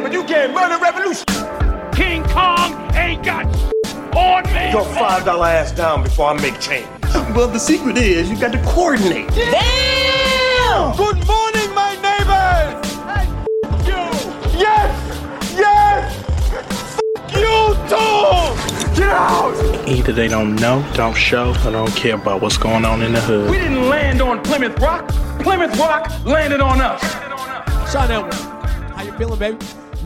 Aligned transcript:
man, 0.00 0.10
but 0.10 0.12
you 0.12 0.24
can't 0.24 0.54
run 0.54 0.72
a 0.72 0.78
revolution. 0.78 1.24
King 1.92 2.22
Kong 2.30 2.94
ain't 2.94 3.24
got 3.24 3.46
on 4.16 4.44
me. 4.54 4.70
Your 4.70 4.84
five 4.84 5.24
dollar 5.24 5.46
ass 5.46 5.72
down 5.72 6.02
before 6.02 6.30
I 6.30 6.40
make 6.40 6.60
change. 6.60 6.86
Well, 7.34 7.48
the 7.48 7.58
secret 7.58 7.96
is 7.96 8.30
you 8.30 8.38
got 8.38 8.52
to 8.52 8.62
coordinate. 8.64 9.28
Damn! 9.28 10.96
Good 10.96 11.26
morning, 11.26 11.74
my 11.74 11.96
neighbors! 12.02 12.86
You! 13.86 14.02
Yes! 14.58 15.54
Yes! 15.56 16.24
F- 16.52 17.00
you 17.34 17.74
too! 17.88 19.00
Get 19.00 19.10
out! 19.10 19.88
Either 19.88 20.12
they 20.12 20.28
don't 20.28 20.54
know, 20.56 20.84
don't 20.94 21.16
show, 21.16 21.50
or 21.64 21.72
don't 21.72 21.94
care 21.96 22.14
about 22.14 22.40
what's 22.40 22.58
going 22.58 22.84
on 22.84 23.02
in 23.02 23.12
the 23.12 23.20
hood. 23.20 23.50
We 23.50 23.58
didn't 23.58 23.88
land 23.88 24.20
on 24.22 24.42
Plymouth 24.42 24.78
Rock. 24.80 25.08
Plymouth 25.40 25.76
Rock 25.78 26.24
landed 26.24 26.60
on 26.60 26.80
us. 26.80 27.00
Sean 27.90 28.10
Edwards, 28.10 28.40
how 28.40 29.02
you 29.02 29.12
feeling, 29.12 29.38
baby? 29.38 29.56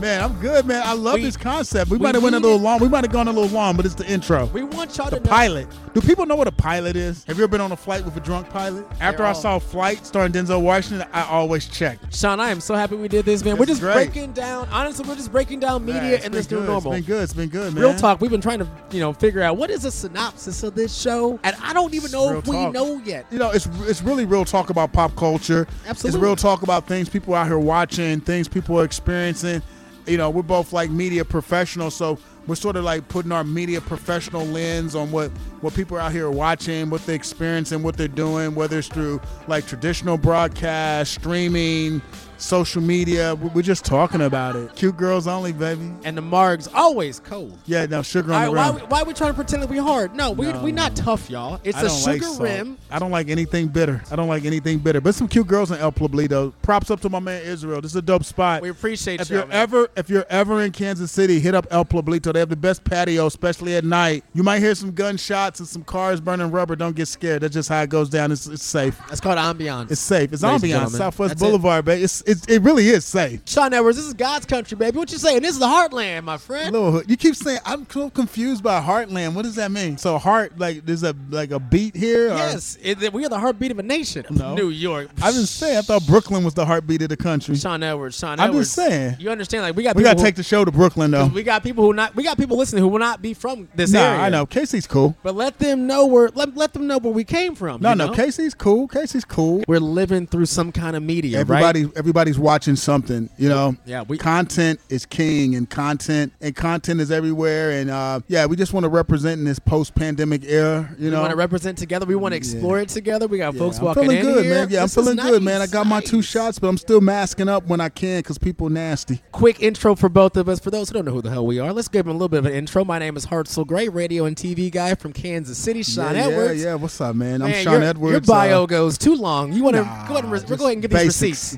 Man, 0.03 0.21
I'm 0.21 0.37
good, 0.41 0.65
man. 0.65 0.83
I 0.85 0.91
love 0.91 1.13
We- 1.13 1.21
this 1.23 1.37
concept. 1.37 1.89
We, 1.89 1.95
we 1.95 2.03
might 2.03 2.13
have 2.13 2.21
went 2.21 2.35
a 2.35 2.39
little 2.39 2.57
long. 2.59 2.81
We 2.81 2.89
might 2.89 3.05
have 3.05 3.13
gone 3.13 3.29
a 3.29 3.31
little 3.31 3.49
long, 3.49 3.77
but 3.77 3.85
it's 3.85 3.95
the 3.95 4.05
intro. 4.05 4.47
We 4.47 4.61
want 4.61 4.97
y'all 4.97 5.09
the 5.09 5.19
to 5.19 5.23
know. 5.23 5.29
pilot. 5.29 5.67
Do 5.93 6.01
people 6.01 6.25
know 6.25 6.35
what 6.35 6.45
a 6.45 6.51
pilot 6.51 6.97
is? 6.97 7.23
Have 7.23 7.37
you 7.37 7.45
ever 7.45 7.51
been 7.51 7.61
on 7.61 7.71
a 7.71 7.77
flight 7.77 8.03
with 8.03 8.17
a 8.17 8.19
drunk 8.19 8.49
pilot? 8.49 8.85
After 8.99 9.23
I 9.23 9.29
all- 9.29 9.33
saw 9.33 9.59
Flight 9.59 10.05
starring 10.05 10.33
Denzel 10.33 10.61
Washington, 10.61 11.07
I 11.13 11.23
always 11.23 11.69
check. 11.69 11.99
Sean, 12.11 12.41
I 12.41 12.49
am 12.49 12.59
so 12.59 12.75
happy 12.75 12.97
we 12.97 13.07
did 13.07 13.23
this, 13.23 13.45
man. 13.45 13.55
we're 13.55 13.65
just 13.65 13.79
great. 13.79 13.93
breaking 14.11 14.33
down. 14.33 14.67
Honestly, 14.73 15.07
we're 15.07 15.15
just 15.15 15.31
breaking 15.31 15.61
down 15.61 15.85
media 15.85 16.01
Man, 16.01 16.13
and 16.15 16.21
been 16.23 16.31
this 16.33 16.51
new 16.51 16.65
normal. 16.65 16.91
It's 16.91 17.05
been 17.05 17.15
good. 17.15 17.23
It's 17.23 17.33
been 17.33 17.47
good, 17.49 17.73
man. 17.73 17.81
Real 17.81 17.95
talk. 17.95 18.19
We've 18.19 18.29
been 18.29 18.41
trying 18.41 18.59
to, 18.59 18.67
you 18.91 18.99
know, 18.99 19.13
figure 19.13 19.41
out 19.41 19.55
what 19.55 19.69
is 19.69 19.85
a 19.85 19.91
synopsis 19.91 20.63
of 20.63 20.75
this 20.75 20.93
show, 20.93 21.39
and 21.45 21.55
I 21.63 21.71
don't 21.71 21.93
even 21.93 22.11
know 22.11 22.29
Real 22.29 22.39
if 22.39 22.47
we 22.47 22.69
know 22.71 23.01
yet. 23.05 23.25
You 23.31 23.39
know, 23.39 23.51
it's 23.51 23.67
it's 23.83 24.01
really 24.01 24.25
real 24.25 24.43
talk 24.43 24.69
about 24.69 24.91
pop 24.91 25.15
culture. 25.15 25.65
Absolutely. 25.87 26.17
It's 26.17 26.21
real 26.21 26.35
talk 26.35 26.63
about 26.63 26.87
things 26.87 27.07
people 27.07 27.33
out 27.35 27.47
here 27.47 27.57
watching, 27.57 28.19
things 28.19 28.49
people 28.49 28.77
are 28.81 28.83
experiencing. 28.83 29.61
You 30.05 30.17
know, 30.17 30.29
we're 30.29 30.41
both 30.41 30.73
like 30.73 30.89
media 30.89 31.23
professionals, 31.23 31.95
so 31.95 32.17
we're 32.45 32.55
sort 32.55 32.75
of 32.75 32.83
like 32.83 33.07
putting 33.07 33.31
our 33.31 33.43
media 33.43 33.79
professional 33.79 34.45
lens 34.45 34.95
on 34.95 35.11
what 35.11 35.31
what 35.61 35.73
people 35.73 35.97
are 35.97 36.01
out 36.01 36.11
here 36.11 36.27
are 36.27 36.31
watching, 36.31 36.89
what 36.89 37.05
they're 37.05 37.15
experiencing, 37.15 37.83
what 37.83 37.95
they're 37.95 38.07
doing, 38.07 38.53
whether 38.53 38.79
it's 38.79 38.87
through 38.87 39.21
like 39.47 39.65
traditional 39.65 40.17
broadcast, 40.17 41.13
streaming, 41.13 42.01
social 42.43 42.81
media. 42.81 43.35
We- 43.35 43.49
We're 43.49 43.61
just 43.61 43.85
talking 43.85 44.21
about 44.21 44.55
it. 44.55 44.75
Cute 44.75 44.97
girls 44.97 45.27
only, 45.27 45.51
baby. 45.53 45.91
And 46.03 46.17
the 46.17 46.21
margs 46.21 46.67
always 46.73 47.19
cold. 47.19 47.57
Yeah, 47.65 47.85
no 47.85 48.01
sugar 48.01 48.33
on 48.33 48.45
the 48.45 48.51
why, 48.51 48.67
rim. 48.67 48.75
we- 48.75 48.81
why 48.81 49.03
we 49.03 49.13
trying 49.13 49.31
to 49.31 49.35
pretend 49.35 49.61
like 49.61 49.69
we 49.69 49.77
hard? 49.77 50.15
No, 50.15 50.31
we 50.31 50.47
No, 50.51 50.61
we 50.61 50.71
not 50.71 50.95
tough, 50.95 51.29
y'all. 51.29 51.59
It's 51.63 51.77
I 51.77 51.81
a 51.81 51.87
don't 51.87 51.97
sugar 51.99 52.11
like 52.11 52.23
salt. 52.23 52.41
rim. 52.41 52.77
I 52.91 52.99
don't 52.99 53.11
like 53.11 53.29
anything 53.29 53.67
bitter. 53.67 54.01
I 54.11 54.15
don't 54.15 54.27
like 54.27 54.45
anything 54.45 54.79
bitter. 54.79 55.01
But 55.01 55.15
some 55.15 55.27
cute 55.27 55.47
girls 55.47 55.71
in 55.71 55.77
El 55.77 55.91
Pueblito. 55.91 56.53
Props 56.61 56.91
up 56.91 56.99
to 57.01 57.09
my 57.09 57.19
man 57.19 57.41
Israel. 57.43 57.81
This 57.81 57.91
is 57.91 57.95
a 57.97 58.01
dope 58.01 58.23
spot. 58.25 58.61
We 58.61 58.69
appreciate 58.69 59.21
if 59.21 59.29
y'all, 59.29 59.39
you're 59.41 59.51
ever 59.51 59.87
if 59.95 60.09
you're 60.09 60.25
ever 60.29 60.61
in 60.61 60.71
Kansas 60.71 61.11
City, 61.11 61.39
hit 61.39 61.55
up 61.55 61.67
El 61.71 61.85
Pueblito. 61.85 62.33
They 62.33 62.39
have 62.39 62.49
the 62.49 62.55
best 62.55 62.83
patio, 62.83 63.27
especially 63.27 63.75
at 63.75 63.83
night. 63.85 64.23
You 64.33 64.43
might 64.43 64.59
hear 64.59 64.75
some 64.75 64.91
gunshots 64.91 65.59
and 65.59 65.67
some 65.67 65.83
cars 65.83 66.19
burning 66.19 66.51
rubber. 66.51 66.75
Don't 66.75 66.95
get 66.95 67.07
scared. 67.07 67.41
That's 67.43 67.53
just 67.53 67.69
how 67.69 67.81
it 67.81 67.89
goes 67.89 68.09
down. 68.09 68.31
It's, 68.31 68.47
it's 68.47 68.63
safe. 68.63 68.99
That's 69.07 69.21
called 69.21 69.37
ambiance. 69.37 69.91
It's 69.91 70.01
safe. 70.01 70.33
It's 70.33 70.41
Ladies 70.43 70.63
and 70.63 70.71
ambiance. 70.71 70.75
gentlemen. 70.75 70.97
Southwest 70.97 71.29
That's 71.29 71.41
it. 71.41 71.45
Boulevard, 71.45 71.85
baby. 71.85 72.03
It's, 72.03 72.21
it's 72.25 72.32
it 72.47 72.61
really 72.61 72.89
is 72.89 73.05
safe. 73.05 73.41
Sean 73.45 73.73
Edwards, 73.73 73.97
this 73.97 74.05
is 74.05 74.13
God's 74.13 74.45
country, 74.45 74.75
baby. 74.77 74.97
What 74.97 75.11
you 75.11 75.17
saying? 75.17 75.41
This 75.41 75.51
is 75.53 75.59
the 75.59 75.65
heartland, 75.67 76.23
my 76.23 76.37
friend. 76.37 76.71
Little 76.71 76.91
hood. 76.91 77.09
You 77.09 77.17
keep 77.17 77.35
saying 77.35 77.59
I'm 77.65 77.87
so 77.89 78.09
confused 78.09 78.63
by 78.63 78.81
Heartland. 78.81 79.33
What 79.33 79.43
does 79.43 79.55
that 79.55 79.71
mean? 79.71 79.97
So 79.97 80.17
heart 80.17 80.57
like 80.57 80.85
there's 80.85 81.03
a 81.03 81.15
like 81.29 81.51
a 81.51 81.59
beat 81.59 81.95
here. 81.95 82.31
or- 82.31 82.35
Yes, 82.35 82.77
it, 82.81 83.13
we 83.13 83.25
are 83.25 83.29
the 83.29 83.39
heartbeat 83.39 83.71
of 83.71 83.79
a 83.79 83.83
nation. 83.83 84.25
No. 84.29 84.55
New 84.55 84.69
York. 84.69 85.09
I 85.21 85.27
was 85.27 85.49
saying 85.49 85.77
I 85.77 85.81
thought 85.81 86.05
Brooklyn 86.07 86.43
was 86.43 86.53
the 86.53 86.65
heartbeat 86.65 87.01
of 87.03 87.09
the 87.09 87.17
country. 87.17 87.55
Sean 87.55 87.83
Edwards. 87.83 88.17
Sean 88.17 88.39
Edwards. 88.39 88.55
I'm 88.55 88.61
just 88.61 88.73
saying. 88.73 89.15
You 89.19 89.29
understand? 89.29 89.63
Like 89.63 89.75
we 89.75 89.83
got 89.83 89.95
We 89.95 90.03
gotta 90.03 90.21
take 90.21 90.35
the 90.35 90.43
show 90.43 90.65
to 90.65 90.71
Brooklyn 90.71 91.11
though. 91.11 91.27
we 91.27 91.43
got 91.43 91.63
people 91.63 91.83
who 91.83 91.93
not 91.93 92.15
we 92.15 92.23
got 92.23 92.37
people 92.37 92.57
listening 92.57 92.81
who 92.81 92.87
will 92.89 92.99
not 92.99 93.21
be 93.21 93.33
from 93.33 93.67
this 93.75 93.91
Nah, 93.91 93.99
area. 93.99 94.21
I 94.21 94.29
know. 94.29 94.45
Casey's 94.45 94.87
cool. 94.87 95.15
But 95.23 95.35
let 95.35 95.59
them 95.59 95.87
know 95.87 96.05
where 96.05 96.29
let, 96.33 96.55
let 96.55 96.73
them 96.73 96.87
know 96.87 96.97
where 96.97 97.13
we 97.13 97.23
came 97.23 97.55
from. 97.55 97.81
No, 97.81 97.93
no, 97.93 98.07
know? 98.07 98.13
Casey's 98.13 98.53
cool. 98.53 98.87
Casey's 98.87 99.25
cool. 99.25 99.63
We're 99.67 99.79
living 99.79 100.27
through 100.27 100.45
some 100.47 100.71
kind 100.71 100.95
of 100.95 101.03
media, 101.03 101.39
Everybody, 101.39 101.85
right? 101.85 101.97
Everybody's 102.13 102.37
watching 102.37 102.75
something. 102.75 103.27
You 103.37 103.49
know. 103.49 103.75
Yeah, 103.85 104.03
we- 104.03 104.19
content 104.19 104.79
is 104.89 105.05
king, 105.05 105.55
and 105.55 105.67
content 105.67 106.31
and 106.41 106.55
content 106.55 107.01
is 107.01 107.09
everywhere. 107.09 107.71
And 107.71 107.89
uh, 107.89 108.19
yeah, 108.27 108.45
we 108.45 108.55
just 108.55 108.71
want 108.71 108.83
to 108.83 108.89
represent 108.89 109.39
in 109.39 109.45
this 109.45 109.57
post-pandemic 109.57 110.43
era. 110.45 110.89
You 110.99 111.09
know, 111.09 111.17
We 111.17 111.21
want 111.21 111.31
to 111.31 111.37
represent 111.37 111.77
together. 111.77 112.05
We 112.05 112.15
want 112.15 112.33
to 112.33 112.37
explore 112.37 112.79
it 112.79 112.89
together. 112.89 113.25
We 113.27 113.39
got 113.39 113.55
Yeah, 113.55 113.59
folks 113.59 113.79
I'm 113.79 113.85
walking 113.85 114.03
feeling 114.03 114.17
in 114.17 114.23
good, 114.25 114.45
here. 114.45 114.53
man. 114.53 114.69
Yeah, 114.69 114.83
This 114.83 114.95
I'm 114.95 115.03
feeling 115.03 115.17
good, 115.17 115.41
man. 115.41 115.61
I 115.61 115.67
got 115.67 115.87
my 115.87 116.01
two 116.01 116.21
shots, 116.21 116.59
but 116.59 116.67
I'm 116.67 116.77
still 116.77 117.01
masking 117.01 117.49
up 117.49 117.65
when 117.65 117.81
I 117.81 117.89
can 117.89 118.19
because 118.19 118.37
people 118.37 118.69
nasty. 118.69 119.21
Quick 119.31 119.61
intro 119.63 119.95
for 119.95 120.09
both 120.09 120.37
of 120.37 120.47
us. 120.47 120.59
For 120.59 120.69
those 120.69 120.89
who 120.89 120.93
don't 120.93 121.05
know 121.05 121.11
who 121.13 121.21
the 121.23 121.31
hell 121.31 121.47
we 121.47 121.59
are, 121.59 121.73
let's 121.73 121.87
give 121.87 122.05
them 122.05 122.11
a 122.11 122.13
little 122.13 122.29
bit 122.29 122.39
of 122.39 122.45
an 122.45 122.53
intro. 122.53 122.85
My 122.85 122.99
name 122.99 123.17
is 123.17 123.25
Hartzell 123.25 123.65
Gray, 123.65 123.89
radio 123.89 124.25
and 124.25 124.35
TV 124.35 124.71
guy 124.71 124.93
from 124.93 125.13
Kansas 125.13 125.57
City. 125.57 125.81
Sean 125.81 126.13
yeah, 126.15 126.27
Edwards. 126.27 126.61
Yeah, 126.61 126.69
yeah. 126.69 126.75
What's 126.75 127.01
up, 127.01 127.15
man? 127.15 127.41
I'm 127.41 127.49
Man, 127.49 127.63
Sean 127.63 127.73
your, 127.73 127.83
Edwards. 127.83 128.11
Your 128.11 128.21
bio 128.21 128.63
uh, 128.63 128.65
goes 128.67 128.99
too 128.99 129.15
long. 129.15 129.51
You 129.51 129.63
want 129.63 129.75
to 129.77 129.83
nah, 129.83 130.07
go 130.07 130.13
ahead 130.13 130.25
and 130.25 130.33
re- 130.33 130.39
go 130.57 130.65
ahead 130.65 130.73
and 130.73 130.81
get 130.83 130.91
these 130.91 130.99
basics, 131.03 131.53
receipts. 131.53 131.57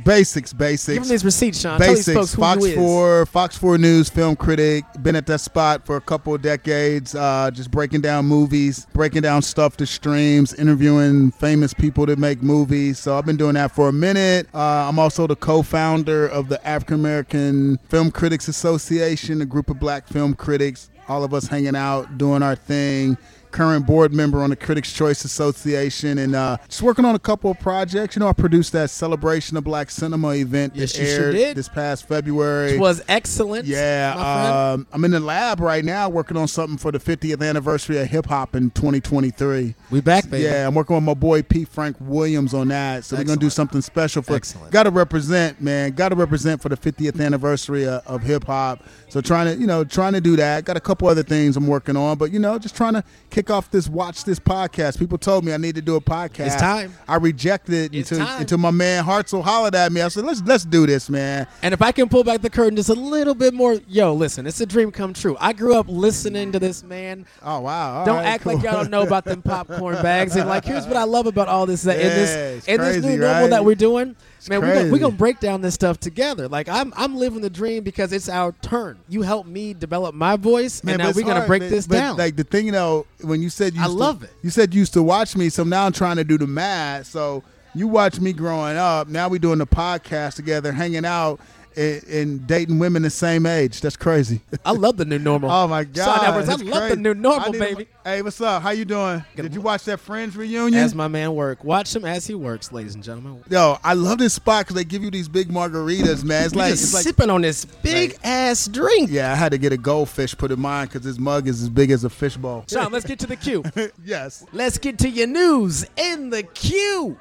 Basics, 0.54 0.86
basics. 0.86 0.94
Give 0.94 1.04
them 1.04 1.10
these 1.10 1.26
receipts, 1.26 1.62
Sean. 1.62 1.80
Basics. 1.80 2.06
Tell 2.06 2.22
these 2.24 2.36
folks 2.36 2.56
who 2.56 2.62
Fox. 2.62 2.74
Four, 2.76 3.26
Fox 3.26 3.58
Four 3.58 3.78
News 3.78 4.10
film 4.10 4.36
critic. 4.36 4.86
Been 5.02 5.16
at 5.16 5.26
that 5.28 5.42
spot 5.42 5.86
for 5.86 5.98
a 5.98 6.02
couple 6.02 6.34
of 6.34 6.42
decades. 6.42 7.16
Uh, 7.16 7.50
just 7.52 7.72
breaking 7.72 8.02
down 8.02 8.26
movies, 8.26 8.88
breaking 8.94 9.22
down 9.22 9.42
stuff 9.42 9.78
to 9.78 9.86
streams, 9.86 10.54
interviewing 10.54 11.32
famous 11.32 11.74
people 11.74 12.06
that 12.06 12.20
make 12.20 12.42
movies. 12.42 13.00
So 13.00 13.18
I've 13.18 13.26
been 13.26 13.38
doing 13.38 13.56
that 13.56 13.72
for 13.72 13.90
a 13.90 13.94
minute. 13.94 14.48
Uh, 14.54 14.88
I'm 14.88 15.00
also 15.00 15.28
the 15.28 15.36
co-founder 15.36 16.28
of 16.28 16.50
the 16.50 16.66
African 16.68 16.96
American 16.96 17.78
Film 17.90 18.12
Critics 18.12 18.48
Association, 18.48 19.42
a 19.42 19.46
group 19.46 19.70
of 19.70 19.80
black 19.80 20.08
film 20.08 20.34
critics. 20.34 20.90
All 21.08 21.24
of 21.24 21.34
us 21.36 21.48
hanging 21.48 21.76
out, 21.76 22.18
doing 22.18 22.42
our 22.42 22.56
thing 22.56 23.18
current 23.56 23.88
board 23.88 24.14
member 24.14 24.44
on 24.44 24.50
the 24.50 24.56
Critics 24.56 24.92
Choice 24.92 25.24
Association, 25.24 26.18
and 26.18 26.36
uh, 26.36 26.58
just 26.68 26.82
working 26.82 27.06
on 27.06 27.16
a 27.16 27.20
couple 27.20 27.50
of 27.50 27.58
projects. 27.60 28.16
You 28.16 28.20
know, 28.20 28.28
I 28.28 28.34
produced 28.34 28.74
that 28.74 28.90
Celebration 28.90 29.56
of 29.56 29.64
Black 29.64 29.90
Cinema 29.90 30.32
event 30.32 30.76
Yes, 30.76 30.92
that 30.94 31.06
sure 31.06 31.24
aired 31.26 31.36
did. 31.36 31.58
this 31.58 31.70
past 31.70 32.06
February. 32.06 32.74
Which 32.74 32.82
was 32.82 33.02
excellent. 33.08 33.66
yeah, 33.66 34.74
um, 34.74 34.86
I'm 34.92 35.06
in 35.06 35.12
the 35.12 35.22
lab 35.22 35.62
right 35.62 35.86
now 35.86 36.10
working 36.10 36.36
on 36.36 36.50
something 36.50 36.78
for 36.78 36.92
the 36.92 37.00
50th 37.00 37.42
anniversary 37.48 37.98
of 37.98 38.08
hip 38.08 38.26
hop 38.26 38.56
in 38.56 38.72
2023. 38.72 39.74
we 39.90 40.02
back, 40.02 40.30
baby. 40.30 40.44
Yeah, 40.44 40.68
I'm 40.68 40.76
working 40.76 40.96
with 40.96 41.06
my 41.06 41.14
boy 41.14 41.42
P. 41.42 41.64
Frank 41.64 41.96
Williams 42.02 42.54
on 42.54 42.68
that. 42.68 43.06
So 43.06 43.16
we're 43.16 43.24
gonna 43.24 43.40
do 43.40 43.50
something 43.50 43.82
special 43.82 44.22
for. 44.22 44.36
Excellent. 44.36 44.72
Got 44.74 44.84
to 44.84 44.92
represent, 44.92 45.62
man. 45.62 45.92
Got 45.92 46.10
to 46.10 46.16
represent 46.16 46.62
for 46.62 46.68
the 46.68 46.76
50th 46.78 47.24
anniversary 47.24 47.88
of, 47.88 48.06
of 48.06 48.22
hip 48.24 48.44
hop. 48.44 48.84
So 49.16 49.22
trying 49.22 49.46
to, 49.56 49.62
you 49.62 49.66
know, 49.66 49.86
trying 49.86 50.12
to 50.12 50.20
do 50.20 50.36
that. 50.36 50.66
Got 50.66 50.76
a 50.76 50.82
couple 50.82 51.08
other 51.08 51.24
things 51.24 51.56
I'm 51.56 51.68
working 51.68 51.96
on, 51.96 52.18
but 52.18 52.34
you 52.34 52.40
know, 52.40 52.60
just 52.60 52.76
trying 52.76 52.96
to 52.96 53.04
kick 53.30 53.50
off 53.50 53.72
this 53.72 53.88
watch 53.88 54.26
this 54.26 54.40
podcast. 54.40 55.00
People 55.00 55.18
told 55.18 55.46
me 55.46 55.54
I 55.54 55.58
need 55.58 55.76
to 55.76 55.82
do 55.82 55.96
a 55.96 56.02
podcast. 56.02 56.48
It's 56.48 56.56
time. 56.58 56.94
I 57.08 57.16
rejected 57.16 57.94
it 57.94 57.98
It's 57.98 58.12
until 58.12 58.26
time. 58.28 58.42
until 58.42 58.58
my 58.58 58.72
man 58.72 59.06
Hartzell 59.06 59.42
hollered 59.42 59.74
at 59.74 59.94
me. 59.94 60.02
I 60.02 60.10
said, 60.10 60.26
let's 60.26 60.42
let's 60.42 60.66
do 60.66 60.86
this, 60.86 61.10
man. 61.10 61.48
And 61.62 61.74
if 61.74 61.82
I 61.82 61.94
can 61.94 62.10
pull 62.10 62.26
back 62.26 62.42
the 62.42 62.50
curtain 62.50 62.76
just 62.76 62.90
a 62.90 62.94
little 62.94 63.36
bit 63.36 63.54
more, 63.54 63.80
yo, 63.88 64.14
listen, 64.14 64.46
it's 64.46 64.60
a 64.60 64.66
dream 64.66 64.92
come 64.92 65.14
true. 65.14 65.38
I 65.40 65.54
grew 65.54 65.76
up 65.76 65.86
listening 65.88 66.52
to 66.52 66.60
this 66.60 66.84
man. 66.84 67.26
Oh 67.42 67.62
wow! 67.62 68.00
All 68.00 68.06
don't 68.06 68.18
right, 68.18 68.26
act 68.26 68.46
like 68.46 68.62
y'all 68.64 68.74
don't 68.74 68.92
know 68.92 69.04
about 69.04 69.24
them 69.24 69.42
popcorn 69.42 69.96
bags. 70.02 70.36
And 70.36 70.50
like, 70.50 70.66
here's 70.66 70.88
what 70.88 70.98
I 70.98 71.06
love 71.06 71.26
about 71.26 71.48
all 71.48 71.66
this 71.66 71.84
that 71.84 72.02
in 72.02 72.08
this 72.10 72.66
in 72.68 72.82
this 72.82 72.98
crazy, 72.98 73.08
new 73.08 73.18
normal 73.22 73.44
right? 73.44 73.50
that 73.52 73.64
we're 73.64 73.76
doing. 73.76 74.18
Man, 74.50 74.62
we're 74.62 74.74
gonna, 74.76 74.92
we 74.92 75.00
gonna 75.00 75.16
break 75.16 75.40
down 75.40 75.62
this 75.62 75.74
stuff 75.74 76.00
together. 76.00 76.48
Like 76.48 76.70
I'm 76.70 76.94
I'm 76.96 77.16
living 77.16 77.42
the 77.42 77.50
dream 77.50 77.84
because 77.84 78.12
it's 78.14 78.30
our 78.30 78.52
turn. 78.62 78.98
You 79.10 79.22
helped 79.22 79.50
me 79.50 79.74
develop 79.74 80.16
my 80.16 80.36
voice, 80.36 80.84
Man, 80.84 80.96
and 80.96 81.04
now 81.04 81.12
we're 81.16 81.22
gonna 81.24 81.36
hard, 81.36 81.48
break 81.48 81.62
man. 81.64 81.72
this 81.72 81.86
down. 81.86 82.18
Like 82.18 82.36
the 82.36 82.44
thing, 82.44 82.66
you 82.66 82.72
know, 82.72 83.06
when 83.22 83.42
you 83.42 83.50
said 83.50 83.74
you 83.74 83.82
I 83.82 83.86
used 83.86 83.96
to- 83.98 84.00
love 84.04 84.24
it. 84.24 84.32
You 84.44 84.50
said 84.50 84.74
you 84.74 84.80
used 84.80 84.94
to 84.94 85.04
watch 85.04 85.36
me, 85.36 85.50
so 85.50 85.64
now 85.64 85.86
I'm 85.86 85.92
trying 85.94 86.18
to 86.18 86.24
do 86.24 86.38
the 86.38 86.48
math. 86.48 87.08
So 87.08 87.44
you 87.74 87.88
watch 87.88 88.20
me 88.20 88.32
growing 88.34 88.78
up. 88.78 89.08
Now 89.08 89.28
we're 89.28 89.40
doing 89.40 89.58
the 89.60 89.68
podcast 89.68 90.36
together, 90.36 90.72
hanging 90.72 91.06
out, 91.06 91.40
and, 91.76 92.04
and 92.04 92.48
dating 92.48 92.80
women 92.80 93.04
the 93.04 93.10
same 93.10 93.46
age. 93.46 93.82
That's 93.82 93.98
crazy. 93.98 94.42
I 94.66 94.72
love 94.72 94.98
the 94.98 95.06
new 95.06 95.20
normal. 95.20 95.52
oh 95.52 95.68
my 95.68 95.84
god! 95.84 96.24
Edwards, 96.24 96.50
I 96.50 96.56
love 96.56 96.90
the 96.90 96.96
new 96.96 97.14
normal, 97.14 97.52
baby. 97.52 97.88
Hey, 98.04 98.22
what's 98.22 98.40
up? 98.40 98.62
How 98.62 98.70
you 98.70 98.86
doing? 98.86 99.24
Did 99.36 99.54
you 99.54 99.62
watch 99.62 99.86
that 99.86 100.00
Friends 100.00 100.36
reunion? 100.36 100.84
As 100.84 100.94
my 100.94 101.08
man 101.08 101.34
work, 101.34 101.64
watch 101.64 101.96
him 101.96 102.06
as 102.06 102.28
he 102.28 102.36
works, 102.36 102.72
ladies 102.72 102.96
and 102.96 103.04
gentlemen. 103.04 103.44
Yo, 103.50 103.78
I 103.84 103.94
love 103.94 104.20
this 104.20 104.34
spot 104.34 104.66
because 104.66 104.76
they 104.76 104.84
give 104.84 105.04
you 105.04 105.12
these 105.12 105.28
big 105.28 105.50
margaritas, 105.50 106.24
man. 106.24 106.46
It's 106.46 106.56
like 106.56 106.74
it's 106.74 106.94
like 106.94 107.04
sipping 107.04 107.30
on 107.30 107.42
this 107.42 107.66
big 107.66 108.18
ass 108.24 108.68
drink. 108.68 109.10
yeah. 109.12 109.32
I 109.32 109.36
had 109.36 109.52
to 109.52 109.58
get 109.58 109.74
a 109.74 109.78
goldfish 109.78 110.38
put 110.38 110.52
in 110.52 110.60
mine 110.60 110.88
because 110.88 111.02
this 111.02 111.18
mug 111.18 111.48
is 111.48 111.64
as 111.64 111.70
big 111.70 111.92
as 111.92 112.04
a 112.04 112.10
fishbowl. 112.10 112.66
Sean, 112.70 112.92
let's 112.92 113.06
get 113.06 113.20
to 113.20 113.28
the 113.28 113.36
queue. 113.36 113.64
yes. 114.06 114.46
Let's 114.54 114.78
get 114.78 115.00
to 115.00 115.10
your 115.10 115.28
news 115.28 115.86
in 115.98 116.30
the 116.30 116.44
queue. 116.44 117.18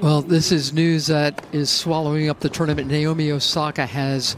Well, 0.00 0.22
this 0.22 0.52
is 0.52 0.72
news 0.72 1.08
that 1.08 1.44
is 1.50 1.68
swallowing 1.68 2.28
up 2.28 2.38
the 2.38 2.48
tournament. 2.48 2.86
Naomi 2.86 3.32
Osaka 3.32 3.84
has 3.84 4.36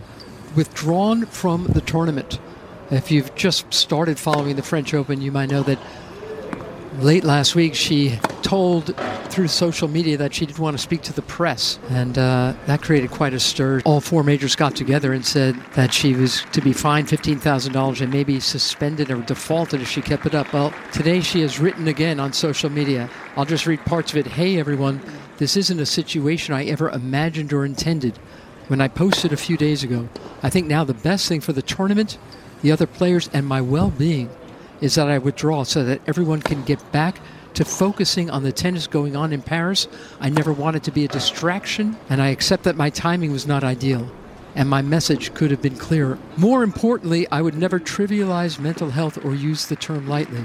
withdrawn 0.57 1.27
from 1.27 1.67
the 1.67 1.83
tournament. 1.83 2.39
If 2.91 3.11
you've 3.11 3.35
just 3.35 3.73
started 3.73 4.19
following 4.19 4.57
the 4.57 4.63
French 4.63 4.95
Open, 4.95 5.21
you 5.21 5.31
might 5.31 5.51
know 5.51 5.63
that 5.65 5.79
late 6.99 7.25
last 7.25 7.55
week 7.55 7.75
she 7.75 8.19
told 8.41 8.97
through 9.27 9.49
social 9.49 9.87
media 9.87 10.17
that 10.17 10.33
she 10.33 10.47
didn't 10.47 10.59
want 10.59 10.79
to 10.79 10.83
speak 10.83 11.03
to 11.03 11.13
the 11.13 11.21
press, 11.23 11.79
and 11.91 12.17
uh, 12.17 12.55
that 12.65 12.81
created 12.81 13.11
quite 13.11 13.35
a 13.35 13.39
stir. 13.39 13.83
All 13.85 14.01
four 14.01 14.25
majors 14.25 14.57
got 14.57 14.75
together 14.75 15.13
and 15.13 15.27
said 15.27 15.57
that 15.75 15.93
she 15.93 16.15
was 16.15 16.43
to 16.53 16.63
be 16.63 16.73
fined 16.73 17.09
$15,000 17.09 18.01
and 18.01 18.11
maybe 18.11 18.41
suspended 18.41 19.11
or 19.11 19.21
defaulted 19.21 19.83
if 19.83 19.91
she 19.91 20.01
kept 20.01 20.25
it 20.25 20.35
up. 20.35 20.51
Well, 20.55 20.73
today 20.91 21.21
she 21.21 21.43
has 21.43 21.61
written 21.61 21.87
again 21.87 22.19
on 22.19 22.33
social 22.33 22.71
media. 22.71 23.11
I'll 23.37 23.45
just 23.45 23.67
read 23.67 23.85
parts 23.85 24.11
of 24.11 24.17
it. 24.17 24.27
Hey, 24.27 24.59
everyone, 24.59 25.01
this 25.41 25.57
isn't 25.57 25.81
a 25.81 25.87
situation 25.87 26.55
I 26.55 26.67
ever 26.67 26.91
imagined 26.91 27.55
or 27.55 27.65
intended 27.65 28.19
when 28.69 28.83
I 28.83 28.89
posted 28.89 29.33
a 29.33 29.39
few 29.39 29.57
days 29.57 29.83
ago. 29.83 30.07
I 30.43 30.51
think 30.51 30.67
now 30.67 30.85
the 30.85 30.93
best 30.93 31.27
thing 31.29 31.41
for 31.41 31.55
the 31.55 31.63
tournament, 31.63 32.19
the 32.61 32.71
other 32.71 32.87
players, 32.87 33.31
and 33.33 33.47
my 33.47 33.63
well 33.63 33.89
being 33.89 34.29
is 34.83 34.97
that 34.97 35.09
I 35.09 35.17
withdraw 35.17 35.63
so 35.63 35.83
that 35.83 36.03
everyone 36.07 36.43
can 36.43 36.63
get 36.63 36.93
back 36.93 37.21
to 37.55 37.65
focusing 37.65 38.29
on 38.29 38.43
the 38.43 38.53
tennis 38.53 38.87
going 38.87 39.17
on 39.17 39.33
in 39.33 39.41
Paris. 39.41 39.89
I 40.21 40.29
never 40.29 40.53
wanted 40.53 40.85
to 40.85 40.93
be 40.93 41.07
a 41.07 41.09
distraction, 41.09 41.97
and 42.11 42.21
I 42.21 42.29
accept 42.29 42.65
that 42.65 42.77
my 42.77 42.91
timing 42.91 43.33
was 43.33 43.47
not 43.47 43.65
ideal. 43.65 44.11
And 44.55 44.69
my 44.69 44.83
message 44.83 45.33
could 45.33 45.51
have 45.53 45.63
been 45.63 45.77
clearer. 45.77 46.19
More 46.37 46.63
importantly, 46.63 47.27
I 47.33 47.41
would 47.41 47.57
never 47.57 47.81
trivialize 47.81 48.61
mental 48.61 48.91
health 48.91 49.25
or 49.25 49.35
use 49.35 49.67
the 49.67 49.77
term 49.77 50.07
lightly. 50.07 50.45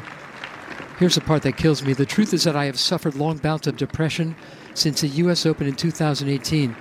Here's 0.97 1.15
the 1.15 1.21
part 1.21 1.43
that 1.43 1.57
kills 1.57 1.83
me. 1.83 1.93
The 1.93 2.05
truth 2.05 2.33
is 2.33 2.45
that 2.45 2.55
I 2.55 2.65
have 2.65 2.79
suffered 2.79 3.15
long 3.15 3.37
bouts 3.37 3.67
of 3.67 3.75
depression 3.75 4.35
since 4.73 5.01
the 5.01 5.07
U.S. 5.07 5.45
Open 5.45 5.67
in 5.67 5.75
2018. 5.75 6.75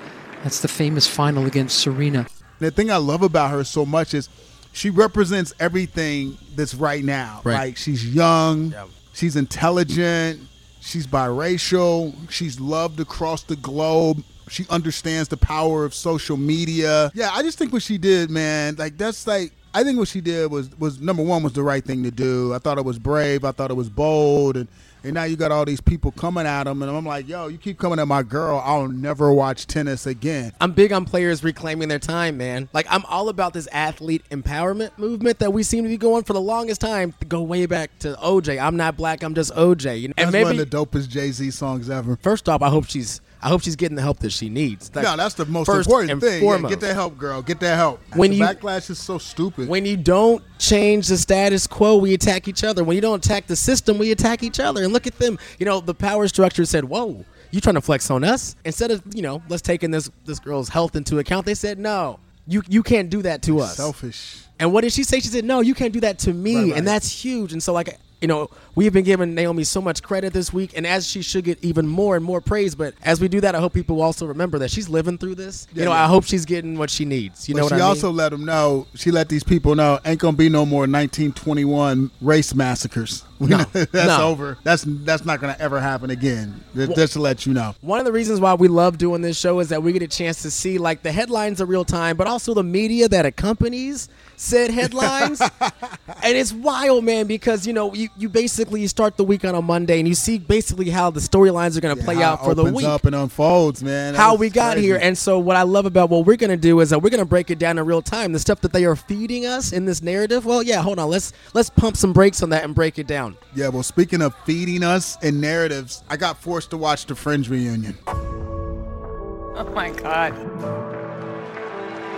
That's 0.45 0.61
the 0.61 0.69
famous 0.69 1.07
final 1.07 1.47
against 1.47 1.79
Serena. 1.79 2.27
The 2.61 2.71
thing 2.71 2.91
I 2.91 2.97
love 2.99 3.23
about 3.23 3.51
her 3.51 3.65
so 3.65 3.85
much 3.85 4.15
is 4.15 4.29
she 4.73 4.91
represents 4.91 5.53
everything 5.59 6.37
that's 6.55 6.75
right 6.75 7.05
now. 7.05 7.41
Right. 7.45 7.55
Like 7.55 7.77
she's 7.77 8.07
young, 8.15 8.75
she's 9.13 9.35
intelligent, 9.35 10.41
she's 10.81 11.07
biracial, 11.07 12.15
she's 12.31 12.61
loved 12.61 13.01
across 13.01 13.43
the 13.43 13.57
globe. 13.57 14.23
She 14.49 14.67
understands 14.69 15.31
the 15.31 15.39
power 15.39 15.87
of 15.87 15.95
social 15.95 16.37
media. 16.37 17.11
Yeah, 17.15 17.31
I 17.33 17.43
just 17.43 17.57
think 17.57 17.73
what 17.73 17.83
she 17.83 17.97
did, 17.97 18.31
man, 18.31 18.77
like 18.77 18.99
that's 18.99 19.27
like 19.27 19.53
I 19.75 19.83
think 19.83 19.99
what 19.99 20.07
she 20.07 20.21
did 20.21 20.51
was 20.53 20.71
was 20.79 21.01
number 21.01 21.23
one 21.23 21.43
was 21.43 21.53
the 21.53 21.63
right 21.65 21.85
thing 21.85 22.05
to 22.05 22.11
do. 22.13 22.55
I 22.55 22.59
thought 22.59 22.79
it 22.79 22.85
was 22.85 22.99
brave. 22.99 23.45
I 23.45 23.51
thought 23.51 23.71
it 23.73 23.75
was 23.75 23.91
bold, 23.91 24.57
and 24.57 24.69
and 25.03 25.15
now 25.15 25.25
you 25.25 25.37
got 25.37 25.51
all 25.53 25.65
these 25.65 25.81
people 25.81 26.13
coming 26.13 26.47
at 26.47 26.67
him, 26.67 26.81
and 26.83 26.91
I'm 26.91 27.05
like, 27.05 27.29
yo, 27.29 27.49
you 27.49 27.59
keep 27.59 27.79
coming 27.79 27.99
at 27.99 28.09
my 28.09 28.23
girl, 28.23 28.63
I'll 28.65 28.89
never 28.89 29.33
watch 29.33 29.67
tennis 29.67 30.07
again. 30.07 30.53
I'm 30.61 30.73
big 30.73 30.93
on 30.93 31.05
players 31.05 31.45
reclaiming 31.45 31.89
their 31.89 31.99
time, 31.99 32.39
man. 32.39 32.69
Like 32.73 32.87
I'm 32.89 33.05
all 33.07 33.29
about 33.29 33.53
this 33.53 33.69
athlete 33.73 34.23
empowerment 34.31 34.97
movement 34.97 35.41
that 35.41 35.53
we 35.53 35.63
seem 35.65 35.83
to 35.83 35.91
be 35.91 35.99
going 35.99 36.23
for 36.23 36.33
the 36.33 36.41
longest 36.41 36.81
time. 36.81 37.13
To 37.21 37.27
go 37.27 37.43
way 37.43 37.67
back 37.67 37.99
to 38.01 38.15
OJ. 38.15 38.63
I'm 38.63 38.77
not 38.77 38.97
black. 38.97 39.23
I'm 39.23 39.35
just 39.35 39.53
OJ. 39.55 40.01
You 40.01 40.09
know, 40.09 40.15
That's 40.17 40.27
and 40.27 40.33
maybe 40.33 40.45
one 40.45 40.61
of 40.61 40.71
the 40.71 40.77
dopest 40.77 41.09
Jay 41.09 41.33
Z 41.33 41.51
songs 41.51 41.91
ever. 41.91 42.17
first 42.23 42.49
off, 42.49 42.63
I 42.63 42.69
hope 42.71 42.87
she's 42.87 43.21
I 43.45 43.49
hope 43.49 43.61
she's 43.63 43.77
getting 43.77 43.95
the 43.95 44.01
help 44.01 44.21
that 44.21 44.33
she 44.33 44.49
needs. 44.49 44.91
Like, 44.95 45.05
no, 45.05 45.17
that's 45.19 45.35
the 45.35 45.45
most 45.45 45.69
important 45.69 46.19
thing. 46.23 46.43
Yeah, 46.43 46.63
get 46.67 46.81
that 46.81 46.95
help, 46.95 47.19
girl. 47.19 47.43
Get 47.43 47.61
that 47.61 47.77
help. 47.77 48.01
When 48.15 48.31
the 48.31 48.39
you- 48.39 48.45
backlash 48.45 48.89
is 48.89 48.99
so 48.99 49.19
stupid. 49.19 49.69
When 49.69 49.85
you 49.85 49.99
don't 49.99 50.43
change 50.59 51.09
the 51.09 51.19
status 51.19 51.67
quo, 51.67 51.97
we 51.97 52.15
attack 52.15 52.49
each 52.49 52.65
other. 52.65 52.83
When 52.83 52.95
you 52.97 53.03
don't 53.03 53.23
attack 53.25 53.47
the 53.47 53.57
system, 53.57 53.99
we 53.99 54.11
attack 54.13 54.43
each 54.43 54.59
other. 54.59 54.83
And 54.83 54.95
look 54.95 55.07
at 55.07 55.19
them. 55.19 55.39
You 55.59 55.67
know, 55.67 55.81
the 55.81 55.95
power 55.95 56.27
structure 56.27 56.65
said, 56.65 56.85
"Whoa, 56.87 57.23
you 57.51 57.61
trying 57.61 57.75
to 57.75 57.83
flex 57.83 58.11
on 58.11 58.25
us?" 58.25 58.57
Instead 58.65 58.91
of 58.91 59.03
you 59.15 59.21
know, 59.21 59.43
let's 59.51 59.61
taking 59.63 59.91
this 59.91 60.11
this 60.25 60.39
girl's 60.39 60.71
health 60.71 60.97
into 60.97 61.19
account, 61.19 61.45
they 61.45 61.55
said, 61.55 61.79
"No, 61.79 62.21
you 62.47 62.63
you 62.67 62.83
can't 62.83 63.11
do 63.11 63.21
that 63.23 63.43
to 63.43 63.61
us." 63.61 63.77
Selfish. 63.77 64.37
And 64.59 64.73
what 64.73 64.83
did 64.85 64.93
she 64.95 65.03
say? 65.03 65.21
She 65.21 65.29
said, 65.29 65.45
"No, 65.45 65.61
you 65.61 65.75
can't 65.75 65.93
do 65.93 66.01
that 66.01 66.19
to 66.21 66.33
me," 66.33 66.55
Right, 66.57 66.63
right. 66.69 66.79
and 66.79 66.87
that's 66.87 67.11
huge. 67.11 67.53
And 67.53 67.63
so, 67.63 67.73
like, 67.75 67.99
you 68.21 68.29
know, 68.29 68.49
we've 68.75 68.93
been 68.93 69.05
giving 69.05 69.35
Naomi 69.35 69.65
so 69.65 69.81
much 69.81 70.03
credit 70.03 70.33
this 70.33 70.53
week, 70.53 70.73
and 70.77 70.87
as 70.87 71.07
she 71.07 71.21
should 71.23 71.45
get 71.45 71.63
even 71.63 71.87
more 71.87 72.17
and 72.17 72.25
more 72.25 72.41
praise. 72.41 72.75
But 72.75 72.95
as 73.03 73.21
we 73.21 73.29
do 73.29 73.41
that, 73.43 73.55
I 73.55 73.61
hope 73.61 73.75
people 73.75 74.01
also 74.01 74.27
remember 74.27 74.59
that 74.61 74.71
she's 74.71 74.89
living 74.89 75.19
through 75.19 75.35
this. 75.35 75.67
Yeah, 75.75 75.81
you 75.81 75.85
know, 75.87 75.91
yeah. 75.93 76.05
I 76.05 76.07
hope 76.07 76.25
she's 76.25 76.45
getting 76.45 76.79
what 76.79 76.91
she 76.91 77.05
needs. 77.05 77.49
You 77.49 77.55
But 77.55 77.59
know 77.59 77.65
what 77.65 77.69
she 77.71 77.75
I 77.75 77.79
mean? 77.79 77.87
also 77.87 78.11
let 78.11 78.31
them 78.31 78.45
know. 78.45 78.87
She 78.95 79.11
let 79.11 79.29
these 79.29 79.45
people 79.45 79.75
know 79.75 79.99
ain't 80.05 80.21
gonna 80.21 80.37
be 80.37 80.49
no 80.49 80.65
more 80.65 80.87
1921 80.87 82.11
race 82.21 82.55
massacres. 82.55 83.25
No, 83.45 83.59
that's 83.73 83.93
no. 83.93 84.29
over. 84.29 84.59
That's 84.63 84.85
that's 84.87 85.25
not 85.25 85.41
gonna 85.41 85.57
ever 85.59 85.81
happen 85.81 86.11
again. 86.11 86.63
Just, 86.75 86.95
just 86.95 87.13
to 87.15 87.21
let 87.21 87.47
you 87.47 87.53
know. 87.53 87.75
One 87.81 87.99
of 87.99 88.07
the 88.07 88.13
reasons 88.13 88.41
why 88.41 88.55
we 88.55 88.69
love 88.69 88.97
doing 88.97 89.23
this 89.23 89.39
show 89.39 89.61
is 89.61 89.69
that 89.69 89.83
we 89.83 89.93
get 89.93 90.03
a 90.03 90.09
chance 90.09 90.43
to 90.43 90.51
see 90.51 90.79
like 90.79 91.03
the 91.03 91.13
headlines 91.13 91.61
in 91.61 91.69
real 91.69 91.85
time, 91.85 92.17
but 92.17 92.27
also 92.27 92.55
the 92.55 92.63
media 92.63 93.09
that 93.09 93.27
accompanies 93.27 94.09
said 94.37 94.71
headlines. 94.71 95.41
and 95.71 96.37
it's 96.37 96.53
wild, 96.53 97.05
man, 97.05 97.27
because 97.27 97.67
you 97.67 97.73
know 97.73 97.93
you, 97.95 98.09
you 98.17 98.29
basically 98.29 98.87
start 98.87 99.17
the 99.17 99.25
week 99.25 99.45
on 99.45 99.55
a 99.55 99.63
Monday 99.63 99.99
and 99.99 100.09
you 100.09 100.15
see 100.15 100.39
basically 100.39 100.91
how 100.91 101.11
the 101.11 101.21
storylines 101.21 101.77
are 101.77 101.81
going 101.81 101.97
to 101.97 102.03
play 102.03 102.23
out 102.23 102.45
for 102.45 102.55
the 102.55 102.65
week. 102.65 102.85
up 102.85 103.05
and 103.05 103.15
unfolds, 103.15 103.83
man. 103.83 104.15
how 104.15 104.35
we 104.35 104.51
got 104.51 104.75
crazy. 104.75 104.87
here. 104.87 104.99
And 105.01 105.17
so, 105.17 105.39
what 105.39 105.57
I 105.57 105.63
love 105.63 105.87
about 105.87 106.11
what 106.11 106.27
we're 106.27 106.37
gonna 106.37 106.57
do 106.57 106.81
is 106.81 106.91
that 106.91 107.01
we're 107.01 107.11
gonna 107.11 107.25
break 107.25 107.51
it 107.51 107.59
down 107.59 107.79
in 107.79 107.87
real 107.87 108.03
time. 108.03 108.33
The 108.33 108.39
stuff 108.39 108.61
that 108.63 108.73
they 108.73 108.85
are 108.85 108.97
feeding 108.97 109.47
us 109.47 109.73
in 109.73 109.85
this 109.85 110.03
narrative. 110.03 110.45
Well, 110.45 110.63
yeah, 110.63 110.83
hold 110.83 110.99
on. 110.99 111.09
Let's 111.09 111.33
let's 111.53 111.71
pump 111.71 111.97
some 111.97 112.13
brakes 112.13 112.43
on 112.43 112.51
that 112.51 112.65
and 112.65 112.75
break 112.75 112.99
it 112.99 113.07
down. 113.07 113.24
Yeah, 113.55 113.69
well, 113.69 113.83
speaking 113.83 114.23
of 114.23 114.35
feeding 114.45 114.83
us 114.83 115.17
and 115.23 115.41
narratives, 115.41 116.03
I 116.09 116.17
got 116.17 116.37
forced 116.37 116.71
to 116.71 116.77
watch 116.77 117.07
the 117.07 117.15
Friends 117.15 117.49
reunion. 117.49 117.97
Oh 118.07 119.71
my 119.75 119.91
God. 119.91 120.35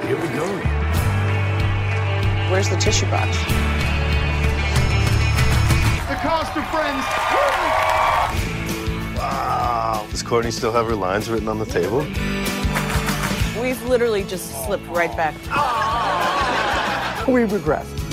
Here 0.05 0.17
we 0.21 0.29
go. 0.29 0.47
Where's 2.51 2.69
the 2.69 2.77
tissue 2.77 3.07
box? 3.11 3.37
The 6.09 6.17
cost 6.23 6.57
of 6.57 6.65
friends. 6.69 7.05
Wow. 9.17 10.07
Does 10.11 10.23
Courteney 10.23 10.53
still 10.53 10.73
have 10.73 10.87
her 10.87 10.95
lines 10.95 11.29
written 11.29 11.49
on 11.49 11.59
the 11.59 11.67
table? 11.67 12.07
We've 13.61 13.83
literally 13.89 14.23
just 14.25 14.65
slipped 14.65 14.87
right 14.87 15.15
back. 15.17 15.35
We 17.27 17.43
regress. 17.43 18.06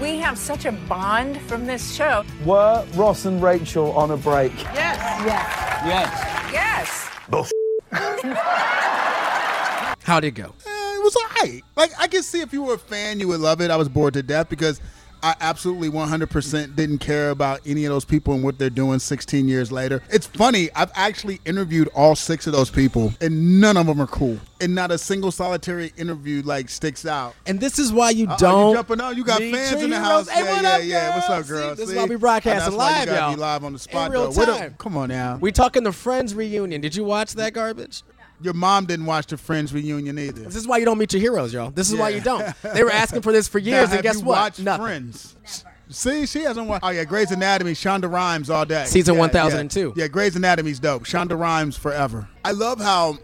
We 0.00 0.16
have 0.16 0.38
such 0.38 0.64
a 0.64 0.72
bond 0.72 1.38
from 1.42 1.66
this 1.66 1.94
show. 1.94 2.24
Were 2.44 2.86
Ross 2.94 3.26
and 3.26 3.42
Rachel 3.42 3.92
on 3.92 4.10
a 4.10 4.16
break? 4.16 4.52
Yes. 4.62 4.96
Yes. 5.26 6.52
Yes. 6.52 6.52
Yes. 6.52 7.06
How'd 10.02 10.24
it 10.24 10.30
go? 10.32 10.54
Eh, 10.66 10.96
it 10.96 11.02
was 11.02 11.16
alright. 11.16 11.62
Like 11.76 11.90
I 11.98 12.06
can 12.08 12.22
see 12.22 12.40
if 12.40 12.52
you 12.52 12.62
were 12.62 12.74
a 12.74 12.78
fan, 12.78 13.20
you 13.20 13.28
would 13.28 13.40
love 13.40 13.60
it. 13.60 13.70
I 13.70 13.76
was 13.76 13.88
bored 13.88 14.14
to 14.14 14.22
death 14.22 14.48
because 14.48 14.80
I 15.22 15.34
absolutely 15.40 15.88
100% 15.90 16.76
didn't 16.76 16.98
care 16.98 17.30
about 17.30 17.60
any 17.66 17.84
of 17.84 17.92
those 17.92 18.04
people 18.04 18.34
and 18.34 18.42
what 18.42 18.58
they're 18.58 18.70
doing 18.70 18.98
16 18.98 19.48
years 19.48 19.70
later. 19.70 20.02
It's 20.10 20.26
funny. 20.26 20.70
I've 20.74 20.90
actually 20.94 21.40
interviewed 21.44 21.88
all 21.94 22.16
six 22.16 22.46
of 22.46 22.52
those 22.52 22.70
people, 22.70 23.12
and 23.20 23.60
none 23.60 23.76
of 23.76 23.86
them 23.86 24.00
are 24.00 24.06
cool. 24.06 24.38
And 24.60 24.74
not 24.74 24.90
a 24.90 24.98
single 24.98 25.30
solitary 25.30 25.92
interview 25.96 26.42
like 26.42 26.68
sticks 26.68 27.06
out. 27.06 27.34
And 27.46 27.60
this 27.60 27.78
is 27.78 27.92
why 27.92 28.10
you 28.10 28.26
Uh-oh, 28.28 28.36
don't. 28.38 28.68
you 28.70 28.74
jumping 28.76 29.00
on? 29.00 29.16
You 29.16 29.24
got 29.24 29.38
fans 29.38 29.82
in 29.82 29.90
the 29.90 29.98
house. 29.98 30.28
Hey, 30.28 30.44
yeah, 30.44 30.52
what 30.52 30.62
yeah, 30.62 30.70
up, 30.76 30.84
yeah. 30.84 31.14
What's 31.16 31.28
up, 31.30 31.46
girl? 31.46 31.70
See, 31.70 31.74
this 31.76 31.84
is 31.84 31.90
See? 31.90 31.96
why 31.96 32.04
we 32.06 32.16
broadcasting 32.16 32.72
And 32.72 32.80
that's 32.80 32.92
why 32.92 33.04
live, 33.04 33.08
y'all. 33.08 33.34
Be 33.34 33.40
live 33.40 33.64
on 33.64 33.72
the 33.72 33.78
spot, 33.78 34.06
In 34.06 34.12
real 34.12 34.30
though. 34.32 34.44
Time. 34.44 34.74
Come 34.78 34.96
on 34.96 35.08
now. 35.08 35.36
We 35.40 35.52
talking 35.52 35.82
the 35.82 35.92
Friends 35.92 36.34
reunion. 36.34 36.80
Did 36.80 36.94
you 36.94 37.04
watch 37.04 37.34
that 37.34 37.52
garbage? 37.52 38.02
Your 38.42 38.54
mom 38.54 38.86
didn't 38.86 39.06
watch 39.06 39.26
the 39.26 39.36
Friends 39.36 39.72
reunion 39.72 40.18
either. 40.18 40.42
This 40.42 40.56
is 40.56 40.66
why 40.66 40.78
you 40.78 40.84
don't 40.84 40.98
meet 40.98 41.12
your 41.12 41.20
heroes, 41.20 41.52
y'all. 41.52 41.70
This 41.70 41.90
is 41.90 41.96
why 41.96 42.08
you 42.10 42.20
don't. 42.20 42.44
They 42.62 42.82
were 42.82 42.90
asking 42.90 43.22
for 43.22 43.32
this 43.32 43.48
for 43.48 43.58
Now, 43.60 43.66
years, 43.66 43.92
and 43.92 44.02
guess 44.02 44.16
what? 44.16 44.36
Watched 44.36 44.60
Nothing. 44.60 44.84
Friends. 44.84 45.36
See, 45.90 46.24
she 46.24 46.42
hasn't 46.42 46.68
watched. 46.68 46.84
Oh 46.84 46.90
yeah, 46.90 47.04
Grey's 47.04 47.32
Anatomy. 47.32 47.72
Shonda 47.72 48.10
Rhimes 48.10 48.48
all 48.48 48.64
day. 48.64 48.84
Season 48.86 49.14
Yeah, 49.14 49.20
1002. 49.20 49.94
Yeah, 49.96 50.04
yeah, 50.04 50.08
Grey's 50.08 50.36
Anatomy's 50.36 50.78
dope. 50.78 51.04
Shonda 51.04 51.38
Rhimes 51.38 51.76
forever. 51.76 52.28
I 52.44 52.52
love 52.52 52.80
how 52.80 53.18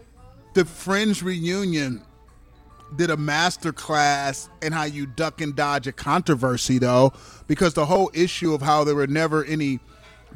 the 0.53 0.65
Friends 0.65 1.23
reunion 1.23 2.03
did 2.97 3.09
a 3.09 3.17
master 3.17 3.71
class 3.73 4.49
in 4.61 4.71
how 4.73 4.83
you 4.83 5.05
duck 5.05 5.41
and 5.41 5.55
dodge 5.55 5.87
a 5.87 5.91
controversy 5.91 6.77
though, 6.77 7.13
because 7.47 7.73
the 7.73 7.85
whole 7.85 8.11
issue 8.13 8.53
of 8.53 8.61
how 8.61 8.83
there 8.83 8.95
were 8.95 9.07
never 9.07 9.45
any 9.45 9.79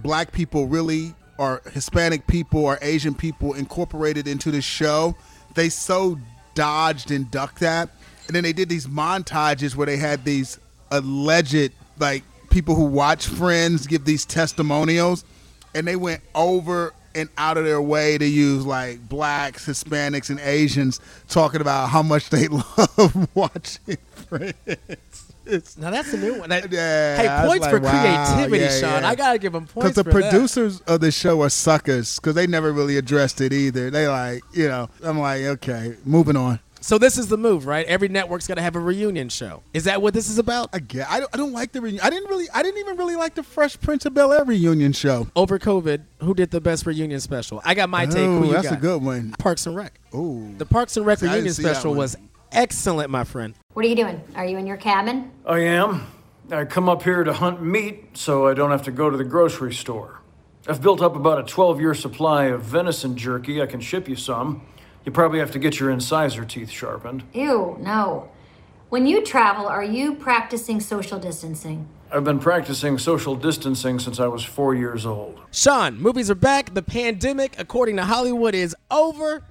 black 0.02 0.32
people 0.32 0.68
really 0.68 1.14
or 1.42 1.60
Hispanic 1.72 2.28
people 2.28 2.64
or 2.64 2.78
Asian 2.84 3.16
people 3.16 3.56
incorporated 3.56 4.28
into 4.28 4.52
the 4.52 4.62
show, 4.62 5.16
they 5.56 5.70
so 5.70 6.20
dodged 6.54 7.10
and 7.10 7.32
ducked 7.32 7.62
that. 7.62 7.90
And 8.28 8.36
then 8.36 8.44
they 8.44 8.54
did 8.54 8.70
these 8.70 8.86
montages 8.86 9.76
where 9.76 9.88
they 9.88 9.98
had 9.98 10.24
these 10.24 10.60
alleged 10.92 11.72
like 11.98 12.22
people 12.52 12.76
who 12.76 12.86
watch 12.86 13.26
Friends 13.26 13.88
give 13.88 14.06
these 14.06 14.24
testimonials 14.24 15.26
and 15.74 15.88
they 15.88 15.96
went 15.96 16.22
over 16.36 16.94
and 17.16 17.28
out 17.40 17.58
of 17.58 17.66
their 17.66 17.82
way 17.82 18.20
to 18.20 18.26
use 18.26 18.64
like 18.64 19.10
blacks, 19.10 19.66
Hispanics, 19.66 20.30
and 20.30 20.40
Asians 20.42 21.00
talking 21.28 21.60
about 21.60 21.90
how 21.90 22.04
much 22.04 22.30
they 22.30 22.48
love 22.50 23.28
watching 23.34 23.98
Friends. 24.12 25.31
It's, 25.52 25.78
Now 25.78 25.90
that's 25.92 26.14
a 26.14 26.18
new 26.18 26.40
one. 26.40 26.50
That- 26.50 26.72
Yeah, 26.72 27.18
hey, 27.42 27.48
points 27.48 27.62
like, 27.66 27.72
for 27.72 27.80
wow, 27.80 27.92
creativity, 28.36 28.64
yeah, 28.64 28.80
Sean. 28.80 29.02
yeah. 29.04 29.10
I 29.10 29.16
gotta 29.16 29.38
give 29.40 29.54
them 29.54 29.68
points. 29.68 29.90
because 29.92 29.96
the 29.96 30.12
for 30.12 30.22
that. 30.22 30.32
producers 30.32 30.80
of 30.82 31.02
the 31.02 31.12
show 31.12 31.42
are 31.42 31.50
suckers 31.50 32.18
because 32.20 32.36
they 32.36 32.48
never 32.48 32.72
really 32.72 32.98
addressed 32.98 33.42
it 33.42 33.54
either. 33.54 33.90
They 33.90 34.08
like, 34.08 34.42
you 34.54 34.68
know, 34.68 34.90
I'm 35.04 35.20
like, 35.20 35.42
okay, 35.42 35.96
moving 36.06 36.36
on. 36.36 36.60
So 36.84 36.98
this 36.98 37.20
is 37.20 37.28
the 37.28 37.38
move, 37.38 37.68
right? 37.68 37.86
Every 37.86 38.08
network's 38.08 38.48
got 38.48 38.56
to 38.56 38.62
have 38.64 38.76
a 38.76 38.80
reunion 38.80 39.30
show. 39.30 39.62
Is 39.72 39.84
that 39.84 40.02
what 40.02 40.16
this 40.16 40.28
is 40.32 40.40
about? 40.40 40.70
I 40.74 40.80
get. 40.80 41.08
I 41.12 41.20
don't, 41.20 41.30
I 41.32 41.38
don't 41.38 41.52
like 41.54 41.74
the 41.74 41.80
reunion. 41.80 42.04
I 42.04 42.10
didn't 42.10 42.28
really. 42.28 42.48
I 42.56 42.64
didn't 42.64 42.80
even 42.80 42.98
really 42.98 43.16
like 43.16 43.36
the 43.36 43.44
Fresh 43.44 43.80
Prince 43.82 44.08
of 44.08 44.16
Bel 44.16 44.34
Air 44.34 44.44
reunion 44.46 44.92
show. 44.92 45.28
Over 45.36 45.60
COVID, 45.60 46.02
who 46.22 46.34
did 46.34 46.50
the 46.50 46.60
best 46.60 46.88
reunion 46.88 47.20
special? 47.20 47.62
I 47.64 47.76
got 47.76 47.88
my 47.90 48.08
take. 48.08 48.18
Oh, 48.26 48.40
Who 48.40 48.48
you 48.48 48.54
that's 48.54 48.70
got? 48.70 48.80
a 48.80 48.82
good 48.82 49.04
one. 49.04 49.34
Parks 49.38 49.68
and 49.68 49.76
Rec. 49.76 49.94
Oh, 50.12 50.44
The 50.58 50.66
Parks 50.66 50.98
and 50.98 51.06
Rec 51.06 51.22
reunion 51.22 51.54
special 51.54 51.94
was 51.94 52.18
excellent, 52.52 53.10
my 53.10 53.24
friend. 53.24 53.54
What 53.74 53.86
are 53.86 53.88
you 53.88 53.96
doing? 53.96 54.22
Are 54.36 54.46
you 54.46 54.58
in 54.58 54.68
your 54.68 54.78
cabin? 54.78 55.32
I 55.46 55.60
am. 55.60 56.08
I 56.52 56.66
come 56.66 56.90
up 56.90 57.04
here 57.04 57.24
to 57.24 57.34
hunt 57.34 57.62
meat 57.64 58.18
so 58.18 58.48
I 58.48 58.54
don't 58.54 58.72
have 58.72 58.84
to 58.84 58.92
go 58.92 59.10
to 59.10 59.18
the 59.18 59.24
grocery 59.24 59.74
store. 59.74 60.22
I've 60.68 60.82
built 60.82 61.02
up 61.02 61.16
about 61.16 61.40
a 61.40 61.44
12 61.44 61.80
year 61.80 61.94
supply 61.94 62.46
of 62.46 62.62
venison 62.64 63.16
jerky. 63.16 63.62
I 63.62 63.66
can 63.66 63.80
ship 63.80 64.08
you 64.08 64.16
some. 64.16 64.62
You 65.06 65.12
probably 65.12 65.40
have 65.40 65.52
to 65.52 65.60
get 65.60 65.80
your 65.80 65.90
incisor 65.90 66.46
teeth 66.46 66.70
sharpened. 66.70 67.24
Ew, 67.34 67.78
no. 67.80 68.30
When 68.90 69.08
you 69.08 69.24
travel, 69.24 69.68
are 69.68 69.84
you 69.84 70.16
practicing 70.16 70.80
social 70.80 71.18
distancing? 71.18 71.88
I've 72.12 72.26
been 72.26 72.40
practicing 72.40 72.98
social 72.98 73.38
distancing 73.38 73.98
since 74.00 74.20
I 74.20 74.28
was 74.28 74.44
four 74.44 74.76
years 74.76 75.06
old. 75.06 75.40
Sean, 75.52 75.98
movies 75.98 76.30
are 76.30 76.36
back. 76.36 76.74
The 76.74 76.82
pandemic, 76.82 77.56
according 77.58 77.96
to 77.96 78.04
Hollywood, 78.04 78.54
is 78.54 78.76
over. 78.92 79.44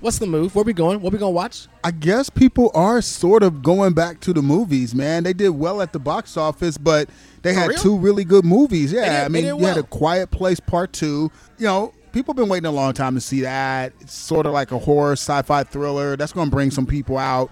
What's 0.00 0.18
the 0.18 0.26
move? 0.26 0.54
Where 0.54 0.64
we 0.64 0.72
going? 0.72 1.00
What 1.00 1.12
we 1.12 1.18
gonna 1.18 1.30
watch? 1.30 1.66
I 1.82 1.90
guess 1.90 2.28
people 2.30 2.70
are 2.74 3.00
sort 3.02 3.42
of 3.42 3.62
going 3.62 3.94
back 3.94 4.20
to 4.20 4.32
the 4.32 4.42
movies, 4.42 4.94
man. 4.94 5.24
They 5.24 5.32
did 5.32 5.50
well 5.50 5.80
at 5.80 5.92
the 5.92 5.98
box 5.98 6.36
office, 6.36 6.76
but 6.76 7.08
they 7.42 7.54
had 7.54 7.70
real? 7.70 7.78
two 7.78 7.96
really 7.98 8.24
good 8.24 8.44
movies. 8.44 8.92
Yeah, 8.92 9.04
did- 9.20 9.24
I 9.24 9.28
mean, 9.28 9.44
did 9.44 9.58
you 9.58 9.66
had 9.66 9.78
a. 9.78 9.82
Quiet 9.82 10.30
Place 10.30 10.60
Part 10.60 10.92
Two. 10.92 11.30
You 11.58 11.66
know, 11.66 11.92
people 12.12 12.34
been 12.34 12.48
waiting 12.48 12.66
a 12.66 12.70
long 12.70 12.92
time 12.92 13.14
to 13.14 13.20
see 13.20 13.42
that. 13.42 13.92
It's 14.00 14.14
sort 14.14 14.46
of 14.46 14.52
like 14.52 14.72
a 14.72 14.78
horror 14.78 15.12
sci-fi 15.12 15.64
thriller. 15.64 16.16
That's 16.16 16.32
going 16.32 16.48
to 16.50 16.54
bring 16.54 16.70
some 16.70 16.86
people 16.86 17.16
out. 17.18 17.50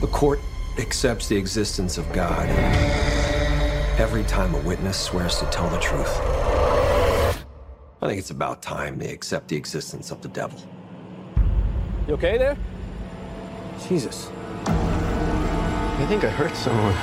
The 0.00 0.06
court 0.06 0.40
accepts 0.78 1.28
the 1.28 1.36
existence 1.36 1.98
of 1.98 2.10
God 2.12 2.48
every 3.98 4.22
time 4.24 4.54
a 4.54 4.60
witness 4.60 4.96
swears 4.98 5.38
to 5.38 5.46
tell 5.46 5.68
the 5.70 5.78
truth. 5.78 6.57
I 8.00 8.06
think 8.06 8.20
it's 8.20 8.30
about 8.30 8.62
time 8.62 8.98
they 8.98 9.12
accept 9.12 9.48
the 9.48 9.56
existence 9.56 10.12
of 10.12 10.22
the 10.22 10.28
devil. 10.28 10.60
You 12.06 12.14
okay 12.14 12.38
there? 12.38 12.56
Jesus. 13.88 14.30
I 14.66 16.06
think 16.08 16.22
I 16.22 16.30
hurt 16.30 16.54
someone. 16.54 16.94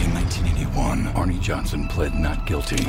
In 0.00 0.14
1981, 0.14 1.08
Arne 1.16 1.40
Johnson 1.40 1.88
pled 1.88 2.14
not 2.14 2.46
guilty. 2.46 2.84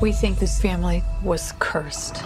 We 0.00 0.12
think 0.12 0.38
this 0.38 0.60
family 0.60 1.02
was 1.22 1.52
cursed. 1.58 2.22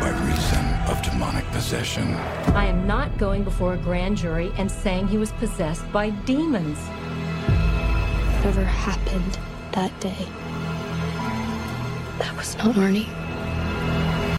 by 0.00 0.10
reason 0.24 0.64
of 0.90 1.02
demonic 1.02 1.44
possession. 1.52 2.14
I 2.54 2.66
am 2.66 2.86
not 2.86 3.18
going 3.18 3.44
before 3.44 3.74
a 3.74 3.76
grand 3.76 4.16
jury 4.16 4.50
and 4.56 4.70
saying 4.70 5.08
he 5.08 5.18
was 5.18 5.32
possessed 5.32 5.90
by 5.92 6.10
demons. 6.10 6.78
Whatever 8.50 8.66
happened 8.66 9.38
that 9.70 10.00
day, 10.00 10.26
that 12.18 12.36
was 12.36 12.56
not 12.56 12.76
Arne. 12.76 13.06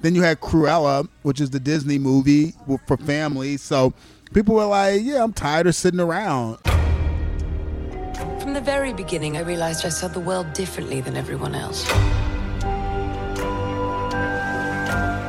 Then 0.02 0.16
you 0.16 0.22
had 0.22 0.42
Cruella, 0.42 1.08
which 1.22 1.40
is 1.40 1.52
the 1.52 1.62
Disney 1.62 1.98
movie 1.98 2.54
for 2.88 2.98
families. 2.98 3.62
So 3.62 3.94
people 4.34 4.56
were 4.56 4.66
like, 4.66 5.00
"Yeah, 5.02 5.24
I'm 5.24 5.32
tired 5.32 5.66
of 5.66 5.76
sitting 5.76 6.02
around." 6.02 6.58
From 8.42 8.54
the 8.54 8.60
very 8.60 8.92
beginning, 8.92 9.38
I 9.38 9.44
realized 9.44 9.86
I 9.86 9.90
saw 9.90 10.10
the 10.10 10.20
world 10.20 10.52
differently 10.52 11.00
than 11.00 11.16
everyone 11.16 11.56
else. 11.56 11.86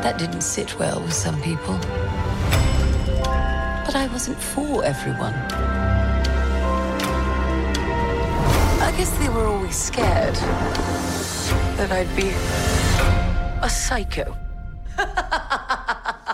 That 0.03 0.19
didn't 0.19 0.41
sit 0.41 0.77
well 0.81 1.01
with 1.01 1.15
some 1.15 1.41
people. 1.41 1.79
But 3.87 3.95
I 3.95 4.09
wasn't 4.11 4.41
for 4.41 4.85
everyone. 4.85 5.37
I 8.93 8.97
guess 8.97 9.11
they 9.19 9.29
were 9.31 9.47
always 9.47 9.77
scared 9.77 10.35
that 11.77 11.91
I'd 11.91 12.15
be 12.15 12.29
a 13.65 13.71
psycho. 13.71 14.37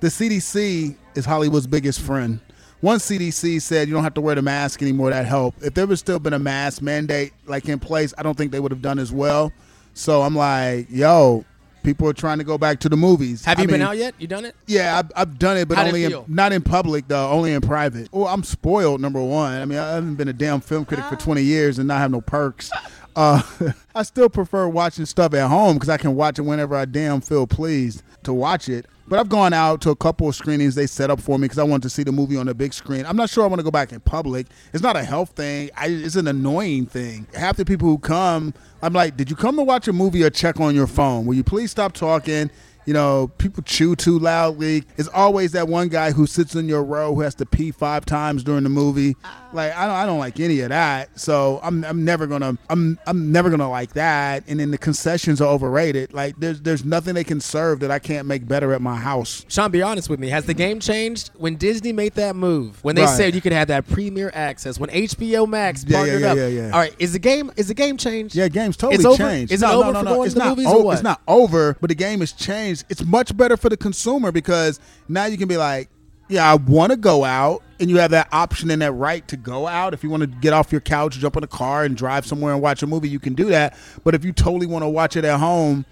The 0.00 0.10
CDC 0.10 0.96
is 1.14 1.24
Hollywood's 1.24 1.66
biggest 1.66 1.98
friend. 2.00 2.38
One 2.82 2.98
CDC 2.98 3.62
said 3.62 3.88
you 3.88 3.94
don't 3.94 4.04
have 4.04 4.12
to 4.14 4.20
wear 4.20 4.34
the 4.34 4.42
mask 4.42 4.82
anymore. 4.82 5.08
That 5.08 5.24
helped. 5.24 5.62
If 5.62 5.72
there 5.72 5.86
was 5.86 5.98
still 5.98 6.18
been 6.18 6.34
a 6.34 6.38
mask 6.38 6.82
mandate 6.82 7.32
like 7.46 7.70
in 7.70 7.78
place, 7.78 8.12
I 8.18 8.22
don't 8.22 8.36
think 8.36 8.52
they 8.52 8.60
would 8.60 8.70
have 8.70 8.82
done 8.82 8.98
as 8.98 9.12
well. 9.12 9.50
So 9.94 10.20
I'm 10.20 10.36
like, 10.36 10.88
yo, 10.90 11.46
people 11.84 12.08
are 12.08 12.12
trying 12.12 12.38
to 12.38 12.44
go 12.44 12.58
back 12.58 12.80
to 12.80 12.88
the 12.88 12.96
movies. 12.96 13.44
Have 13.44 13.58
I 13.58 13.62
you 13.62 13.68
been 13.68 13.82
out 13.82 13.96
yet? 13.96 14.14
You 14.18 14.26
done 14.26 14.44
it? 14.44 14.56
Yeah, 14.66 14.98
I've, 14.98 15.12
I've 15.14 15.38
done 15.38 15.56
it, 15.56 15.68
but 15.68 15.76
How'd 15.76 15.86
it 15.86 15.88
only 15.88 16.04
in, 16.04 16.24
not 16.26 16.52
in 16.52 16.62
public 16.62 17.06
though. 17.06 17.30
Only 17.30 17.52
in 17.52 17.60
private. 17.60 18.08
Well, 18.12 18.26
I'm 18.26 18.42
spoiled. 18.42 19.00
Number 19.00 19.22
one. 19.22 19.60
I 19.60 19.64
mean, 19.64 19.78
I 19.78 19.94
haven't 19.94 20.16
been 20.16 20.28
a 20.28 20.32
damn 20.32 20.60
film 20.60 20.84
critic 20.84 21.04
for 21.04 21.16
20 21.16 21.42
years 21.42 21.78
and 21.78 21.86
not 21.86 21.98
have 21.98 22.10
no 22.10 22.20
perks. 22.20 22.70
Uh, 23.16 23.40
I 23.94 24.02
still 24.02 24.28
prefer 24.28 24.66
watching 24.66 25.06
stuff 25.06 25.34
at 25.34 25.48
home 25.48 25.74
because 25.74 25.88
I 25.88 25.98
can 25.98 26.16
watch 26.16 26.40
it 26.40 26.42
whenever 26.42 26.74
I 26.74 26.84
damn 26.84 27.20
feel 27.20 27.46
pleased 27.46 28.02
to 28.24 28.32
watch 28.32 28.68
it. 28.68 28.86
But 29.06 29.18
I've 29.18 29.28
gone 29.28 29.52
out 29.52 29.82
to 29.82 29.90
a 29.90 29.96
couple 29.96 30.28
of 30.28 30.34
screenings 30.34 30.74
they 30.74 30.86
set 30.86 31.10
up 31.10 31.20
for 31.20 31.38
me 31.38 31.44
because 31.44 31.58
I 31.58 31.62
wanted 31.62 31.82
to 31.82 31.90
see 31.90 32.04
the 32.04 32.12
movie 32.12 32.38
on 32.38 32.46
the 32.46 32.54
big 32.54 32.72
screen. 32.72 33.04
I'm 33.04 33.16
not 33.16 33.28
sure 33.28 33.44
I 33.44 33.46
want 33.46 33.60
to 33.60 33.64
go 33.64 33.70
back 33.70 33.92
in 33.92 34.00
public. 34.00 34.46
It's 34.72 34.82
not 34.82 34.96
a 34.96 35.04
health 35.04 35.30
thing. 35.30 35.70
I, 35.76 35.88
it's 35.88 36.16
an 36.16 36.26
annoying 36.26 36.86
thing. 36.86 37.26
Half 37.34 37.56
the 37.56 37.66
people 37.66 37.86
who 37.88 37.98
come, 37.98 38.54
I'm 38.82 38.94
like, 38.94 39.16
did 39.16 39.28
you 39.28 39.36
come 39.36 39.56
to 39.56 39.62
watch 39.62 39.88
a 39.88 39.92
movie 39.92 40.22
or 40.22 40.30
check 40.30 40.58
on 40.58 40.74
your 40.74 40.86
phone? 40.86 41.26
Will 41.26 41.34
you 41.34 41.44
please 41.44 41.70
stop 41.70 41.92
talking? 41.92 42.50
You 42.86 42.92
know, 42.92 43.28
people 43.38 43.62
chew 43.62 43.96
too 43.96 44.18
loudly. 44.18 44.84
It's 44.96 45.08
always 45.08 45.52
that 45.52 45.68
one 45.68 45.88
guy 45.88 46.12
who 46.12 46.26
sits 46.26 46.54
in 46.54 46.68
your 46.68 46.82
row 46.82 47.14
who 47.14 47.22
has 47.22 47.34
to 47.36 47.46
pee 47.46 47.70
five 47.72 48.04
times 48.04 48.42
during 48.42 48.64
the 48.64 48.70
movie. 48.70 49.16
Like 49.54 49.74
I 49.76 49.86
don't, 49.86 49.94
I 49.94 50.06
don't 50.06 50.18
like 50.18 50.40
any 50.40 50.60
of 50.60 50.70
that. 50.70 51.18
So 51.18 51.60
I'm, 51.62 51.84
I'm 51.84 52.04
never 52.04 52.26
gonna, 52.26 52.58
I'm, 52.68 52.98
I'm 53.06 53.32
never 53.32 53.50
gonna 53.50 53.70
like 53.70 53.92
that. 53.94 54.44
And 54.48 54.58
then 54.60 54.70
the 54.70 54.78
concessions 54.78 55.40
are 55.40 55.48
overrated. 55.48 56.12
Like 56.12 56.34
there's, 56.38 56.60
there's 56.60 56.84
nothing 56.84 57.14
they 57.14 57.24
can 57.24 57.40
serve 57.40 57.80
that 57.80 57.90
I 57.90 57.98
can't 57.98 58.26
make 58.26 58.46
better 58.48 58.72
at 58.74 58.82
my 58.82 58.96
house. 58.96 59.44
Sean, 59.48 59.70
be 59.70 59.82
honest 59.82 60.10
with 60.10 60.20
me. 60.20 60.28
Has 60.28 60.44
the 60.46 60.54
game 60.54 60.80
changed 60.80 61.30
when 61.36 61.56
Disney 61.56 61.92
made 61.92 62.14
that 62.14 62.36
move? 62.36 62.82
When 62.82 62.96
they 62.96 63.02
Right. 63.04 63.16
said 63.16 63.34
you 63.34 63.40
could 63.40 63.52
have 63.52 63.68
that 63.68 63.86
premier 63.86 64.30
access, 64.34 64.78
when 64.78 64.90
HBO 64.90 65.46
Max 65.48 65.84
Yeah, 65.86 65.98
yeah, 65.98 65.98
partnered 65.98 66.20
yeah, 66.22 66.30
up. 66.30 66.36
yeah, 66.36 66.46
yeah. 66.48 66.70
All 66.72 66.78
right, 66.80 66.94
is 66.98 67.12
the 67.12 67.18
game 67.18 67.50
is 67.56 67.68
the 67.68 67.74
game 67.74 67.96
changed? 67.96 68.34
Yeah, 68.34 68.48
game's 68.48 68.76
totally 68.76 68.96
It's 68.96 69.04
over? 69.04 69.16
changed. 69.16 69.52
Is 69.52 69.62
it 69.62 69.66
no, 69.66 69.82
over 69.82 69.92
no, 69.92 69.98
for 70.00 70.04
no, 70.04 70.14
going 70.16 70.26
it's 70.26 70.32
to 70.34 70.38
not 70.40 70.48
movies 70.48 70.66
o-? 70.68 70.90
It's 70.90 71.02
not 71.02 71.20
over, 71.28 71.76
but 71.80 71.88
the 71.88 71.94
game 71.94 72.20
has 72.20 72.32
changed. 72.32 72.84
It's 72.88 73.04
much 73.04 73.36
better 73.36 73.56
for 73.56 73.68
the 73.68 73.76
consumer 73.76 74.32
because 74.32 74.80
now 75.08 75.26
you 75.26 75.36
can 75.36 75.46
be 75.48 75.56
like, 75.56 75.88
yeah, 76.28 76.50
I 76.50 76.54
want 76.54 76.90
to 76.90 76.96
go 76.96 77.24
out, 77.24 77.62
and 77.78 77.90
you 77.90 77.98
have 77.98 78.12
that 78.12 78.28
option 78.32 78.70
and 78.70 78.80
that 78.82 78.92
right 78.92 79.26
to 79.28 79.36
go 79.36 79.66
out. 79.66 79.94
If 79.94 80.02
you 80.02 80.10
want 80.10 80.22
to 80.22 80.26
get 80.26 80.52
off 80.52 80.72
your 80.72 80.80
couch, 80.80 81.18
jump 81.18 81.36
in 81.36 81.44
a 81.44 81.48
car, 81.48 81.84
and 81.84 81.96
drive 81.96 82.26
somewhere 82.26 82.52
and 82.52 82.62
watch 82.62 82.82
a 82.82 82.86
movie, 82.86 83.08
you 83.08 83.18
can 83.18 83.34
do 83.34 83.46
that. 83.46 83.76
But 84.04 84.14
if 84.14 84.24
you 84.24 84.32
totally 84.32 84.66
want 84.66 84.84
to 84.84 84.88
watch 84.88 85.16
it 85.16 85.24
at 85.24 85.38
home, 85.38 85.84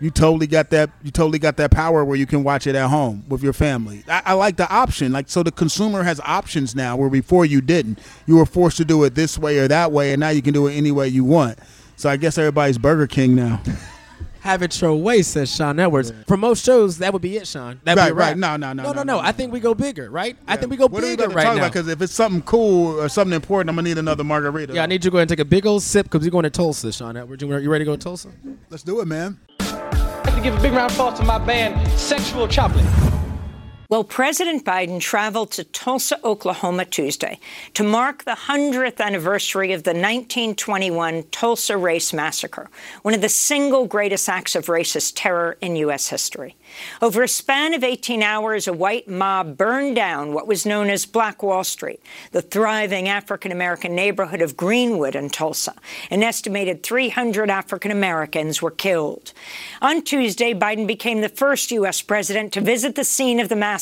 you 0.00 0.10
totally 0.10 0.46
got 0.46 0.70
that. 0.70 0.90
You 1.02 1.10
totally 1.10 1.38
got 1.38 1.56
that 1.58 1.70
power 1.70 2.04
where 2.04 2.16
you 2.16 2.26
can 2.26 2.42
watch 2.42 2.66
it 2.66 2.74
at 2.74 2.88
home 2.88 3.24
with 3.28 3.42
your 3.42 3.52
family. 3.52 4.02
I, 4.08 4.22
I 4.26 4.32
like 4.34 4.56
the 4.56 4.70
option. 4.70 5.12
Like 5.12 5.28
so, 5.28 5.42
the 5.42 5.52
consumer 5.52 6.02
has 6.02 6.20
options 6.20 6.74
now 6.74 6.96
where 6.96 7.10
before 7.10 7.44
you 7.44 7.60
didn't. 7.60 7.98
You 8.26 8.36
were 8.36 8.46
forced 8.46 8.78
to 8.78 8.84
do 8.84 9.04
it 9.04 9.14
this 9.14 9.38
way 9.38 9.58
or 9.58 9.68
that 9.68 9.92
way, 9.92 10.12
and 10.12 10.20
now 10.20 10.30
you 10.30 10.40
can 10.40 10.54
do 10.54 10.66
it 10.68 10.74
any 10.74 10.90
way 10.90 11.08
you 11.08 11.24
want. 11.24 11.58
So 11.96 12.08
I 12.08 12.16
guess 12.16 12.38
everybody's 12.38 12.78
Burger 12.78 13.06
King 13.06 13.34
now. 13.34 13.60
Have 14.40 14.62
it 14.62 14.80
your 14.80 14.94
way, 14.94 15.22
says 15.22 15.54
Sean 15.54 15.78
Edwards. 15.78 16.12
For 16.26 16.36
most 16.36 16.64
shows, 16.64 16.98
that 16.98 17.12
would 17.12 17.20
be 17.22 17.36
it, 17.36 17.46
Sean. 17.46 17.80
That'd 17.84 17.98
Right, 18.02 18.08
be 18.08 18.14
right. 18.14 18.36
No, 18.36 18.56
no, 18.56 18.72
no, 18.72 18.82
no, 18.82 18.92
no, 18.92 19.02
no, 19.02 19.02
no. 19.02 19.20
I 19.20 19.32
think 19.32 19.52
we 19.52 19.60
go 19.60 19.74
bigger, 19.74 20.10
right? 20.10 20.36
I 20.48 20.56
think 20.56 20.70
we 20.70 20.76
go 20.78 20.86
What 20.86 21.02
are 21.04 21.06
we 21.06 21.12
bigger 21.16 21.24
about 21.24 21.30
to 21.32 21.36
right 21.36 21.44
talk 21.44 21.56
now. 21.56 21.68
Because 21.68 21.88
if 21.88 22.00
it's 22.00 22.14
something 22.14 22.42
cool 22.42 23.00
or 23.00 23.08
something 23.08 23.34
important, 23.34 23.68
I'm 23.68 23.76
gonna 23.76 23.88
need 23.88 23.98
another 23.98 24.24
margarita. 24.24 24.72
Yeah, 24.72 24.82
I 24.82 24.86
need 24.86 25.04
you 25.04 25.10
to 25.10 25.12
go 25.12 25.18
ahead 25.18 25.30
and 25.30 25.38
take 25.38 25.40
a 25.40 25.48
big 25.48 25.66
old 25.66 25.82
sip 25.82 26.06
because 26.06 26.22
we're 26.24 26.30
going 26.30 26.44
to 26.44 26.50
Tulsa, 26.50 26.90
Sean 26.92 27.16
Edwards. 27.16 27.42
You 27.42 27.54
you 27.58 27.70
ready 27.70 27.84
to 27.84 27.90
go 27.90 27.96
to 27.96 28.02
Tulsa? 28.02 28.30
Let's 28.70 28.82
do 28.82 29.00
it, 29.00 29.06
man. 29.06 29.38
I'd 29.60 30.22
like 30.24 30.34
to 30.36 30.40
give 30.42 30.56
a 30.56 30.60
big 30.62 30.72
round 30.72 30.90
of 30.90 30.96
applause 30.96 31.18
to 31.18 31.24
my 31.26 31.38
band, 31.38 31.86
Sexual 31.98 32.48
Chocolate. 32.48 32.84
Well, 33.90 34.04
President 34.04 34.64
Biden 34.64 35.00
traveled 35.00 35.50
to 35.50 35.64
Tulsa, 35.64 36.20
Oklahoma 36.22 36.84
Tuesday 36.84 37.40
to 37.74 37.82
mark 37.82 38.22
the 38.22 38.36
100th 38.46 39.00
anniversary 39.00 39.72
of 39.72 39.82
the 39.82 39.90
1921 39.90 41.24
Tulsa 41.32 41.76
Race 41.76 42.12
Massacre, 42.12 42.70
one 43.02 43.14
of 43.14 43.20
the 43.20 43.28
single 43.28 43.86
greatest 43.86 44.28
acts 44.28 44.54
of 44.54 44.66
racist 44.66 45.14
terror 45.16 45.56
in 45.60 45.74
U.S. 45.74 46.06
history. 46.06 46.54
Over 47.02 47.24
a 47.24 47.28
span 47.28 47.74
of 47.74 47.82
18 47.82 48.22
hours, 48.22 48.68
a 48.68 48.72
white 48.72 49.08
mob 49.08 49.56
burned 49.56 49.96
down 49.96 50.32
what 50.34 50.46
was 50.46 50.64
known 50.64 50.88
as 50.88 51.04
Black 51.04 51.42
Wall 51.42 51.64
Street, 51.64 52.00
the 52.30 52.42
thriving 52.42 53.08
African 53.08 53.50
American 53.50 53.96
neighborhood 53.96 54.40
of 54.40 54.56
Greenwood 54.56 55.16
in 55.16 55.30
Tulsa. 55.30 55.74
An 56.12 56.22
estimated 56.22 56.84
300 56.84 57.50
African 57.50 57.90
Americans 57.90 58.62
were 58.62 58.70
killed. 58.70 59.32
On 59.82 60.00
Tuesday, 60.00 60.54
Biden 60.54 60.86
became 60.86 61.22
the 61.22 61.28
first 61.28 61.72
U.S. 61.72 62.02
president 62.02 62.52
to 62.52 62.60
visit 62.60 62.94
the 62.94 63.02
scene 63.02 63.40
of 63.40 63.48
the 63.48 63.56
massacre, 63.56 63.79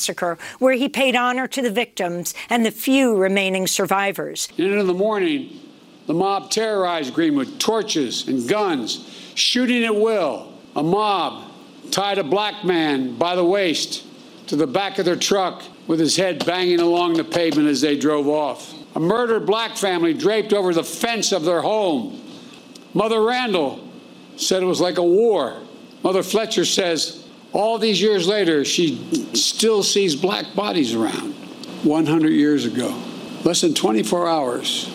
where 0.58 0.74
he 0.74 0.88
paid 0.88 1.16
honor 1.16 1.46
to 1.48 1.62
the 1.62 1.70
victims 1.70 2.34
and 2.48 2.64
the 2.64 2.70
few 2.70 3.16
remaining 3.16 3.66
survivors. 3.66 4.48
And 4.56 4.74
in 4.74 4.86
the 4.86 4.94
morning, 4.94 5.60
The 6.06 6.14
mob 6.14 6.50
terrorized 6.50 7.12
Greenwood, 7.12 7.60
torches 7.60 8.26
and 8.28 8.48
guns, 8.48 9.06
shooting 9.34 9.84
at 9.84 9.94
will. 9.94 10.54
A 10.74 10.82
mob 10.82 11.50
tied 11.90 12.16
a 12.18 12.24
black 12.24 12.64
man 12.64 13.16
by 13.18 13.34
the 13.34 13.44
waist 13.44 14.04
to 14.46 14.56
the 14.56 14.66
back 14.66 14.98
of 14.98 15.04
their 15.04 15.16
truck 15.16 15.62
with 15.86 16.00
his 16.00 16.16
head 16.16 16.44
banging 16.46 16.80
along 16.80 17.14
the 17.14 17.24
pavement 17.24 17.68
as 17.68 17.82
they 17.82 17.98
drove 17.98 18.26
off. 18.26 18.72
A 18.96 19.00
murdered 19.00 19.44
black 19.44 19.76
family 19.76 20.14
draped 20.14 20.54
over 20.54 20.72
the 20.72 20.82
fence 20.82 21.30
of 21.32 21.44
their 21.44 21.60
home. 21.60 22.22
Mother 22.94 23.22
Randall 23.22 23.86
said 24.36 24.62
it 24.62 24.66
was 24.66 24.80
like 24.80 24.96
a 24.96 25.02
war. 25.02 25.60
Mother 26.02 26.22
Fletcher 26.22 26.64
says 26.64 27.27
all 27.52 27.78
these 27.78 28.00
years 28.00 28.26
later, 28.26 28.64
she 28.64 28.96
still 29.34 29.82
sees 29.82 30.14
black 30.14 30.54
bodies 30.54 30.94
around. 30.94 31.34
100 31.84 32.30
years 32.30 32.64
ago, 32.64 32.92
less 33.44 33.60
than 33.60 33.72
24 33.72 34.26
hours, 34.28 34.88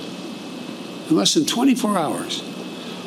in 1.10 1.16
less 1.16 1.34
than 1.34 1.46
24 1.46 1.98
hours, 1.98 2.42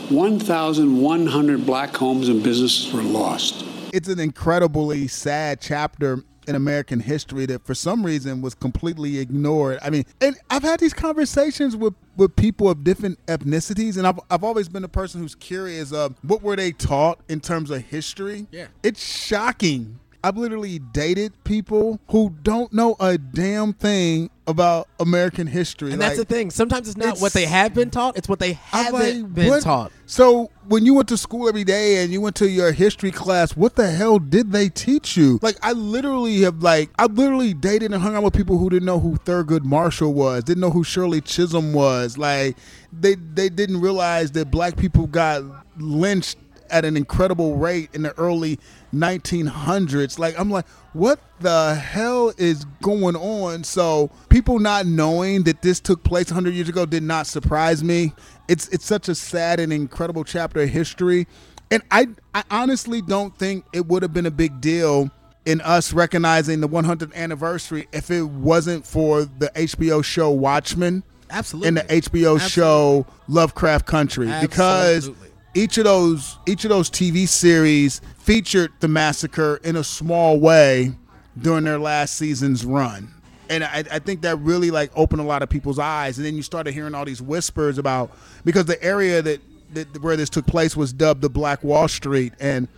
1,100 0.09 1.67
black 1.67 1.95
homes 1.95 2.29
and 2.29 2.43
businesses 2.43 2.93
were 2.93 3.03
lost. 3.03 3.65
It's 3.93 4.09
an 4.09 4.19
incredibly 4.19 5.09
sad 5.09 5.61
chapter 5.61 6.23
in 6.49 6.55
American 6.55 7.01
history 7.01 7.45
that 7.47 7.67
for 7.67 7.75
some 7.75 8.05
reason 8.05 8.41
was 8.41 8.55
completely 8.55 9.19
ignored. 9.19 9.79
I 9.83 9.91
mean, 9.91 10.05
and 10.21 10.37
I've 10.49 10.63
had 10.63 10.81
these 10.81 10.95
conversations 10.95 11.77
with 11.77 11.95
with 12.17 12.37
people 12.37 12.69
of 12.69 12.85
different 12.85 13.25
ethnicities 13.27 13.97
and 13.97 14.07
I've, 14.07 14.19
I've 14.31 14.45
always 14.45 14.69
been 14.69 14.85
a 14.85 14.89
person 14.89 15.21
who's 15.21 15.35
curious 15.35 15.93
of 15.93 16.15
what 16.23 16.43
were 16.43 16.57
they 16.57 16.73
taught 16.73 17.21
in 17.29 17.41
terms 17.41 17.71
of 17.71 17.83
history. 17.83 18.47
Yeah. 18.51 18.67
It's 18.83 19.03
shocking 19.03 19.99
I've 20.27 20.37
literally 20.37 20.81
dated 20.81 21.33
people 21.45 22.01
who 22.09 22.35
don't 22.43 22.73
know 22.73 22.97
a 22.99 23.17
damn 23.17 23.73
thing 23.73 24.29
about 24.49 24.89
American 24.99 25.47
history. 25.47 25.93
And 25.93 26.03
that's 26.03 26.17
the 26.17 26.25
thing. 26.25 26.51
Sometimes 26.51 26.89
it's 26.89 26.97
not 26.97 27.07
it's- 27.07 27.23
what 27.23 27.33
they 27.33 27.45
have 27.45 27.75
been 27.75 27.91
taught; 27.91 28.17
it's 28.17 28.29
what 28.29 28.41
they 28.41 28.55
haven't 28.55 29.23
like, 29.23 29.35
been 29.35 29.49
what- 29.51 29.63
taught. 29.63 29.93
So 30.05 30.51
when 30.67 30.85
you 30.85 30.95
went 30.95 31.09
to 31.11 31.17
school 31.17 31.49
every 31.49 31.63
day 31.63 32.03
and 32.03 32.13
you 32.13 32.21
went 32.21 32.35
to 32.37 32.49
your 32.49 32.73
history 32.73 33.13
class, 33.13 33.57
what 33.57 33.77
the 33.77 33.89
hell 33.89 34.19
did 34.19 34.51
they 34.51 34.69
teach 34.69 35.17
you? 35.17 35.39
Like 35.43 35.59
I 35.63 35.73
literally 35.75 36.41
have 36.41 36.61
like 36.61 36.91
I 36.99 37.07
literally 37.07 37.55
dated 37.55 37.93
and 37.93 38.03
hung 38.03 38.17
out 38.17 38.25
with 38.25 38.35
people 38.35 38.59
who 38.59 38.69
didn't 38.69 38.87
know 38.87 38.99
who 38.99 39.19
Thurgood 39.19 39.63
Marshall 39.63 40.13
was, 40.13 40.43
didn't 40.43 40.61
know 40.61 40.71
who 40.71 40.83
Shirley 40.83 41.21
Chisholm 41.21 41.73
was. 41.73 42.19
Like 42.19 42.57
they 42.93 43.15
they 43.15 43.49
didn't 43.49 43.81
realize 43.81 44.33
that 44.33 44.51
black 44.51 44.77
people 44.77 45.07
got 45.07 45.45
lynched 45.79 46.39
at 46.71 46.85
an 46.85 46.97
incredible 46.97 47.57
rate 47.57 47.91
in 47.93 48.03
the 48.03 48.13
early 48.19 48.59
1900s. 48.95 50.19
Like 50.19 50.39
I'm 50.39 50.51
like, 50.51 50.67
what 50.93 51.21
the 51.41 51.75
hell 51.75 52.33
is 52.39 52.65
going 52.83 53.17
on? 53.17 53.65
So 53.65 54.11
people 54.29 54.59
not 54.59 54.87
knowing 54.87 55.43
that 55.45 55.63
this 55.63 55.81
took 55.81 56.03
place 56.03 56.31
100 56.31 56.55
years 56.55 56.69
ago 56.69 56.87
did 56.87 57.03
not 57.03 57.27
surprise 57.27 57.85
me. 57.85 58.13
It's 58.49 58.69
it's 58.69 58.85
such 58.85 59.09
a 59.09 59.15
sad 59.15 59.61
and 59.61 59.73
incredible 59.73 60.25
chapter 60.25 60.61
of 60.61 60.69
history, 60.69 61.27
and 61.71 61.83
I 61.91 62.09
I 62.35 62.45
honestly 62.51 63.03
don't 63.03 63.37
think 63.37 63.65
it 63.73 63.87
would 63.87 64.03
have 64.03 64.13
been 64.13 64.27
a 64.27 64.31
big 64.31 64.61
deal 64.61 65.11
in 65.47 65.61
us 65.61 65.93
recognizing 65.93 66.61
the 66.61 66.69
100th 66.69 67.15
anniversary 67.15 67.89
if 67.93 68.11
it 68.11 68.23
wasn't 68.23 68.85
for 68.85 69.25
the 69.25 69.51
HBO 69.55 70.05
show 70.05 70.31
Watchmen. 70.31 71.03
Absolutely. 71.31 71.69
And 71.69 71.77
the 71.79 71.83
HBO 71.83 72.41
show 72.41 73.07
Lovecraft 73.29 73.87
Country 73.87 74.33
because 74.41 75.09
Absolutely. 75.09 75.26
Each 75.57 75.79
of 75.79 75.85
those 75.85 76.39
each 76.47 76.65
of 76.65 76.69
those 76.69 76.91
TV 76.91 77.27
series 77.27 78.01
featured 78.19 78.73
the 78.81 78.89
massacre 78.89 79.59
in 79.65 79.77
a 79.77 79.85
small 79.85 80.39
way 80.39 80.93
during 81.41 81.65
their 81.65 81.79
last 81.79 82.17
season's 82.17 82.65
run. 82.65 83.13
And 83.49 83.65
I, 83.65 83.85
I 83.91 83.99
think 84.01 84.23
that 84.23 84.37
really 84.41 84.71
like 84.71 84.91
opened 84.95 85.21
a 85.21 85.25
lot 85.25 85.43
of 85.43 85.49
people's 85.49 85.79
eyes. 85.79 86.19
And 86.19 86.27
then 86.27 86.35
you 86.35 86.43
started 86.43 86.75
hearing 86.75 86.95
all 86.95 87.05
these 87.05 87.23
whispers 87.23 87.79
about 87.79 88.11
because 88.45 88.67
the 88.67 88.83
area 88.83 89.23
that, 89.23 89.41
that 89.73 90.03
where 90.03 90.17
this 90.17 90.29
took 90.29 90.47
place 90.47 90.77
was 90.77 90.93
dubbed 90.93 91.23
the 91.23 91.31
Black 91.31 91.63
Wall 91.65 91.89
Street, 91.89 92.35
and 92.39 92.69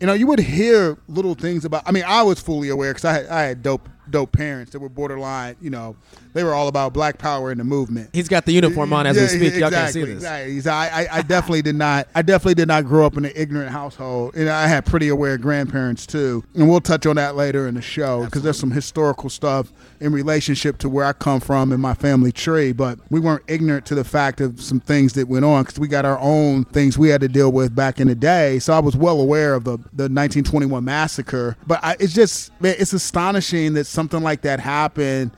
you 0.00 0.06
know 0.06 0.14
you 0.14 0.26
would 0.26 0.38
hear 0.38 0.96
little 1.08 1.34
things 1.34 1.64
about. 1.64 1.82
I 1.86 1.92
mean, 1.92 2.04
I 2.06 2.22
was 2.22 2.40
fully 2.40 2.68
aware 2.68 2.94
because 2.94 3.04
I 3.04 3.42
I 3.42 3.42
had 3.42 3.62
dope 3.62 3.88
dope 4.08 4.32
parents 4.32 4.72
that 4.72 4.78
were 4.78 4.88
borderline. 4.88 5.56
You 5.60 5.70
know, 5.70 5.96
they 6.36 6.44
were 6.44 6.52
all 6.52 6.68
about 6.68 6.92
Black 6.92 7.16
Power 7.16 7.50
in 7.50 7.56
the 7.56 7.64
movement. 7.64 8.10
He's 8.12 8.28
got 8.28 8.44
the 8.44 8.52
uniform 8.52 8.92
on 8.92 9.06
as 9.06 9.16
we 9.16 9.26
speak. 9.26 9.54
Y'all 9.58 9.70
can't 9.70 9.90
see 9.90 10.04
this. 10.04 10.16
Exactly. 10.16 10.60
So 10.60 10.70
I, 10.70 10.84
I, 10.84 11.08
I 11.18 11.22
definitely 11.22 11.62
did 11.62 11.76
not. 11.76 12.08
I 12.14 12.20
definitely 12.20 12.56
did 12.56 12.68
not 12.68 12.84
grow 12.84 13.06
up 13.06 13.16
in 13.16 13.24
an 13.24 13.32
ignorant 13.34 13.70
household, 13.70 14.36
and 14.36 14.50
I 14.50 14.66
had 14.66 14.84
pretty 14.84 15.08
aware 15.08 15.38
grandparents 15.38 16.06
too. 16.06 16.44
And 16.54 16.68
we'll 16.68 16.82
touch 16.82 17.06
on 17.06 17.16
that 17.16 17.36
later 17.36 17.66
in 17.66 17.74
the 17.74 17.80
show 17.80 18.26
because 18.26 18.42
there's 18.42 18.58
some 18.58 18.70
historical 18.70 19.30
stuff 19.30 19.72
in 20.00 20.12
relationship 20.12 20.76
to 20.78 20.90
where 20.90 21.06
I 21.06 21.14
come 21.14 21.40
from 21.40 21.72
in 21.72 21.80
my 21.80 21.94
family 21.94 22.32
tree. 22.32 22.72
But 22.72 22.98
we 23.10 23.18
weren't 23.18 23.44
ignorant 23.48 23.86
to 23.86 23.94
the 23.94 24.04
fact 24.04 24.42
of 24.42 24.60
some 24.60 24.80
things 24.80 25.14
that 25.14 25.28
went 25.28 25.46
on 25.46 25.62
because 25.62 25.78
we 25.78 25.88
got 25.88 26.04
our 26.04 26.18
own 26.18 26.64
things 26.64 26.98
we 26.98 27.08
had 27.08 27.22
to 27.22 27.28
deal 27.28 27.50
with 27.50 27.74
back 27.74 27.98
in 27.98 28.08
the 28.08 28.14
day. 28.14 28.58
So 28.58 28.74
I 28.74 28.80
was 28.80 28.94
well 28.94 29.22
aware 29.22 29.54
of 29.54 29.64
the 29.64 29.78
the 29.94 30.10
1921 30.10 30.84
massacre. 30.84 31.56
But 31.66 31.80
I, 31.82 31.96
it's 31.98 32.12
just 32.12 32.52
man, 32.60 32.74
it's 32.78 32.92
astonishing 32.92 33.72
that 33.72 33.86
something 33.86 34.22
like 34.22 34.42
that 34.42 34.60
happened 34.60 35.30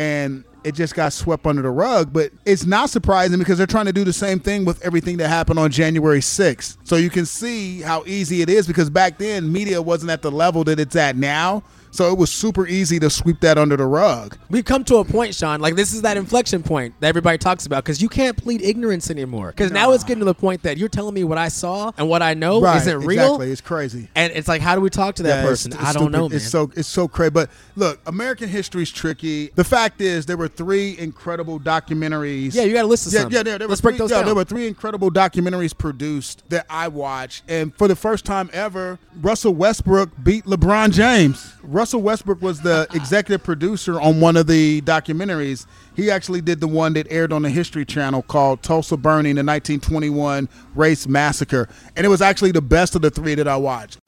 and 0.00 0.44
it 0.64 0.74
just 0.74 0.94
got 0.94 1.12
swept 1.12 1.46
under 1.46 1.60
the 1.60 1.70
rug. 1.70 2.10
But 2.10 2.32
it's 2.46 2.64
not 2.64 2.88
surprising 2.88 3.38
because 3.38 3.58
they're 3.58 3.66
trying 3.66 3.84
to 3.84 3.92
do 3.92 4.02
the 4.02 4.14
same 4.14 4.40
thing 4.40 4.64
with 4.64 4.80
everything 4.82 5.18
that 5.18 5.28
happened 5.28 5.58
on 5.58 5.70
January 5.70 6.20
6th. 6.20 6.78
So 6.84 6.96
you 6.96 7.10
can 7.10 7.26
see 7.26 7.82
how 7.82 8.02
easy 8.06 8.40
it 8.40 8.48
is 8.48 8.66
because 8.66 8.88
back 8.88 9.18
then 9.18 9.52
media 9.52 9.82
wasn't 9.82 10.10
at 10.10 10.22
the 10.22 10.30
level 10.30 10.64
that 10.64 10.80
it's 10.80 10.96
at 10.96 11.16
now. 11.16 11.62
So 11.92 12.12
it 12.12 12.18
was 12.18 12.30
super 12.30 12.66
easy 12.66 12.98
to 13.00 13.10
sweep 13.10 13.40
that 13.40 13.58
under 13.58 13.76
the 13.76 13.84
rug. 13.86 14.38
We've 14.48 14.64
come 14.64 14.84
to 14.84 14.96
a 14.96 15.04
point, 15.04 15.34
Sean. 15.34 15.60
Like 15.60 15.74
this 15.74 15.92
is 15.92 16.02
that 16.02 16.16
inflection 16.16 16.62
point 16.62 16.94
that 17.00 17.08
everybody 17.08 17.36
talks 17.36 17.66
about 17.66 17.82
because 17.84 18.00
you 18.00 18.08
can't 18.08 18.36
plead 18.36 18.62
ignorance 18.62 19.10
anymore. 19.10 19.48
Because 19.48 19.72
now 19.72 19.90
it's 19.92 20.04
getting 20.04 20.20
to 20.20 20.24
the 20.24 20.34
point 20.34 20.62
that 20.62 20.78
you're 20.78 20.88
telling 20.88 21.14
me 21.14 21.24
what 21.24 21.36
I 21.38 21.48
saw 21.48 21.90
and 21.98 22.08
what 22.08 22.22
I 22.22 22.34
know 22.34 22.60
Right, 22.60 22.76
isn't 22.80 22.98
real. 23.00 23.24
Exactly. 23.24 23.50
It's 23.50 23.60
crazy. 23.60 24.08
And 24.14 24.32
it's 24.32 24.46
like, 24.48 24.60
how 24.62 24.74
do 24.76 24.80
we 24.80 24.90
talk 24.90 25.16
to 25.16 25.22
that 25.24 25.42
Yeah, 25.42 25.48
person? 25.48 25.72
it's 25.72 25.80
I 25.80 25.92
don't 25.92 25.94
stupid. 26.04 26.12
know, 26.12 26.28
man. 26.28 26.36
It's 26.36 26.48
so 26.48 26.70
it's 26.76 26.88
so 26.88 27.08
crazy. 27.08 27.30
But 27.30 27.50
look, 27.76 28.00
American 28.06 28.48
history 28.48 28.82
is 28.82 28.90
tricky. 28.90 29.48
The 29.56 29.64
fact 29.64 30.00
is, 30.00 30.26
there 30.26 30.36
were 30.36 30.48
three 30.48 30.96
incredible 30.98 31.58
documentaries. 31.58 32.54
Yeah, 32.54 32.62
you 32.62 32.72
gotta 32.72 32.86
list 32.86 33.12
Yeah, 33.12 33.22
some. 33.22 33.32
yeah, 33.32 33.42
there, 33.42 33.58
there 33.58 33.68
Let's 33.68 33.80
were 33.82 33.90
break 33.90 33.94
three, 33.94 33.98
those 34.04 34.10
yeah, 34.10 34.18
down. 34.18 34.26
There 34.26 34.34
were 34.34 34.44
three 34.44 34.66
incredible 34.68 35.10
documentaries 35.10 35.76
produced 35.76 36.42
that 36.50 36.66
I 36.70 36.88
watched, 36.88 37.44
and 37.48 37.74
for 37.74 37.88
the 37.88 37.96
first 37.96 38.24
time 38.24 38.48
ever, 38.52 38.98
Russell 39.20 39.54
Westbrook 39.54 40.10
beat 40.22 40.44
LeBron 40.44 40.92
James. 40.92 41.54
Russell 41.80 42.02
Westbrook 42.02 42.42
was 42.42 42.60
the 42.60 42.86
executive 42.92 43.42
producer 43.42 43.98
on 43.98 44.20
one 44.20 44.36
of 44.36 44.46
the 44.46 44.82
documentaries. 44.82 45.64
He 45.96 46.10
actually 46.10 46.42
did 46.42 46.60
the 46.60 46.68
one 46.68 46.92
that 46.92 47.06
aired 47.08 47.32
on 47.32 47.40
the 47.40 47.48
History 47.48 47.86
Channel 47.86 48.20
called 48.20 48.62
Tulsa 48.62 48.98
Burning, 48.98 49.36
the 49.36 49.42
1921 49.42 50.46
Race 50.74 51.06
Massacre, 51.06 51.70
and 51.96 52.04
it 52.04 52.10
was 52.10 52.20
actually 52.20 52.52
the 52.52 52.60
best 52.60 52.96
of 52.96 53.00
the 53.00 53.08
three 53.08 53.34
that 53.34 53.48
I 53.48 53.56
watched. 53.56 53.98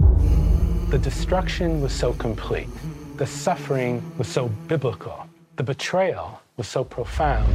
The 0.90 0.98
destruction 0.98 1.80
was 1.80 1.94
so 1.94 2.12
complete. 2.12 2.68
The 3.16 3.26
suffering 3.26 4.02
was 4.18 4.28
so 4.28 4.48
biblical. 4.68 5.26
The 5.56 5.62
betrayal 5.62 6.42
was 6.58 6.68
so 6.68 6.84
profound. 6.84 7.48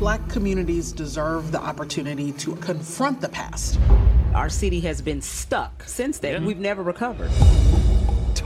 Black 0.00 0.28
communities 0.28 0.90
deserve 0.90 1.52
the 1.52 1.60
opportunity 1.60 2.32
to 2.32 2.56
confront 2.56 3.20
the 3.20 3.28
past. 3.28 3.78
Our 4.34 4.48
city 4.48 4.80
has 4.80 5.00
been 5.00 5.22
stuck 5.22 5.84
since 5.84 6.18
then. 6.18 6.44
We've 6.44 6.58
never 6.58 6.82
recovered. 6.82 7.30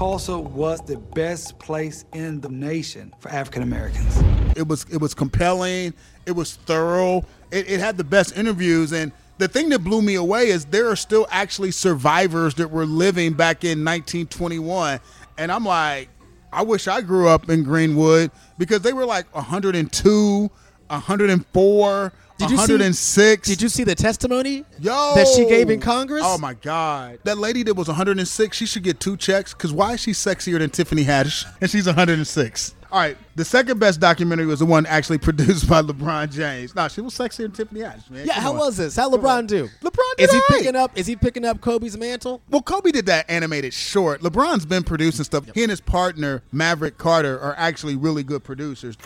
Tulsa 0.00 0.38
was 0.38 0.80
the 0.80 0.96
best 0.96 1.58
place 1.58 2.06
in 2.14 2.40
the 2.40 2.48
nation 2.48 3.12
for 3.18 3.28
African 3.28 3.62
Americans. 3.62 4.16
It 4.56 4.66
was 4.66 4.86
it 4.90 4.98
was 4.98 5.12
compelling. 5.12 5.92
It 6.24 6.32
was 6.32 6.54
thorough. 6.56 7.18
It, 7.50 7.70
it 7.70 7.80
had 7.80 7.98
the 7.98 8.04
best 8.04 8.34
interviews, 8.34 8.92
and 8.92 9.12
the 9.36 9.46
thing 9.46 9.68
that 9.68 9.80
blew 9.80 10.00
me 10.00 10.14
away 10.14 10.46
is 10.46 10.64
there 10.64 10.88
are 10.88 10.96
still 10.96 11.26
actually 11.30 11.72
survivors 11.72 12.54
that 12.54 12.70
were 12.70 12.86
living 12.86 13.34
back 13.34 13.62
in 13.62 13.84
1921, 13.84 15.00
and 15.36 15.52
I'm 15.52 15.66
like, 15.66 16.08
I 16.50 16.62
wish 16.62 16.88
I 16.88 17.02
grew 17.02 17.28
up 17.28 17.50
in 17.50 17.62
Greenwood 17.62 18.30
because 18.56 18.80
they 18.80 18.94
were 18.94 19.04
like 19.04 19.26
102, 19.34 20.50
104. 20.88 22.12
Did 22.40 22.50
you 22.50 22.56
see- 22.56 22.72
106. 22.74 23.48
Did 23.48 23.62
you 23.62 23.68
see 23.68 23.84
the 23.84 23.94
testimony 23.94 24.64
Yo, 24.80 25.12
that 25.14 25.26
she 25.28 25.46
gave 25.46 25.70
in 25.70 25.80
Congress? 25.80 26.22
Oh 26.24 26.38
my 26.38 26.54
God, 26.54 27.18
that 27.24 27.38
lady 27.38 27.62
that 27.64 27.74
was 27.74 27.88
106, 27.88 28.56
she 28.56 28.66
should 28.66 28.82
get 28.82 29.00
two 29.00 29.16
checks. 29.16 29.54
Cause 29.54 29.72
why 29.72 29.92
is 29.94 30.00
she 30.00 30.12
sexier 30.12 30.58
than 30.58 30.70
Tiffany 30.70 31.04
Haddish? 31.04 31.44
And 31.60 31.70
she's 31.70 31.86
106. 31.86 32.74
All 32.92 32.98
right, 32.98 33.16
the 33.36 33.44
second 33.44 33.78
best 33.78 34.00
documentary 34.00 34.46
was 34.46 34.58
the 34.58 34.66
one 34.66 34.84
actually 34.84 35.18
produced 35.28 35.68
by 35.68 35.80
LeBron 35.80 36.32
James. 36.32 36.74
Nah, 36.74 36.88
she 36.88 37.00
was 37.00 37.14
sexier 37.14 37.42
than 37.42 37.52
Tiffany 37.52 37.80
Haddish, 37.80 38.10
man. 38.10 38.26
Yeah, 38.26 38.34
Come 38.34 38.42
how 38.42 38.50
on. 38.52 38.58
was 38.58 38.76
this? 38.78 38.96
How 38.96 39.08
LeBron 39.08 39.46
do? 39.46 39.68
LeBron 39.82 39.98
Is 40.18 40.30
he 40.32 40.36
right. 40.38 40.46
picking 40.48 40.74
up? 40.76 40.98
Is 40.98 41.06
he 41.06 41.14
picking 41.14 41.44
up 41.44 41.60
Kobe's 41.60 41.96
mantle? 41.96 42.42
Well, 42.50 42.62
Kobe 42.62 42.90
did 42.90 43.06
that 43.06 43.30
animated 43.30 43.72
short. 43.74 44.22
LeBron's 44.22 44.66
been 44.66 44.82
producing 44.82 45.24
stuff. 45.24 45.44
He 45.54 45.62
and 45.62 45.70
his 45.70 45.80
partner 45.80 46.42
Maverick 46.50 46.98
Carter 46.98 47.38
are 47.38 47.54
actually 47.56 47.94
really 47.94 48.24
good 48.24 48.42
producers. 48.42 48.96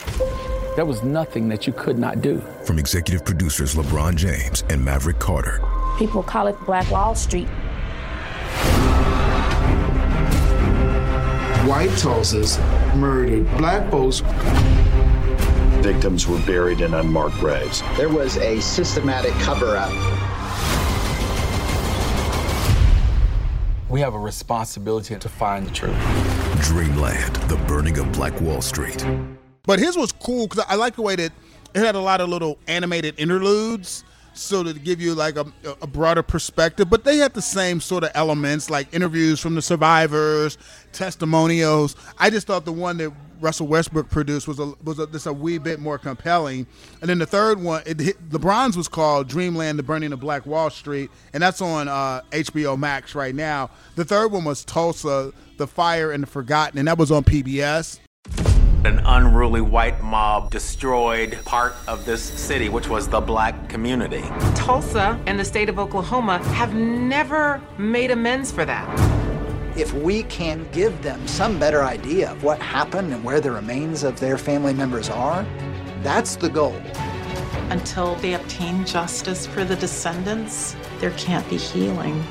There 0.76 0.84
was 0.84 1.04
nothing 1.04 1.48
that 1.50 1.68
you 1.68 1.72
could 1.72 1.98
not 1.98 2.20
do. 2.20 2.40
From 2.64 2.80
executive 2.80 3.24
producers 3.24 3.76
LeBron 3.76 4.16
James 4.16 4.64
and 4.68 4.84
Maverick 4.84 5.20
Carter. 5.20 5.62
People 5.98 6.22
call 6.24 6.48
it 6.48 6.56
Black 6.66 6.90
Wall 6.90 7.14
Street. 7.14 7.46
White 11.64 11.90
Tulsas 11.90 12.58
murdered 12.96 13.46
black 13.56 13.88
folks. 13.88 14.20
victims 15.80 16.26
were 16.26 16.40
buried 16.40 16.80
in 16.80 16.92
unmarked 16.94 17.36
graves. 17.36 17.82
There 17.96 18.08
was 18.08 18.36
a 18.38 18.60
systematic 18.60 19.32
cover 19.34 19.76
up. 19.76 19.92
We 23.88 24.00
have 24.00 24.14
a 24.14 24.18
responsibility 24.18 25.16
to 25.16 25.28
find 25.28 25.66
the 25.66 25.70
truth. 25.70 25.96
Dreamland, 26.62 27.36
the 27.48 27.56
burning 27.68 27.96
of 27.98 28.10
Black 28.10 28.40
Wall 28.40 28.60
Street. 28.60 29.06
But 29.66 29.78
his 29.78 29.96
was 29.96 30.12
cool 30.12 30.46
because 30.46 30.64
I 30.68 30.74
like 30.74 30.96
the 30.96 31.02
way 31.02 31.16
that 31.16 31.32
it 31.74 31.78
had 31.78 31.94
a 31.94 32.00
lot 32.00 32.20
of 32.20 32.28
little 32.28 32.58
animated 32.68 33.14
interludes 33.18 34.04
so 34.34 34.62
to 34.64 34.72
give 34.74 35.00
you 35.00 35.14
like 35.14 35.36
a, 35.36 35.46
a, 35.80 35.86
broader 35.86 36.22
perspective. 36.22 36.90
But 36.90 37.04
they 37.04 37.18
had 37.18 37.34
the 37.34 37.42
same 37.42 37.80
sort 37.80 38.04
of 38.04 38.10
elements 38.14 38.68
like 38.68 38.92
interviews 38.92 39.40
from 39.40 39.54
the 39.54 39.62
survivors 39.62 40.58
testimonials. 40.92 41.96
I 42.18 42.30
just 42.30 42.46
thought 42.46 42.64
the 42.64 42.72
one 42.72 42.98
that 42.98 43.12
russell 43.40 43.66
westbrook 43.66 44.08
produced 44.08 44.48
was 44.48 44.58
a 44.58 44.72
was 44.84 44.98
a, 44.98 45.06
just 45.08 45.26
a 45.26 45.32
wee 45.32 45.58
bit 45.58 45.80
more 45.80 45.98
compelling. 45.98 46.66
And 47.00 47.08
then 47.08 47.18
the 47.18 47.26
third 47.26 47.60
one 47.60 47.82
it 47.86 48.00
hit, 48.00 48.16
was 48.30 48.88
called 48.88 49.28
dreamland 49.28 49.78
the 49.78 49.82
burning 49.82 50.12
of 50.12 50.20
black 50.20 50.46
wall 50.46 50.70
street 50.70 51.10
and 51.32 51.42
that's 51.42 51.60
on 51.60 51.88
uh, 51.88 52.22
hbo 52.30 52.78
max 52.78 53.14
right 53.14 53.34
now. 53.34 53.70
The 53.96 54.04
third 54.04 54.28
one 54.28 54.44
was 54.44 54.64
tulsa 54.64 55.32
the 55.58 55.66
fire 55.66 56.10
and 56.10 56.22
the 56.22 56.26
forgotten 56.26 56.78
and 56.78 56.88
that 56.88 56.98
was 56.98 57.10
on 57.10 57.24
pbs 57.24 57.98
an 58.86 59.00
unruly 59.06 59.62
white 59.62 60.02
mob 60.02 60.50
destroyed 60.50 61.38
part 61.44 61.74
of 61.88 62.04
this 62.04 62.22
city, 62.22 62.68
which 62.68 62.88
was 62.88 63.08
the 63.08 63.20
black 63.20 63.68
community. 63.68 64.22
Tulsa 64.54 65.18
and 65.26 65.40
the 65.40 65.44
state 65.44 65.68
of 65.68 65.78
Oklahoma 65.78 66.38
have 66.54 66.74
never 66.74 67.62
made 67.78 68.10
amends 68.10 68.52
for 68.52 68.64
that. 68.64 68.86
If 69.76 69.92
we 69.94 70.24
can 70.24 70.68
give 70.70 71.02
them 71.02 71.26
some 71.26 71.58
better 71.58 71.82
idea 71.82 72.30
of 72.30 72.44
what 72.44 72.60
happened 72.60 73.12
and 73.12 73.24
where 73.24 73.40
the 73.40 73.50
remains 73.50 74.04
of 74.04 74.20
their 74.20 74.36
family 74.36 74.74
members 74.74 75.08
are, 75.08 75.46
that's 76.02 76.36
the 76.36 76.48
goal. 76.48 76.76
Until 77.70 78.14
they 78.16 78.34
obtain 78.34 78.84
justice 78.84 79.46
for 79.46 79.64
the 79.64 79.76
descendants, 79.76 80.76
there 81.00 81.12
can't 81.12 81.48
be 81.48 81.56
healing. 81.56 82.22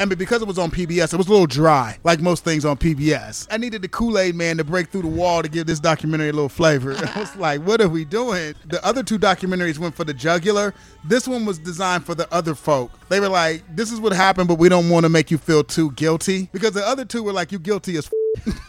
I 0.00 0.04
mean, 0.04 0.16
because 0.16 0.42
it 0.42 0.48
was 0.48 0.58
on 0.58 0.70
PBS, 0.70 1.12
it 1.12 1.16
was 1.16 1.26
a 1.26 1.30
little 1.30 1.46
dry, 1.46 1.98
like 2.04 2.20
most 2.20 2.44
things 2.44 2.64
on 2.64 2.76
PBS. 2.76 3.48
I 3.50 3.56
needed 3.56 3.82
the 3.82 3.88
Kool 3.88 4.16
Aid 4.18 4.36
Man 4.36 4.56
to 4.58 4.64
break 4.64 4.90
through 4.90 5.02
the 5.02 5.08
wall 5.08 5.42
to 5.42 5.48
give 5.48 5.66
this 5.66 5.80
documentary 5.80 6.28
a 6.28 6.32
little 6.32 6.48
flavor. 6.48 6.92
I 7.14 7.18
was 7.18 7.34
like, 7.34 7.62
what 7.62 7.80
are 7.80 7.88
we 7.88 8.04
doing? 8.04 8.54
The 8.66 8.84
other 8.86 9.02
two 9.02 9.18
documentaries 9.18 9.78
went 9.78 9.96
for 9.96 10.04
the 10.04 10.14
jugular. 10.14 10.72
This 11.04 11.26
one 11.26 11.44
was 11.44 11.58
designed 11.58 12.04
for 12.04 12.14
the 12.14 12.32
other 12.32 12.54
folk. 12.54 12.92
They 13.08 13.18
were 13.18 13.28
like, 13.28 13.64
this 13.74 13.90
is 13.90 14.00
what 14.00 14.12
happened, 14.12 14.46
but 14.46 14.58
we 14.58 14.68
don't 14.68 14.88
want 14.88 15.04
to 15.04 15.08
make 15.08 15.32
you 15.32 15.38
feel 15.38 15.64
too 15.64 15.90
guilty. 15.92 16.48
Because 16.52 16.72
the 16.72 16.86
other 16.86 17.04
two 17.04 17.24
were 17.24 17.32
like, 17.32 17.50
you 17.50 17.58
guilty 17.58 17.96
as 17.96 18.08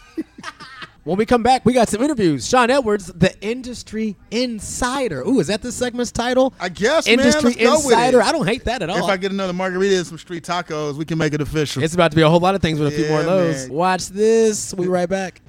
When 1.06 1.18
we 1.18 1.26
come 1.26 1.44
back, 1.44 1.66
we 1.66 1.72
got 1.74 1.88
some 1.88 2.02
interviews. 2.02 2.48
Sean 2.48 2.70
Edwards, 2.70 3.08
the 3.08 3.34
industry 3.42 4.18
insider. 4.32 5.22
Ooh, 5.22 5.40
is 5.40 5.48
that 5.48 5.62
the 5.62 5.72
segment's 5.72 6.12
title? 6.12 6.54
I 6.60 6.68
guess, 6.68 7.08
industry 7.08 7.56
man, 7.56 7.74
insider. 7.74 8.22
I 8.22 8.34
don't 8.34 8.46
hate 8.46 8.66
that 8.66 8.82
at 8.82 8.90
all. 8.90 8.98
If 8.98 9.04
I 9.06 9.16
get 9.16 9.32
another 9.32 9.54
margarita 9.54 9.98
and 9.98 10.06
some 10.06 10.18
street 10.18 10.44
tacos, 10.44 10.96
we 10.96 11.06
can 11.06 11.18
make 11.18 11.34
it 11.34 11.40
official. 11.40 11.84
It's 11.84 11.94
about 11.94 12.12
to 12.12 12.16
be 12.16 12.22
a 12.22 12.30
whole 12.30 12.42
lot 12.42 12.54
of 12.54 12.62
things 12.62 12.80
with 12.80 12.90
a 12.90 12.92
yeah, 12.92 12.98
few 12.98 13.10
more 13.10 13.20
of 13.22 13.26
those. 13.26 13.68
Man. 13.68 13.78
Watch 13.78 14.08
this. 14.10 14.74
We 14.74 14.88
right 14.88 15.10
back. 15.10 15.42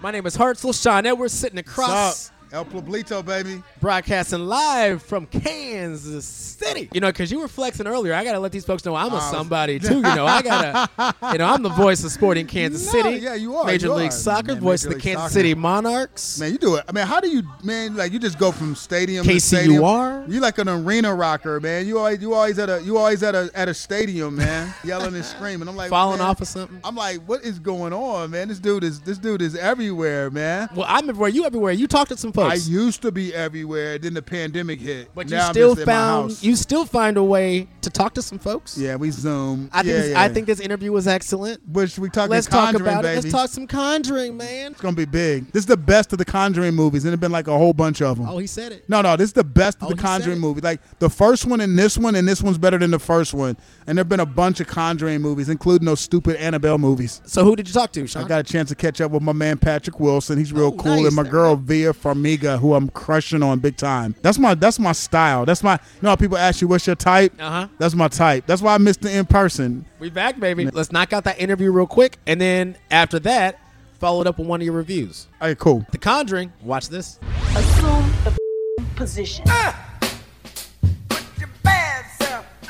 My 0.00 0.10
name 0.10 0.26
is 0.26 0.36
Hartzell. 0.36 0.80
Sean 0.80 1.06
Edwards 1.06 1.32
sitting 1.32 1.58
across. 1.58 2.32
El 2.50 2.64
Pueblito, 2.64 3.22
baby. 3.24 3.62
Broadcasting 3.80 4.40
live 4.46 5.02
from 5.02 5.26
Kansas 5.26 6.24
City. 6.24 6.88
You 6.94 7.00
know, 7.00 7.08
because 7.08 7.30
you 7.30 7.40
were 7.40 7.48
flexing 7.48 7.86
earlier. 7.86 8.14
I 8.14 8.24
got 8.24 8.32
to 8.32 8.38
let 8.38 8.52
these 8.52 8.64
folks 8.64 8.84
know 8.86 8.94
I'm 8.96 9.12
a 9.12 9.16
Uh, 9.16 9.30
somebody, 9.30 9.78
too. 9.78 9.96
You 9.96 10.02
know, 10.02 10.24
I 10.26 10.40
got 10.40 10.90
to, 10.96 11.14
you 11.32 11.38
know, 11.38 11.44
I'm 11.46 11.62
the 11.62 11.68
voice 11.68 12.02
of 12.04 12.10
sporting 12.10 12.46
Kansas 12.46 12.86
No, 12.86 13.02
City. 13.02 13.16
yeah, 13.22 13.34
you 13.34 13.54
are, 13.54 13.66
Major 13.66 13.88
you 13.88 13.92
League 13.94 14.08
are. 14.08 14.12
Soccer, 14.12 14.52
Man, 14.54 14.60
voice 14.62 14.84
Major 14.84 14.96
of 14.96 15.02
the 15.02 15.08
League 15.08 15.14
Kansas 15.16 15.22
Soccer. 15.24 15.32
City 15.34 15.54
Monarchs. 15.54 16.40
Man, 16.40 16.52
you 16.52 16.58
do 16.58 16.76
it. 16.76 16.84
I 16.88 16.92
mean, 16.92 17.06
how 17.06 17.20
do 17.20 17.28
you, 17.28 17.42
man? 17.62 17.96
Like 17.96 18.12
you 18.12 18.18
just 18.18 18.38
go 18.38 18.50
from 18.50 18.74
stadium 18.74 19.26
to 19.26 19.40
stadium? 19.40 19.74
You're 19.82 20.24
You 20.28 20.40
like 20.40 20.56
an 20.56 20.70
arena 20.70 21.14
rocker, 21.14 21.60
man. 21.60 21.86
You 21.86 21.98
always, 21.98 22.22
you 22.22 22.32
always 22.32 22.58
at 22.58 22.70
a, 22.70 22.82
you 22.82 22.96
always 22.96 23.22
at 23.22 23.34
a, 23.34 23.50
at 23.54 23.68
a 23.68 23.74
stadium, 23.74 24.36
man, 24.36 24.72
yelling 24.84 25.14
and 25.14 25.24
screaming. 25.24 25.68
I'm 25.68 25.76
like 25.76 25.90
Falling 25.90 26.20
off 26.22 26.40
of 26.40 26.48
something. 26.48 26.80
I'm 26.82 26.96
like, 26.96 27.18
what 27.26 27.42
is 27.44 27.58
going 27.58 27.92
on, 27.92 28.30
man? 28.30 28.48
This 28.48 28.58
dude 28.58 28.84
is, 28.84 29.00
this 29.00 29.18
dude 29.18 29.42
is 29.42 29.54
everywhere, 29.54 30.30
man. 30.30 30.70
Well, 30.74 30.86
I'm 30.88 31.08
everywhere. 31.10 31.28
You 31.28 31.44
everywhere. 31.44 31.72
You 31.72 31.86
talked 31.86 32.08
to 32.10 32.16
some 32.16 32.32
I 32.46 32.54
used 32.54 33.02
to 33.02 33.12
be 33.12 33.34
everywhere. 33.34 33.98
Then 33.98 34.14
the 34.14 34.22
pandemic 34.22 34.80
hit. 34.80 35.10
but 35.14 35.28
you 35.30 35.36
now 35.36 35.50
still 35.50 35.70
I'm 35.70 35.76
just 35.76 35.80
in 35.80 35.86
found 35.86 36.42
you 36.42 36.56
still 36.56 36.84
find 36.84 37.16
a 37.16 37.22
way 37.22 37.68
to 37.82 37.90
talk 37.90 38.14
to 38.14 38.22
some 38.22 38.38
folks. 38.38 38.76
Yeah, 38.78 38.96
we 38.96 39.10
Zoom. 39.10 39.70
I 39.72 39.82
think 39.82 39.86
yeah, 39.94 40.00
this, 40.00 40.10
yeah. 40.10 40.22
I 40.22 40.28
think 40.28 40.46
this 40.46 40.60
interview 40.60 40.92
was 40.92 41.06
excellent. 41.08 41.66
Which 41.68 41.98
we 41.98 42.08
talking 42.10 42.30
Let's 42.30 42.46
talk 42.46 42.74
about 42.74 43.02
baby. 43.02 43.18
it. 43.18 43.24
Let's 43.24 43.32
talk 43.32 43.48
some 43.50 43.66
Conjuring, 43.66 44.36
man. 44.36 44.72
It's 44.72 44.80
gonna 44.80 44.96
be 44.96 45.04
big. 45.04 45.50
This 45.52 45.62
is 45.62 45.66
the 45.66 45.76
best 45.76 46.12
of 46.12 46.18
the 46.18 46.24
Conjuring 46.24 46.74
movies, 46.74 47.04
and 47.04 47.12
there's 47.12 47.20
been 47.20 47.32
like 47.32 47.48
a 47.48 47.56
whole 47.56 47.72
bunch 47.72 48.02
of 48.02 48.18
them. 48.18 48.28
Oh, 48.28 48.38
he 48.38 48.46
said 48.46 48.72
it. 48.72 48.88
No, 48.88 49.00
no, 49.02 49.16
this 49.16 49.26
is 49.28 49.32
the 49.32 49.44
best 49.44 49.78
of 49.82 49.88
Oh, 49.88 49.90
the 49.90 49.96
Conjuring 49.96 50.36
it. 50.38 50.40
movies. 50.40 50.62
Like 50.64 50.80
the 50.98 51.10
first 51.10 51.44
one 51.46 51.60
and 51.60 51.78
this 51.78 51.96
one, 51.98 52.14
and 52.14 52.26
this 52.28 52.42
one's 52.42 52.58
better 52.58 52.78
than 52.78 52.90
the 52.90 52.98
first 52.98 53.34
one. 53.34 53.56
And 53.86 53.96
there've 53.96 54.08
been 54.08 54.20
a 54.20 54.26
bunch 54.26 54.60
of 54.60 54.66
Conjuring 54.66 55.20
movies, 55.20 55.48
including 55.48 55.86
those 55.86 56.00
stupid 56.00 56.36
Annabelle 56.36 56.78
movies. 56.78 57.20
So 57.24 57.44
who 57.44 57.56
did 57.56 57.66
you 57.68 57.74
talk 57.74 57.92
to, 57.92 58.06
Sean? 58.06 58.24
I 58.24 58.28
got 58.28 58.40
a 58.40 58.42
chance 58.42 58.68
to 58.70 58.74
catch 58.74 59.00
up 59.00 59.10
with 59.12 59.22
my 59.22 59.32
man 59.32 59.58
Patrick 59.58 59.98
Wilson. 60.00 60.38
He's 60.38 60.52
real 60.52 60.66
Oh, 60.68 60.72
cool, 60.72 60.96
nice. 60.96 61.06
and 61.06 61.16
my 61.16 61.22
girl 61.22 61.56
Vera 61.56 61.94
Farmiga, 62.36 62.58
who 62.58 62.74
I'm 62.74 62.88
crushing 62.90 63.42
on 63.42 63.58
big 63.58 63.76
time. 63.76 64.14
That's 64.22 64.38
my 64.38 64.54
that's 64.54 64.78
my 64.78 64.92
style. 64.92 65.44
That's 65.44 65.62
my. 65.62 65.74
You 65.74 65.78
know 66.02 66.10
how 66.10 66.16
people 66.16 66.36
ask 66.38 66.60
you 66.60 66.68
what's 66.68 66.86
your 66.86 66.96
type? 66.96 67.32
Uh 67.38 67.50
huh. 67.50 67.68
That's 67.78 67.94
my 67.94 68.08
type. 68.08 68.46
That's 68.46 68.62
why 68.62 68.74
I 68.74 68.78
missed 68.78 69.02
the 69.02 69.16
in 69.16 69.26
person. 69.26 69.84
We 69.98 70.10
back, 70.10 70.38
baby. 70.38 70.66
Let's 70.66 70.92
knock 70.92 71.12
out 71.12 71.24
that 71.24 71.40
interview 71.40 71.70
real 71.70 71.86
quick, 71.86 72.18
and 72.26 72.40
then 72.40 72.76
after 72.90 73.18
that, 73.20 73.58
follow 73.98 74.20
it 74.20 74.26
up 74.26 74.38
with 74.38 74.46
one 74.46 74.60
of 74.60 74.64
your 74.64 74.74
reviews. 74.74 75.26
All 75.40 75.48
right, 75.48 75.58
cool. 75.58 75.86
The 75.90 75.98
Conjuring. 75.98 76.52
Watch 76.62 76.88
this. 76.88 77.18
Assume 77.54 78.12
the 78.24 78.38
position. 78.96 79.46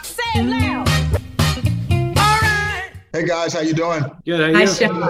Say 0.02 0.22
it 0.34 0.42
loud. 0.44 0.67
Hey 3.18 3.26
guys, 3.26 3.52
how 3.52 3.62
you 3.62 3.74
doing? 3.74 4.04
Good. 4.24 4.38
Hi, 4.38 4.52
How 4.52 4.60
you? 4.60 4.66
Sean. 4.68 5.02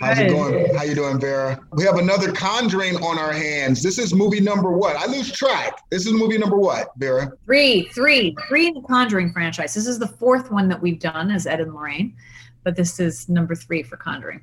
How's 0.00 0.18
it 0.18 0.30
going? 0.30 0.74
How 0.74 0.82
you 0.84 0.94
doing, 0.94 1.20
Vera? 1.20 1.60
We 1.72 1.84
have 1.84 1.96
another 1.96 2.32
Conjuring 2.32 2.96
on 3.04 3.18
our 3.18 3.34
hands. 3.34 3.82
This 3.82 3.98
is 3.98 4.14
movie 4.14 4.40
number 4.40 4.70
what? 4.70 4.96
I 4.96 5.04
lose 5.04 5.30
track. 5.30 5.82
This 5.90 6.06
is 6.06 6.14
movie 6.14 6.38
number 6.38 6.56
what, 6.56 6.92
Vera? 6.96 7.30
Three, 7.44 7.90
three, 7.90 8.34
three 8.48 8.68
in 8.68 8.72
the 8.72 8.80
Conjuring 8.80 9.30
franchise. 9.30 9.74
This 9.74 9.86
is 9.86 9.98
the 9.98 10.06
fourth 10.06 10.50
one 10.50 10.70
that 10.70 10.80
we've 10.80 10.98
done 10.98 11.30
as 11.30 11.46
Ed 11.46 11.60
and 11.60 11.74
Lorraine, 11.74 12.16
but 12.62 12.76
this 12.76 12.98
is 12.98 13.28
number 13.28 13.54
three 13.54 13.82
for 13.82 13.98
Conjuring. 13.98 14.40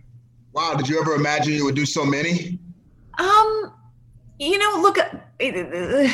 Wow, 0.53 0.75
did 0.75 0.87
you 0.87 1.01
ever 1.01 1.15
imagine 1.15 1.53
you 1.53 1.65
would 1.65 1.75
do 1.75 1.87
so 1.87 2.05
many? 2.05 2.59
Um, 3.17 3.73
you 4.37 4.59
know, 4.59 4.79
look, 4.79 4.99
uh, 4.99 6.07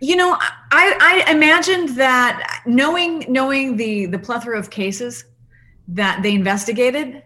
you 0.00 0.14
know, 0.14 0.36
I 0.70 1.24
I 1.26 1.32
imagined 1.32 1.88
that 1.96 2.62
knowing 2.66 3.24
knowing 3.28 3.76
the 3.76 4.06
the 4.06 4.18
plethora 4.20 4.56
of 4.56 4.70
cases 4.70 5.24
that 5.94 6.22
they 6.22 6.34
investigated, 6.34 7.22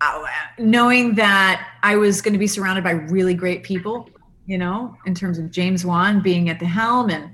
uh, 0.00 0.24
knowing 0.58 1.14
that 1.14 1.68
I 1.82 1.96
was 1.96 2.20
going 2.20 2.32
to 2.32 2.38
be 2.38 2.46
surrounded 2.46 2.84
by 2.84 2.92
really 2.92 3.34
great 3.34 3.62
people, 3.62 4.08
you 4.46 4.58
know, 4.58 4.96
in 5.06 5.14
terms 5.14 5.38
of 5.38 5.50
James 5.50 5.84
Wan 5.84 6.20
being 6.22 6.48
at 6.48 6.60
the 6.60 6.66
helm 6.66 7.10
and 7.10 7.30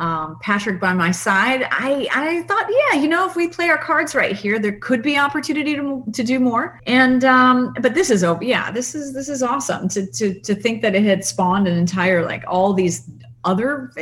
um, 0.00 0.38
Patrick 0.40 0.80
by 0.80 0.94
my 0.94 1.10
side, 1.10 1.68
I 1.70 2.08
I 2.10 2.42
thought, 2.44 2.66
yeah, 2.70 3.00
you 3.00 3.06
know, 3.06 3.28
if 3.28 3.36
we 3.36 3.48
play 3.48 3.68
our 3.68 3.76
cards 3.76 4.14
right 4.14 4.34
here, 4.34 4.58
there 4.58 4.78
could 4.78 5.02
be 5.02 5.18
opportunity 5.18 5.76
to 5.76 6.02
to 6.10 6.24
do 6.24 6.40
more. 6.40 6.80
And 6.86 7.22
um, 7.24 7.74
but 7.82 7.94
this 7.94 8.10
is 8.10 8.24
over. 8.24 8.42
Yeah, 8.42 8.70
this 8.70 8.94
is 8.94 9.12
this 9.12 9.28
is 9.28 9.42
awesome 9.42 9.88
to 9.90 10.06
to 10.06 10.40
to 10.40 10.54
think 10.54 10.80
that 10.82 10.94
it 10.94 11.02
had 11.02 11.22
spawned 11.22 11.68
an 11.68 11.76
entire 11.76 12.24
like 12.24 12.44
all 12.48 12.72
these 12.72 13.10
other. 13.44 13.92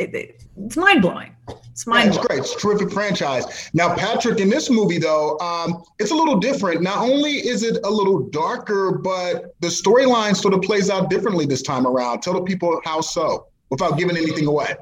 It, 0.58 0.62
it- 0.62 0.66
it's 0.66 0.76
mind 0.76 1.02
blowing. 1.02 1.34
It's 1.48 1.86
Yeah, 1.86 1.92
mind 1.94 2.08
it's 2.08 2.18
great. 2.26 2.40
It's 2.40 2.54
a 2.54 2.58
terrific 2.58 2.90
franchise. 2.92 3.70
Now, 3.72 3.94
Patrick, 3.94 4.40
in 4.40 4.50
this 4.50 4.68
movie, 4.70 4.98
though, 4.98 5.38
um, 5.38 5.82
it's 5.98 6.10
a 6.10 6.14
little 6.14 6.38
different. 6.38 6.82
Not 6.82 6.98
only 6.98 7.32
is 7.46 7.62
it 7.62 7.78
a 7.84 7.90
little 7.90 8.28
darker, 8.30 8.92
but 8.92 9.54
the 9.60 9.68
storyline 9.68 10.36
sort 10.36 10.54
of 10.54 10.62
plays 10.62 10.90
out 10.90 11.10
differently 11.10 11.46
this 11.46 11.62
time 11.62 11.86
around. 11.86 12.22
Tell 12.22 12.34
the 12.34 12.42
people 12.42 12.80
how 12.84 13.00
so, 13.00 13.46
without 13.70 13.98
giving 13.98 14.16
anything 14.16 14.46
away. 14.46 14.74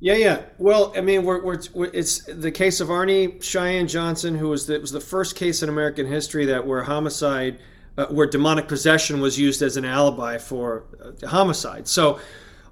Yeah, 0.00 0.14
yeah. 0.14 0.42
Well, 0.58 0.92
I 0.96 1.00
mean, 1.00 1.24
we're, 1.24 1.42
we're, 1.44 1.60
we're 1.74 1.90
it's 1.92 2.24
the 2.24 2.50
case 2.50 2.80
of 2.80 2.90
Arne 2.90 3.40
Cheyenne 3.40 3.86
Johnson, 3.86 4.36
who 4.36 4.48
was 4.48 4.66
the, 4.66 4.80
was 4.80 4.90
the 4.90 5.00
first 5.00 5.36
case 5.36 5.62
in 5.62 5.68
American 5.68 6.06
history 6.06 6.44
that 6.46 6.66
where 6.66 6.82
homicide, 6.82 7.58
uh, 7.96 8.06
where 8.06 8.26
demonic 8.26 8.66
possession 8.66 9.20
was 9.20 9.38
used 9.38 9.62
as 9.62 9.76
an 9.76 9.84
alibi 9.84 10.38
for 10.38 10.84
uh, 11.22 11.26
homicide. 11.28 11.86
So 11.86 12.18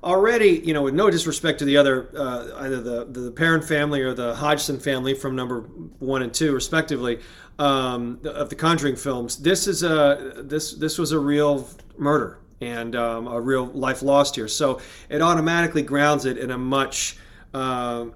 already, 0.03 0.61
you 0.65 0.75
know, 0.75 0.83
with 0.83 0.95
no 0.95 1.11
disrespect 1.11 1.59
to 1.61 1.65
the 1.65 1.77
other, 1.77 2.11
uh, 2.17 2.63
either 2.65 2.81
the 2.81 3.05
the 3.05 3.31
Perron 3.31 3.63
family 3.63 4.03
or 4.03 4.15
the 4.15 4.35
Hodgson 4.35 4.79
family 4.79 5.15
from 5.15 5.37
number 5.37 5.61
one 5.99 6.23
and 6.23 6.33
two, 6.33 6.53
respectively, 6.53 7.21
um, 7.59 8.21
of 8.25 8.49
the 8.49 8.57
Conjuring 8.57 8.97
films, 8.97 9.37
this 9.37 9.67
is 9.67 9.83
a 9.83 10.43
this 10.45 10.73
this 10.75 10.99
was 10.99 11.13
a 11.13 11.19
real 11.19 11.69
murder 11.99 12.39
and 12.61 12.95
um, 12.97 13.27
a 13.27 13.41
real 13.41 13.67
life 13.67 14.03
lost 14.03 14.37
here. 14.37 14.49
So 14.49 14.81
it 15.09 15.23
automatically 15.23 15.83
grounds 15.83 16.25
it 16.25 16.39
in 16.39 16.51
a 16.51 16.59
much 16.59 17.17
uh, 17.55 18.07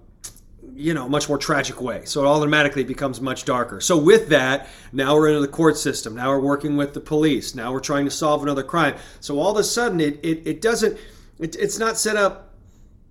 you 0.75 0.94
know, 0.94 1.09
much 1.09 1.29
more 1.29 1.38
tragic 1.38 1.81
way. 1.81 2.05
So 2.05 2.25
it 2.25 2.27
automatically 2.27 2.85
becomes 2.85 3.20
much 3.20 3.44
darker. 3.44 3.81
So 3.81 3.97
with 3.99 4.29
that, 4.29 4.68
now 4.92 5.14
we're 5.14 5.29
into 5.29 5.40
the 5.40 5.49
court 5.49 5.77
system. 5.77 6.14
Now 6.14 6.31
we're 6.31 6.40
working 6.40 6.77
with 6.77 6.94
the 6.94 7.01
police. 7.01 7.55
Now 7.55 7.73
we're 7.73 7.81
trying 7.81 8.05
to 8.07 8.11
solve 8.11 8.42
another 8.42 8.62
crime. 8.62 8.97
So 9.20 9.38
all 9.38 9.53
of 9.53 9.59
a 9.59 9.64
sudden, 9.64 10.01
it 10.01 10.20
it, 10.23 10.47
it 10.47 10.61
doesn't. 10.61 10.99
It, 11.38 11.57
it's 11.57 11.79
not 11.79 11.99
set 11.99 12.16
up 12.16 12.55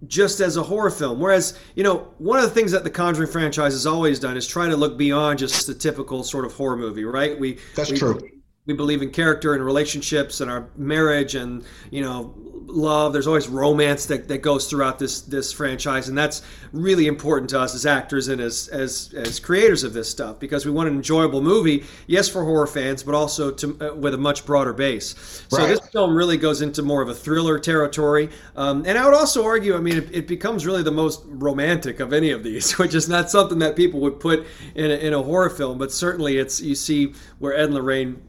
just 0.07 0.39
as 0.41 0.57
a 0.57 0.63
horror 0.63 0.91
film. 0.91 1.19
Whereas, 1.19 1.57
you 1.75 1.83
know, 1.83 2.13
one 2.17 2.39
of 2.39 2.45
the 2.45 2.51
things 2.51 2.71
that 2.71 2.83
the 2.83 2.89
Conjuring 2.89 3.29
franchise 3.29 3.73
has 3.73 3.86
always 3.86 4.19
done 4.19 4.36
is 4.38 4.47
try 4.47 4.67
to 4.67 4.75
look 4.75 4.97
beyond 4.97 5.39
just 5.39 5.65
the 5.67 5.73
typical 5.73 6.23
sort 6.23 6.45
of 6.45 6.53
horror 6.53 6.77
movie, 6.77 7.05
right? 7.05 7.39
We 7.39 7.59
That's 7.75 7.91
we, 7.91 7.97
true. 7.97 8.19
We 8.65 8.73
believe 8.73 9.02
in 9.02 9.12
character 9.12 9.54
and 9.54 9.63
relationships 9.63 10.39
and 10.39 10.49
our 10.49 10.69
marriage 10.78 11.36
and 11.36 11.65
you 11.91 12.02
know 12.02 12.34
love. 12.65 13.13
There's 13.13 13.28
always 13.28 13.47
romance 13.47 14.06
that, 14.08 14.28
that 14.28 14.39
goes 14.39 14.67
throughout 14.67 14.99
this 14.99 15.21
this 15.21 15.52
franchise, 15.52 16.10
and 16.10 16.17
that's 16.17 16.41
really 16.71 17.08
important 17.08 17.49
to 17.52 17.60
us 17.60 17.76
as 17.76 17.86
actors 17.86 18.28
and 18.28 18.41
as 18.41 18.67
as 18.69 19.13
as 19.15 19.39
creators 19.39 19.84
of 19.84 19.93
this 19.93 20.10
stuff 20.10 20.39
because 20.39 20.65
we 20.65 20.71
want 20.71 20.89
an 20.89 20.95
enjoyable 20.95 21.41
movie, 21.41 21.84
yes, 22.08 22.28
for 22.30 22.43
horror 22.43 22.67
fans, 22.67 23.04
but 23.04 23.15
also 23.15 23.52
to 23.52 23.78
uh, 23.82 23.95
with 23.95 24.13
a 24.13 24.17
much 24.17 24.45
broader 24.45 24.73
base. 24.73 25.43
So 25.49 25.65
this 25.67 25.80
film 25.89 26.15
really 26.15 26.38
goes 26.38 26.62
into 26.62 26.82
more 26.82 27.02
of 27.02 27.10
a 27.10 27.15
thriller 27.15 27.60
territory, 27.60 28.30
um, 28.56 28.84
and 28.86 28.97
I 28.97 29.06
would 29.06 29.13
also 29.13 29.45
argue, 29.45 29.76
I 29.76 29.80
mean, 29.80 29.97
it, 29.97 30.15
it 30.15 30.28
becomes 30.28 30.65
really 30.65 30.84
the 30.84 30.91
most 30.91 31.21
romantic 31.26 31.99
of 31.99 32.13
any 32.13 32.32
of 32.32 32.43
these, 32.43 32.71
which 32.78 32.95
is 32.95 33.08
not 33.08 33.30
something 33.30 33.60
that 33.60 33.76
people 33.76 33.99
would 34.02 34.19
put 34.19 34.45
in 34.76 34.89
a, 34.89 34.95
in 34.95 35.13
a 35.13 35.21
horror 35.21 35.49
film, 35.49 35.78
but 35.78 35.91
certainly 35.91 36.38
it's 36.38 36.62
you 36.62 36.76
see 36.76 37.13
where 37.39 37.54
Ed 37.54 37.65
and 37.65 37.76
Lorraine 37.76 38.21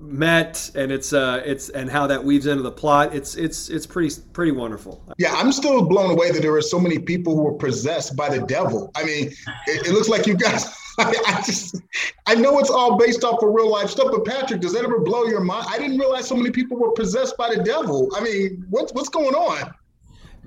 met 0.00 0.70
and 0.76 0.92
it's 0.92 1.12
uh 1.12 1.42
it's 1.44 1.70
and 1.70 1.90
how 1.90 2.06
that 2.06 2.22
weaves 2.22 2.46
into 2.46 2.62
the 2.62 2.70
plot 2.70 3.12
it's 3.12 3.34
it's 3.34 3.68
it's 3.68 3.84
pretty 3.84 4.14
pretty 4.32 4.52
wonderful 4.52 5.02
Yeah, 5.18 5.34
I'm 5.34 5.50
still 5.50 5.84
blown 5.84 6.12
away 6.12 6.30
that 6.30 6.40
there 6.40 6.54
are 6.54 6.62
so 6.62 6.78
many 6.78 6.98
people 6.98 7.34
who 7.34 7.42
were 7.42 7.54
possessed 7.54 8.14
by 8.14 8.28
the 8.28 8.46
devil. 8.46 8.92
I 8.94 9.04
mean, 9.04 9.26
it, 9.66 9.86
it 9.86 9.92
looks 9.92 10.08
like 10.08 10.26
you 10.26 10.34
guys. 10.36 10.66
I, 11.00 11.14
I 11.26 11.42
just, 11.42 11.80
I 12.26 12.34
know 12.34 12.58
it's 12.58 12.70
all 12.70 12.96
based 12.96 13.22
off 13.22 13.42
of 13.42 13.50
real 13.52 13.70
life 13.70 13.88
stuff, 13.90 14.08
but 14.10 14.24
Patrick, 14.24 14.60
does 14.60 14.72
that 14.72 14.84
ever 14.84 14.98
blow 14.98 15.26
your 15.26 15.40
mind? 15.40 15.66
I 15.70 15.78
didn't 15.78 15.96
realize 15.96 16.26
so 16.26 16.34
many 16.34 16.50
people 16.50 16.76
were 16.76 16.90
possessed 16.90 17.36
by 17.36 17.54
the 17.54 17.62
devil. 17.62 18.08
I 18.16 18.20
mean, 18.20 18.64
what's 18.68 18.92
what's 18.92 19.08
going 19.08 19.34
on? 19.34 19.74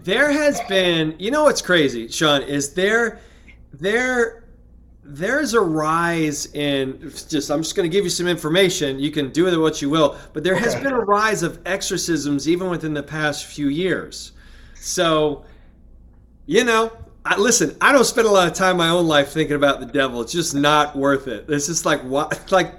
there 0.03 0.31
has 0.31 0.59
been 0.61 1.15
you 1.19 1.29
know 1.29 1.43
what's 1.43 1.61
crazy 1.61 2.07
sean 2.07 2.41
is 2.41 2.73
there 2.73 3.19
there 3.73 4.40
there's 5.03 5.53
a 5.55 5.59
rise 5.59 6.53
in 6.53 6.99
just 7.27 7.49
i'm 7.49 7.63
just 7.63 7.75
going 7.75 7.89
to 7.89 7.93
give 7.93 8.03
you 8.03 8.09
some 8.09 8.27
information 8.27 8.99
you 8.99 9.09
can 9.09 9.31
do 9.31 9.43
with 9.43 9.53
it 9.53 9.57
what 9.57 9.81
you 9.81 9.89
will 9.89 10.15
but 10.31 10.43
there 10.43 10.55
has 10.55 10.75
been 10.75 10.93
a 10.93 10.99
rise 10.99 11.41
of 11.41 11.59
exorcisms 11.65 12.47
even 12.47 12.69
within 12.69 12.93
the 12.93 13.03
past 13.03 13.45
few 13.45 13.67
years. 13.67 14.33
So 14.75 15.43
you 16.45 16.63
know 16.63 16.91
I, 17.23 17.37
listen 17.37 17.75
i 17.81 17.91
don't 17.91 18.05
spend 18.05 18.27
a 18.27 18.31
lot 18.31 18.47
of 18.47 18.53
time 18.53 18.71
in 18.71 18.77
my 18.77 18.89
own 18.89 19.07
life 19.07 19.29
thinking 19.29 19.55
about 19.55 19.79
the 19.79 19.85
devil. 19.87 20.21
It's 20.21 20.31
just 20.31 20.53
not 20.53 20.95
worth 20.95 21.27
it. 21.27 21.45
It's 21.49 21.67
just 21.67 21.85
like 21.85 22.01
what 22.03 22.51
like 22.51 22.75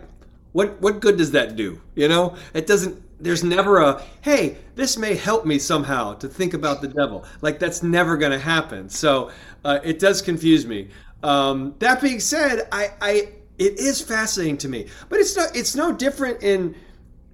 what 0.53 0.81
what 0.81 1.01
good 1.01 1.17
does 1.17 1.33
that 1.33 1.57
do 1.57 1.81
you 1.97 2.07
know? 2.07 2.37
It 2.55 2.69
doesn't 2.69 3.03
there's 3.21 3.43
never 3.43 3.81
a 3.81 4.03
hey 4.21 4.59
this 4.77 4.97
may 4.97 5.17
help 5.17 5.45
me 5.45 5.59
somehow 5.59 6.15
to 6.15 6.29
think 6.29 6.55
about 6.55 6.83
the 6.83 6.89
devil. 6.89 7.25
Like 7.41 7.59
that's 7.59 7.83
never 7.83 8.17
going 8.17 8.33
to 8.33 8.39
happen. 8.39 8.89
So 8.89 9.31
uh, 9.65 9.81
it 9.83 9.99
does 9.99 10.23
confuse 10.23 10.67
me 10.67 10.89
um, 11.23 11.75
that 11.79 12.01
being 12.01 12.21
said 12.21 12.69
i 12.73 12.91
i 13.01 13.29
it 13.59 13.79
is 13.79 14.01
fascinating 14.01 14.57
to 14.57 14.69
me 14.69 14.87
but 15.09 15.19
it's 15.19 15.37
no 15.37 15.47
it's 15.55 15.77
no 15.77 15.93
different 15.93 16.43
in 16.43 16.75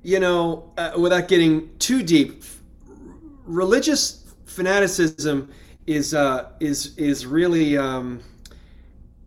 you 0.02 0.20
know 0.20 0.72
uh, 0.76 0.92
without 0.96 1.28
getting 1.28 1.68
too 1.78 2.02
deep 2.02 2.42
religious 3.44 4.24
fanaticism 4.46 5.50
is 5.86 6.14
uh, 6.14 6.50
is 6.60 6.96
is 6.98 7.26
really 7.26 7.76
um, 7.78 8.20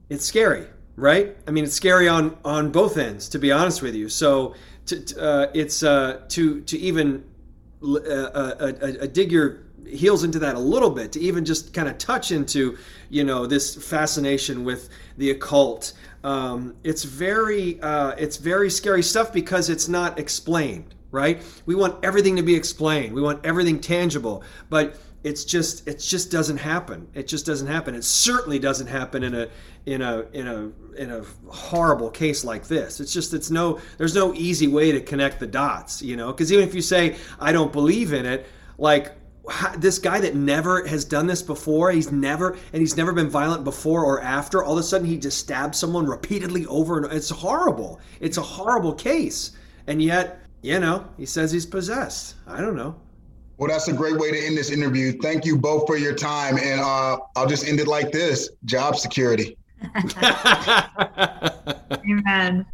it's 0.09 0.25
scary, 0.25 0.67
right? 0.95 1.35
I 1.47 1.51
mean, 1.51 1.63
it's 1.63 1.73
scary 1.73 2.07
on 2.07 2.37
on 2.45 2.71
both 2.71 2.97
ends, 2.97 3.27
to 3.29 3.39
be 3.39 3.51
honest 3.51 3.81
with 3.81 3.95
you. 3.95 4.09
So, 4.09 4.55
to, 4.85 5.21
uh, 5.21 5.51
it's 5.53 5.83
uh, 5.83 6.21
to 6.29 6.61
to 6.61 6.77
even 6.77 7.23
uh, 7.83 7.95
uh, 7.95 8.55
uh, 8.59 8.87
uh, 9.01 9.05
dig 9.07 9.31
your 9.31 9.63
heels 9.91 10.23
into 10.23 10.39
that 10.39 10.55
a 10.55 10.59
little 10.59 10.89
bit, 10.89 11.11
to 11.13 11.19
even 11.19 11.45
just 11.45 11.73
kind 11.73 11.87
of 11.87 11.97
touch 11.97 12.31
into 12.31 12.77
you 13.09 13.23
know 13.23 13.45
this 13.45 13.75
fascination 13.75 14.63
with 14.63 14.89
the 15.17 15.31
occult. 15.31 15.93
Um, 16.23 16.75
it's 16.83 17.03
very 17.03 17.81
uh, 17.81 18.11
it's 18.11 18.37
very 18.37 18.69
scary 18.69 19.03
stuff 19.03 19.33
because 19.33 19.69
it's 19.69 19.87
not 19.87 20.19
explained, 20.19 20.95
right? 21.11 21.41
We 21.65 21.75
want 21.75 22.03
everything 22.03 22.35
to 22.37 22.43
be 22.43 22.55
explained. 22.55 23.13
We 23.13 23.21
want 23.21 23.45
everything 23.45 23.79
tangible, 23.79 24.43
but 24.69 24.97
it's 25.23 25.45
just 25.45 25.87
it 25.87 25.99
just 25.99 26.31
doesn't 26.31 26.57
happen. 26.57 27.07
It 27.13 27.27
just 27.27 27.45
doesn't 27.45 27.67
happen. 27.67 27.93
It 27.93 28.03
certainly 28.03 28.57
doesn't 28.57 28.87
happen 28.87 29.23
in 29.23 29.35
a 29.35 29.47
in 29.85 30.01
a 30.01 30.25
in 30.33 30.47
a 30.47 30.71
in 30.95 31.11
a 31.11 31.23
horrible 31.47 32.09
case 32.09 32.43
like 32.43 32.67
this. 32.67 32.99
It's 32.99 33.13
just 33.13 33.33
it's 33.33 33.51
no 33.51 33.79
there's 33.97 34.15
no 34.15 34.33
easy 34.33 34.67
way 34.67 34.91
to 34.91 35.01
connect 35.01 35.39
the 35.39 35.47
dots, 35.47 36.01
you 36.01 36.17
know? 36.17 36.31
Because 36.31 36.51
even 36.51 36.67
if 36.67 36.73
you 36.73 36.81
say 36.81 37.17
I 37.39 37.51
don't 37.51 37.71
believe 37.71 38.13
in 38.13 38.25
it, 38.25 38.47
like 38.77 39.11
how- 39.51 39.75
this 39.75 39.99
guy 39.99 40.19
that 40.21 40.35
never 40.35 40.85
has 40.87 41.05
done 41.05 41.27
this 41.27 41.41
before, 41.41 41.91
he's 41.91 42.11
never 42.11 42.57
and 42.73 42.81
he's 42.81 42.97
never 42.97 43.13
been 43.13 43.29
violent 43.29 43.63
before 43.63 44.03
or 44.03 44.21
after. 44.21 44.63
All 44.63 44.73
of 44.73 44.79
a 44.79 44.83
sudden, 44.83 45.05
he 45.05 45.17
just 45.17 45.37
stabs 45.37 45.77
someone 45.77 46.05
repeatedly 46.05 46.65
over 46.67 46.97
and 46.97 47.11
it's 47.11 47.29
horrible. 47.29 47.99
It's 48.19 48.37
a 48.37 48.41
horrible 48.41 48.93
case, 48.93 49.51
and 49.87 50.01
yet 50.01 50.41
you 50.61 50.79
know 50.79 51.05
he 51.17 51.25
says 51.25 51.51
he's 51.51 51.65
possessed. 51.65 52.35
I 52.47 52.61
don't 52.61 52.75
know. 52.75 52.95
Well, 53.57 53.69
that's 53.69 53.87
a 53.87 53.93
great 53.93 54.17
way 54.17 54.31
to 54.31 54.39
end 54.39 54.57
this 54.57 54.71
interview. 54.71 55.11
Thank 55.21 55.45
you 55.45 55.55
both 55.55 55.85
for 55.85 55.95
your 55.95 56.15
time, 56.15 56.57
and 56.57 56.81
uh, 56.81 57.17
I'll 57.35 57.47
just 57.47 57.67
end 57.67 57.79
it 57.79 57.87
like 57.87 58.11
this: 58.11 58.49
job 58.65 58.95
security. 58.95 59.57
Amen. 62.09 62.65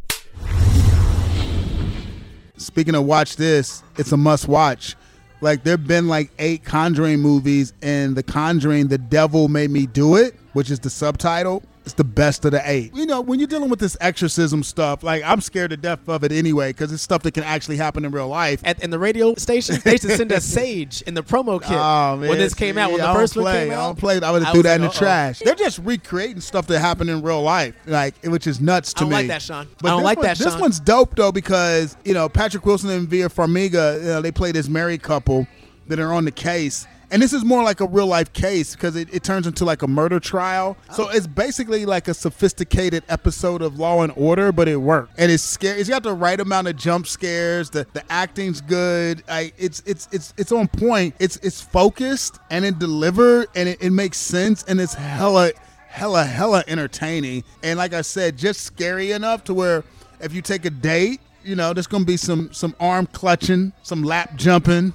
Speaking 2.56 2.94
of 2.94 3.04
watch 3.04 3.36
this, 3.36 3.82
it's 3.96 4.12
a 4.12 4.16
must 4.16 4.48
watch. 4.48 4.96
Like 5.40 5.62
there've 5.62 5.86
been 5.86 6.08
like 6.08 6.30
eight 6.38 6.64
Conjuring 6.64 7.20
movies, 7.20 7.72
and 7.82 8.16
The 8.16 8.22
Conjuring, 8.22 8.88
The 8.88 8.98
Devil 8.98 9.48
Made 9.48 9.70
Me 9.70 9.86
Do 9.86 10.16
It, 10.16 10.34
which 10.52 10.70
is 10.70 10.80
the 10.80 10.90
subtitle. 10.90 11.62
It's 11.88 11.94
the 11.94 12.04
best 12.04 12.44
of 12.44 12.50
the 12.50 12.60
eight. 12.70 12.94
You 12.94 13.06
know, 13.06 13.22
when 13.22 13.38
you're 13.38 13.48
dealing 13.48 13.70
with 13.70 13.78
this 13.78 13.96
exorcism 13.98 14.62
stuff, 14.62 15.02
like 15.02 15.22
I'm 15.24 15.40
scared 15.40 15.70
to 15.70 15.76
death 15.78 16.06
of 16.06 16.22
it 16.22 16.32
anyway, 16.32 16.68
because 16.68 16.92
it's 16.92 17.02
stuff 17.02 17.22
that 17.22 17.32
can 17.32 17.44
actually 17.44 17.78
happen 17.78 18.04
in 18.04 18.10
real 18.10 18.28
life. 18.28 18.60
At 18.62 18.82
in 18.84 18.90
the 18.90 18.98
radio 18.98 19.34
station, 19.36 19.78
they 19.84 19.92
used 19.92 20.02
to 20.04 20.14
send 20.14 20.30
us 20.30 20.44
Sage 20.44 21.00
in 21.06 21.14
the 21.14 21.22
promo 21.22 21.58
kit 21.62 21.70
Oh, 21.72 22.18
man. 22.18 22.28
when 22.28 22.36
this 22.38 22.52
came 22.52 22.76
out. 22.76 22.90
When 22.90 23.00
the 23.00 23.08
I 23.08 23.14
first 23.14 23.36
one 23.36 23.44
play. 23.44 23.64
came 23.64 23.70
I 23.72 23.76
out, 23.76 23.86
don't 23.86 23.98
play. 23.98 24.20
I 24.20 24.30
would 24.30 24.42
I 24.42 24.44
have 24.44 24.52
threw 24.54 24.62
that 24.64 24.74
in 24.74 24.82
the 24.82 24.88
uh-oh. 24.88 24.98
trash. 24.98 25.38
They're 25.38 25.54
just 25.54 25.78
recreating 25.78 26.40
stuff 26.42 26.66
that 26.66 26.78
happened 26.80 27.08
in 27.08 27.22
real 27.22 27.40
life, 27.40 27.74
like 27.86 28.22
which 28.22 28.46
is 28.46 28.60
nuts 28.60 28.92
to 28.92 29.06
me. 29.06 29.08
I 29.08 29.10
don't 29.10 29.10
me. 29.10 29.16
like 29.16 29.28
that, 29.28 29.42
Sean. 29.42 29.66
But 29.80 29.88
I 29.88 29.90
don't 29.92 30.02
like 30.02 30.18
one- 30.18 30.26
that, 30.26 30.36
This 30.36 30.58
one's 30.60 30.78
dope 30.80 31.16
though 31.16 31.32
because 31.32 31.96
you 32.04 32.12
know 32.12 32.28
Patrick 32.28 32.66
Wilson 32.66 32.90
and 32.90 33.08
Vera 33.08 33.30
Farmiga, 33.30 33.98
you 33.98 34.08
know, 34.08 34.20
they 34.20 34.30
play 34.30 34.52
this 34.52 34.68
married 34.68 35.02
couple 35.02 35.46
that 35.86 35.98
are 35.98 36.12
on 36.12 36.26
the 36.26 36.32
case. 36.32 36.86
And 37.10 37.22
this 37.22 37.32
is 37.32 37.44
more 37.44 37.62
like 37.62 37.80
a 37.80 37.86
real 37.86 38.06
life 38.06 38.32
case 38.32 38.74
because 38.74 38.94
it, 38.94 39.12
it 39.12 39.22
turns 39.22 39.46
into 39.46 39.64
like 39.64 39.82
a 39.82 39.88
murder 39.88 40.20
trial. 40.20 40.76
So 40.92 41.06
oh. 41.06 41.10
it's 41.10 41.26
basically 41.26 41.86
like 41.86 42.08
a 42.08 42.14
sophisticated 42.14 43.02
episode 43.08 43.62
of 43.62 43.78
Law 43.78 44.02
and 44.02 44.12
Order, 44.16 44.52
but 44.52 44.68
it 44.68 44.76
worked. 44.76 45.18
And 45.18 45.32
it's 45.32 45.42
scary. 45.42 45.80
It's 45.80 45.88
got 45.88 46.02
the 46.02 46.12
right 46.12 46.38
amount 46.38 46.68
of 46.68 46.76
jump 46.76 47.06
scares. 47.06 47.70
The 47.70 47.86
the 47.92 48.04
acting's 48.12 48.60
good. 48.60 49.22
I, 49.28 49.52
it's 49.56 49.82
it's 49.86 50.08
it's 50.12 50.34
it's 50.36 50.52
on 50.52 50.68
point. 50.68 51.14
It's 51.18 51.36
it's 51.38 51.60
focused 51.60 52.38
and 52.50 52.64
it 52.64 52.78
delivered 52.78 53.48
and 53.54 53.70
it, 53.70 53.82
it 53.82 53.90
makes 53.90 54.18
sense 54.18 54.64
and 54.64 54.80
it's 54.80 54.94
hella 54.94 55.52
hella 55.88 56.24
hella 56.24 56.62
entertaining. 56.68 57.44
And 57.62 57.78
like 57.78 57.94
I 57.94 58.02
said, 58.02 58.36
just 58.36 58.60
scary 58.60 59.12
enough 59.12 59.44
to 59.44 59.54
where 59.54 59.82
if 60.20 60.34
you 60.34 60.42
take 60.42 60.64
a 60.64 60.70
date 60.70 61.20
you 61.48 61.56
know, 61.56 61.72
there's 61.72 61.86
gonna 61.86 62.04
be 62.04 62.16
some 62.18 62.52
some 62.52 62.74
arm 62.78 63.06
clutching, 63.06 63.72
some 63.82 64.02
lap 64.02 64.36
jumping, 64.36 64.92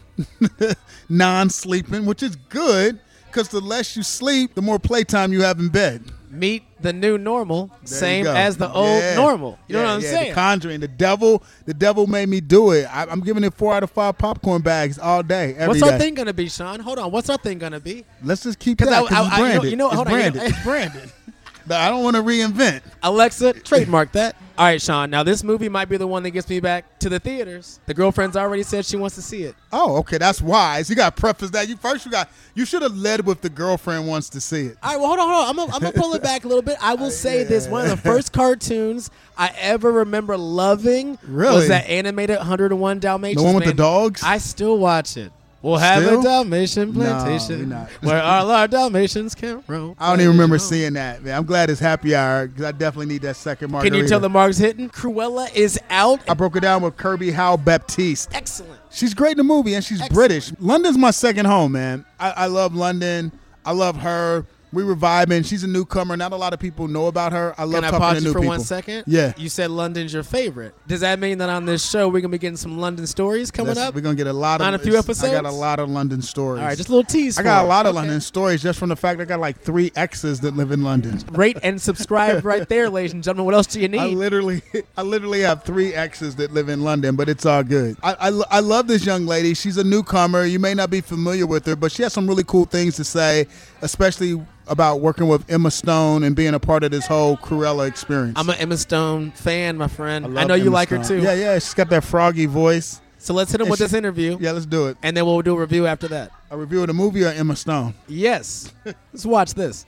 non-sleeping, 1.09 2.05
which 2.05 2.23
is 2.23 2.35
good 2.35 2.99
because 3.27 3.49
the 3.49 3.59
less 3.59 3.97
you 3.97 4.03
sleep, 4.03 4.53
the 4.55 4.61
more 4.61 4.79
playtime 4.79 5.33
you 5.33 5.41
have 5.41 5.59
in 5.59 5.69
bed. 5.69 6.03
Meet 6.29 6.63
the 6.81 6.91
new 6.93 7.17
normal, 7.19 7.67
There 7.67 7.77
same 7.85 8.25
as 8.27 8.57
the 8.57 8.71
old 8.71 9.01
Yeah. 9.01 9.15
normal. 9.15 9.59
You 9.67 9.73
know 9.75 9.83
what 9.83 9.89
I'm 9.89 10.01
yeah, 10.01 10.09
saying? 10.11 10.29
The 10.29 10.35
Conjuring, 10.35 10.79
the 10.79 10.87
devil, 10.87 11.43
the 11.65 11.75
devil 11.75 12.07
made 12.07 12.27
me 12.27 12.41
do 12.41 12.71
it. 12.71 12.85
I, 12.85 13.05
I'm 13.05 13.19
giving 13.21 13.43
it 13.43 13.53
four 13.53 13.71
out 13.73 13.83
of 13.83 13.91
five 13.91 14.17
popcorn 14.17 14.63
bags 14.63 14.97
all 14.97 15.21
day. 15.21 15.53
every 15.55 15.79
What's 15.79 15.83
our 15.83 15.99
thing 15.99 16.15
gonna 16.15 16.33
be, 16.33 16.49
Sean? 16.49 16.79
Hold 16.79 16.97
on. 16.99 17.11
What's 17.11 17.29
our 17.29 17.37
thing 17.37 17.59
gonna 17.59 17.79
be? 17.79 18.03
Let's 18.23 18.43
just 18.43 18.57
keep 18.59 18.79
that 18.79 18.89
I- 18.89 19.01
I- 19.01 19.05
I- 19.21 19.37
you 19.53 19.55
know- 19.57 19.63
you 19.63 19.75
know- 19.75 19.87
it's 19.87 19.95
hold 19.95 20.07
on, 20.07 20.13
you 20.19 20.31
know- 20.31 20.43
it's 20.43 20.63
branded. 20.63 21.11
But 21.65 21.79
I 21.81 21.89
don't 21.89 22.03
want 22.03 22.15
to 22.15 22.21
reinvent. 22.21 22.81
Alexa, 23.01 23.53
trademark 23.61 24.11
that. 24.13 24.35
All 24.55 24.65
right, 24.65 24.81
Sean. 24.81 25.09
Now 25.09 25.23
this 25.23 25.43
movie 25.43 25.69
might 25.69 25.89
be 25.89 25.97
the 25.97 26.05
one 26.05 26.21
that 26.23 26.31
gets 26.31 26.47
me 26.47 26.59
back 26.59 26.99
to 26.99 27.09
the 27.09 27.19
theaters. 27.19 27.79
The 27.87 27.93
girlfriend's 27.93 28.37
already 28.37 28.61
said 28.61 28.85
she 28.85 28.97
wants 28.97 29.15
to 29.15 29.21
see 29.21 29.43
it. 29.43 29.55
Oh, 29.71 29.97
okay, 29.97 30.19
that's 30.19 30.41
wise. 30.41 30.89
You 30.91 30.95
got 30.95 31.15
to 31.15 31.19
preface 31.19 31.49
that. 31.51 31.67
You 31.67 31.75
first, 31.75 32.05
you 32.05 32.11
got 32.11 32.29
you 32.53 32.65
should 32.65 32.83
have 32.83 32.95
led 32.95 33.25
with 33.25 33.41
the 33.41 33.49
girlfriend 33.49 34.07
wants 34.07 34.29
to 34.29 34.41
see 34.41 34.67
it. 34.67 34.77
All 34.83 34.91
right, 34.91 34.99
well, 34.99 35.07
hold 35.07 35.19
on, 35.19 35.27
hold 35.27 35.43
on. 35.43 35.49
I'm 35.49 35.55
gonna, 35.55 35.73
I'm 35.73 35.81
gonna 35.81 35.93
pull 35.93 36.13
it 36.13 36.21
back 36.21 36.45
a 36.45 36.47
little 36.47 36.61
bit. 36.61 36.77
I 36.81 36.93
will 36.93 37.09
say 37.25 37.43
this: 37.43 37.67
one 37.67 37.83
of 37.85 37.89
the 37.89 37.97
first 37.97 38.31
cartoons 38.31 39.09
I 39.37 39.53
ever 39.57 39.91
remember 39.91 40.37
loving 40.37 41.17
Really? 41.23 41.55
was 41.55 41.67
that 41.69 41.89
animated 41.89 42.37
101 42.37 42.99
Dalmatians. 42.99 43.41
The 43.41 43.45
one 43.45 43.55
with 43.55 43.65
the 43.65 43.73
dogs? 43.73 44.21
I 44.23 44.37
still 44.37 44.77
watch 44.77 45.17
it. 45.17 45.31
We'll 45.63 45.77
have 45.77 46.03
Still? 46.03 46.19
a 46.19 46.23
Dalmatian 46.23 46.93
plantation 46.93 47.59
we 47.59 47.65
not. 47.67 47.89
where 48.01 48.21
all 48.21 48.51
our 48.51 48.67
Dalmatians 48.67 49.33
can 49.33 49.63
roam. 49.65 49.95
I 49.97 50.09
don't 50.09 50.19
even 50.19 50.33
remember 50.33 50.59
seeing 50.59 50.93
that, 50.93 51.23
man. 51.23 51.37
I'm 51.37 51.45
glad 51.45 51.69
it's 51.69 51.79
happy 51.79 52.13
hour 52.13 52.47
because 52.47 52.65
I 52.65 52.73
definitely 52.73 53.05
need 53.05 53.21
that 53.21 53.37
second 53.37 53.71
Can 53.79 53.93
you 53.93 54.05
tell 54.05 54.19
the 54.19 54.27
marks 54.27 54.57
hitting? 54.57 54.89
Cruella 54.89 55.53
is 55.55 55.79
out. 55.89 56.19
I 56.29 56.33
broke 56.33 56.57
it 56.57 56.59
down 56.59 56.81
with 56.81 56.97
Kirby 56.97 57.31
Howell-Baptiste. 57.31 58.35
Excellent. 58.35 58.77
She's 58.91 59.13
great 59.13 59.31
in 59.31 59.37
the 59.37 59.45
movie, 59.45 59.73
and 59.73 59.83
she's 59.85 60.05
British. 60.09 60.51
London's 60.59 60.97
my 60.97 61.11
second 61.11 61.45
home, 61.45 61.71
man. 61.71 62.03
I, 62.19 62.31
I 62.31 62.45
love 62.47 62.75
London. 62.75 63.31
I 63.65 63.71
love 63.71 63.95
her. 63.97 64.45
We 64.73 64.83
were 64.83 64.95
vibing. 64.95 65.45
She's 65.45 65.63
a 65.63 65.67
newcomer. 65.67 66.17
Not 66.17 66.31
a 66.33 66.35
lot 66.35 66.51
of 66.53 66.59
people 66.59 66.87
know 66.87 67.05
about 67.07 67.31
her. 67.31 67.53
I 67.57 67.63
love 67.63 67.75
Can 67.75 67.83
I 67.85 67.91
talking 67.91 67.99
pause 67.99 68.17
to 68.17 68.21
you 68.21 68.27
new 68.27 68.33
for 68.33 68.39
people. 68.39 68.49
one 68.49 68.59
second? 68.61 69.03
Yeah. 69.07 69.33
You 69.37 69.47
said 69.49 69.69
London's 69.71 70.11
your 70.13 70.23
favorite. 70.23 70.73
Does 70.87 71.01
that 71.01 71.19
mean 71.19 71.37
that 71.37 71.49
on 71.49 71.65
this 71.65 71.87
show 71.87 72.09
we're 72.09 72.21
gonna 72.21 72.31
be 72.31 72.37
getting 72.39 72.57
some 72.57 72.79
London 72.79 73.05
stories 73.07 73.51
coming 73.51 73.75
That's- 73.75 73.87
up? 73.89 73.95
We're 73.95 74.01
gonna 74.01 74.15
get 74.15 74.27
a 74.27 74.33
lot 74.33 74.61
of 74.61 74.67
on 74.67 74.73
a 74.73 74.79
few 74.79 74.97
episodes. 74.97 75.23
I 75.31 75.31
got 75.31 75.45
a 75.45 75.51
lot 75.51 75.79
of 75.79 75.89
London 75.89 76.21
stories. 76.21 76.61
All 76.61 76.65
right, 76.67 76.75
just 76.77 76.89
a 76.89 76.91
little 76.91 77.03
tease. 77.09 77.37
I 77.37 77.43
got 77.43 77.59
for 77.61 77.65
a 77.65 77.69
lot 77.69 77.85
it. 77.85 77.89
of 77.89 77.95
London 77.95 78.19
stories 78.19 78.63
just 78.63 78.79
from 78.79 78.89
the 78.89 78.95
fact 78.95 79.21
I 79.21 79.25
got 79.25 79.39
like 79.39 79.59
three 79.61 79.91
exes 79.95 80.39
that 80.39 80.55
live 80.55 80.71
in 80.71 80.83
London. 80.83 81.19
Rate 81.31 81.57
and 81.61 81.79
subscribe 81.79 82.43
right 82.45 82.67
there, 82.67 82.89
ladies 82.89 83.13
and 83.13 83.23
gentlemen. 83.23 83.45
What 83.45 83.53
else 83.53 83.67
do 83.67 83.79
you 83.79 83.87
need? 83.87 83.99
I 83.99 84.07
literally, 84.07 84.63
I 84.97 85.03
literally 85.03 85.41
have 85.41 85.63
three 85.63 85.93
exes 85.93 86.35
that 86.37 86.51
live 86.51 86.69
in 86.69 86.83
London, 86.83 87.15
but 87.15 87.29
it's 87.29 87.45
all 87.45 87.63
good. 87.63 87.95
I, 88.01 88.13
I, 88.19 88.29
lo- 88.29 88.45
I 88.49 88.59
love 88.59 88.87
this 88.87 89.05
young 89.05 89.27
lady. 89.27 89.53
She's 89.53 89.77
a 89.77 89.83
newcomer. 89.83 90.45
You 90.45 90.57
may 90.59 90.73
not 90.73 90.89
be 90.89 91.01
familiar 91.01 91.45
with 91.45 91.65
her, 91.67 91.75
but 91.75 91.91
she 91.91 92.01
has 92.03 92.11
some 92.13 92.27
really 92.27 92.43
cool 92.43 92.65
things 92.65 92.95
to 92.95 93.03
say, 93.03 93.45
especially 93.81 94.41
about 94.67 95.01
working 95.01 95.27
with 95.27 95.49
Emma 95.51 95.71
Stone 95.71 96.23
and 96.23 96.35
being 96.35 96.53
a 96.53 96.59
part 96.59 96.83
of 96.83 96.91
this 96.91 97.05
whole 97.05 97.37
Cruella 97.37 97.87
experience. 97.87 98.33
I'm 98.37 98.49
an 98.49 98.55
Emma 98.57 98.77
Stone 98.77 99.31
fan, 99.31 99.77
my 99.77 99.87
friend. 99.87 100.25
I, 100.25 100.29
love 100.29 100.47
know 100.47 100.53
you 100.55 100.63
Emma 100.67 100.71
like 100.71 100.89
her 100.89 101.03
too. 101.03 101.21
Yeah, 101.21 101.33
yeah. 101.33 101.55
She's 101.55 101.73
got 101.73 101.89
that 101.89 102.03
froggy 102.03 102.45
voice. 102.45 103.01
So 103.17 103.33
let's 103.33 103.51
hit 103.51 103.61
him 103.61 103.65
And 103.65 103.71
with 103.71 103.79
she- 103.79 103.85
this 103.85 103.93
interview. 103.93 104.37
Yeah, 104.39 104.51
let's 104.51 104.65
do 104.65 104.87
it. 104.87 104.97
And 105.01 105.15
then 105.15 105.25
we'll 105.25 105.41
do 105.41 105.55
a 105.55 105.59
review 105.59 105.87
after 105.87 106.07
that. 106.09 106.31
A 106.51 106.57
review 106.57 106.81
of 106.81 106.87
the 106.87 106.93
movie 106.93 107.23
or 107.23 107.29
Emma 107.29 107.55
Stone? 107.55 107.93
Yes. 108.07 108.73
let's 108.85 109.25
watch 109.25 109.53
this. 109.53 109.85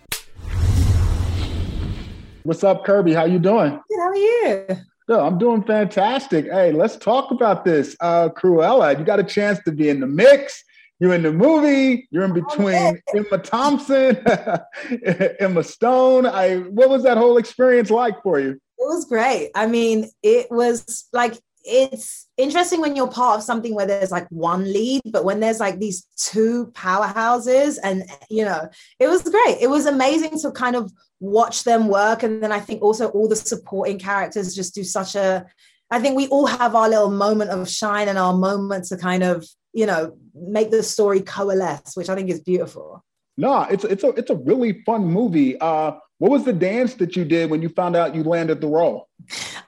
What's 2.43 2.63
up, 2.63 2.85
Kirby? 2.85 3.13
How 3.13 3.25
you 3.25 3.39
doing? 3.39 3.71
Good, 3.89 3.99
how 3.99 4.09
are 4.09 4.15
you? 4.15 4.65
Good. 5.07 5.19
I'm 5.19 5.37
doing 5.37 5.63
fantastic. 5.63 6.45
Hey, 6.45 6.71
let's 6.71 6.95
talk 6.95 7.31
about 7.31 7.65
this. 7.65 7.95
Uh, 7.99 8.29
Cruella, 8.29 8.97
you 8.97 9.03
got 9.03 9.19
a 9.19 9.23
chance 9.23 9.59
to 9.65 9.71
be 9.71 9.89
in 9.89 9.99
the 9.99 10.07
mix. 10.07 10.63
You're 10.99 11.13
in 11.13 11.23
the 11.23 11.33
movie. 11.33 12.07
You're 12.09 12.23
in 12.23 12.33
between 12.33 13.01
Emma 13.13 13.37
Thompson, 13.37 14.17
Emma 15.39 15.63
Stone. 15.63 16.25
I. 16.25 16.57
What 16.57 16.89
was 16.89 17.03
that 17.03 17.17
whole 17.17 17.37
experience 17.37 17.89
like 17.89 18.21
for 18.23 18.39
you? 18.39 18.51
It 18.51 18.87
was 18.87 19.05
great. 19.05 19.51
I 19.55 19.67
mean, 19.67 20.09
it 20.23 20.47
was 20.49 21.07
like 21.11 21.37
it's 21.65 22.27
interesting 22.37 22.79
when 22.79 22.95
you're 22.95 23.07
part 23.07 23.39
of 23.39 23.43
something 23.43 23.73
where 23.73 23.87
there's 23.87 24.11
like 24.11 24.27
one 24.29 24.71
lead, 24.71 25.01
but 25.05 25.25
when 25.25 25.39
there's 25.39 25.59
like 25.59 25.79
these 25.79 26.05
two 26.15 26.67
powerhouses, 26.73 27.77
and 27.83 28.03
you 28.29 28.45
know, 28.45 28.69
it 28.99 29.07
was 29.07 29.23
great. 29.23 29.57
It 29.59 29.69
was 29.69 29.85
amazing 29.87 30.39
to 30.41 30.51
kind 30.51 30.75
of 30.75 30.93
watch 31.19 31.63
them 31.63 31.87
work, 31.87 32.23
and 32.23 32.41
then 32.41 32.51
I 32.51 32.59
think 32.59 32.81
also 32.81 33.09
all 33.09 33.27
the 33.27 33.35
supporting 33.35 33.99
characters 33.99 34.55
just 34.55 34.75
do 34.75 34.83
such 34.83 35.15
a. 35.15 35.45
I 35.91 35.99
think 35.99 36.15
we 36.15 36.27
all 36.27 36.47
have 36.47 36.75
our 36.75 36.89
little 36.89 37.11
moment 37.11 37.51
of 37.51 37.69
shine 37.69 38.07
and 38.07 38.17
our 38.17 38.33
moment 38.33 38.85
to 38.85 38.97
kind 38.97 39.23
of 39.23 39.45
you 39.75 39.85
know 39.85 40.17
make 40.33 40.71
the 40.71 40.81
story 40.81 41.21
coalesce, 41.21 41.95
which 41.95 42.09
I 42.09 42.15
think 42.15 42.29
is 42.29 42.39
beautiful. 42.39 43.03
No, 43.37 43.63
it's 43.63 43.83
it's 43.83 44.03
a 44.03 44.09
it's 44.09 44.31
a 44.31 44.35
really 44.35 44.81
fun 44.85 45.05
movie. 45.05 45.59
Uh, 45.59 45.91
what 46.17 46.31
was 46.31 46.45
the 46.45 46.53
dance 46.53 46.93
that 46.95 47.15
you 47.15 47.25
did 47.25 47.49
when 47.51 47.61
you 47.61 47.69
found 47.69 47.95
out 47.95 48.15
you 48.15 48.23
landed 48.23 48.61
the 48.61 48.67
role? 48.67 49.09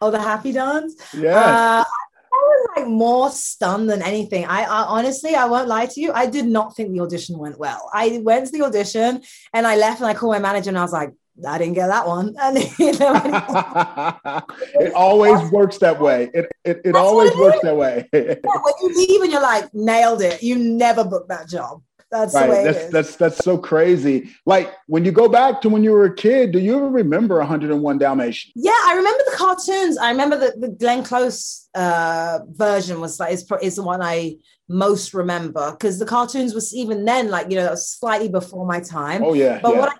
Oh, 0.01 0.09
the 0.09 0.19
happy 0.19 0.53
dance. 0.53 0.95
Yeah. 1.13 1.35
Uh, 1.35 1.83
I 1.83 2.39
was 2.39 2.67
like 2.77 2.87
more 2.87 3.29
stunned 3.31 3.89
than 3.89 4.01
anything. 4.01 4.45
I, 4.45 4.63
I 4.63 4.83
honestly, 4.83 5.35
I 5.35 5.45
won't 5.45 5.67
lie 5.67 5.87
to 5.87 5.99
you. 5.99 6.13
I 6.13 6.27
did 6.27 6.45
not 6.45 6.75
think 6.75 6.93
the 6.93 7.01
audition 7.01 7.37
went 7.37 7.59
well. 7.59 7.89
I 7.93 8.21
went 8.23 8.45
to 8.45 8.51
the 8.51 8.63
audition 8.63 9.21
and 9.53 9.67
I 9.67 9.75
left 9.75 9.99
and 9.99 10.09
I 10.09 10.13
called 10.13 10.33
my 10.33 10.39
manager 10.39 10.69
and 10.69 10.77
I 10.77 10.83
was 10.83 10.93
like, 10.93 11.11
I 11.45 11.57
didn't 11.57 11.73
get 11.75 11.87
that 11.87 12.07
one. 12.07 12.35
And 12.41 12.57
you 12.79 12.93
know, 12.97 14.41
It 14.79 14.93
always 14.93 15.51
works 15.51 15.77
that 15.79 15.99
way. 15.99 16.29
It 16.33 16.51
it, 16.63 16.81
it 16.85 16.95
always 16.95 17.35
works 17.35 17.59
that 17.63 17.75
way. 17.75 18.07
when 18.11 18.41
you 18.81 18.95
leave 18.95 19.21
and 19.21 19.31
you're 19.31 19.41
like, 19.41 19.73
nailed 19.73 20.21
it. 20.21 20.41
You 20.41 20.55
never 20.57 21.03
book 21.03 21.27
that 21.29 21.47
job. 21.47 21.81
That's 22.09 22.33
the 22.33 22.39
way 22.39 22.49
right. 22.49 22.63
That's 22.63 22.87
that's 22.87 23.15
that's 23.17 23.37
so 23.43 23.57
crazy. 23.57 24.29
Like 24.45 24.73
when 24.87 25.03
you 25.03 25.11
go 25.11 25.27
back 25.27 25.61
to 25.61 25.69
when 25.69 25.83
you 25.83 25.91
were 25.91 26.05
a 26.05 26.15
kid, 26.15 26.53
do 26.53 26.59
you 26.59 26.77
ever 26.77 26.89
remember 26.89 27.37
101 27.39 27.97
Dalmatians? 27.97 28.53
Yeah, 28.55 28.71
I 28.71 28.93
remember 28.95 29.23
the 29.29 29.35
cartoons. 29.35 29.97
I 29.97 30.11
remember 30.11 30.37
the, 30.37 30.53
the 30.57 30.69
Glenn 30.69 31.03
Close 31.03 31.67
uh, 31.75 32.39
version 32.49 33.01
was 33.01 33.19
like 33.19 33.33
is, 33.33 33.45
is 33.61 33.75
the 33.75 33.83
one 33.83 34.01
I 34.01 34.37
most 34.69 35.13
remember 35.13 35.71
because 35.71 35.99
the 35.99 36.05
cartoons 36.05 36.53
was 36.53 36.73
even 36.73 37.03
then 37.05 37.29
like 37.29 37.49
you 37.49 37.55
know 37.57 37.63
that 37.63 37.71
was 37.71 37.89
slightly 37.89 38.29
before 38.29 38.65
my 38.65 38.79
time. 38.79 39.23
Oh, 39.23 39.33
yeah, 39.33 39.59
But 39.61 39.73
yeah. 39.73 39.79
what 39.79 39.89
I 39.89 39.95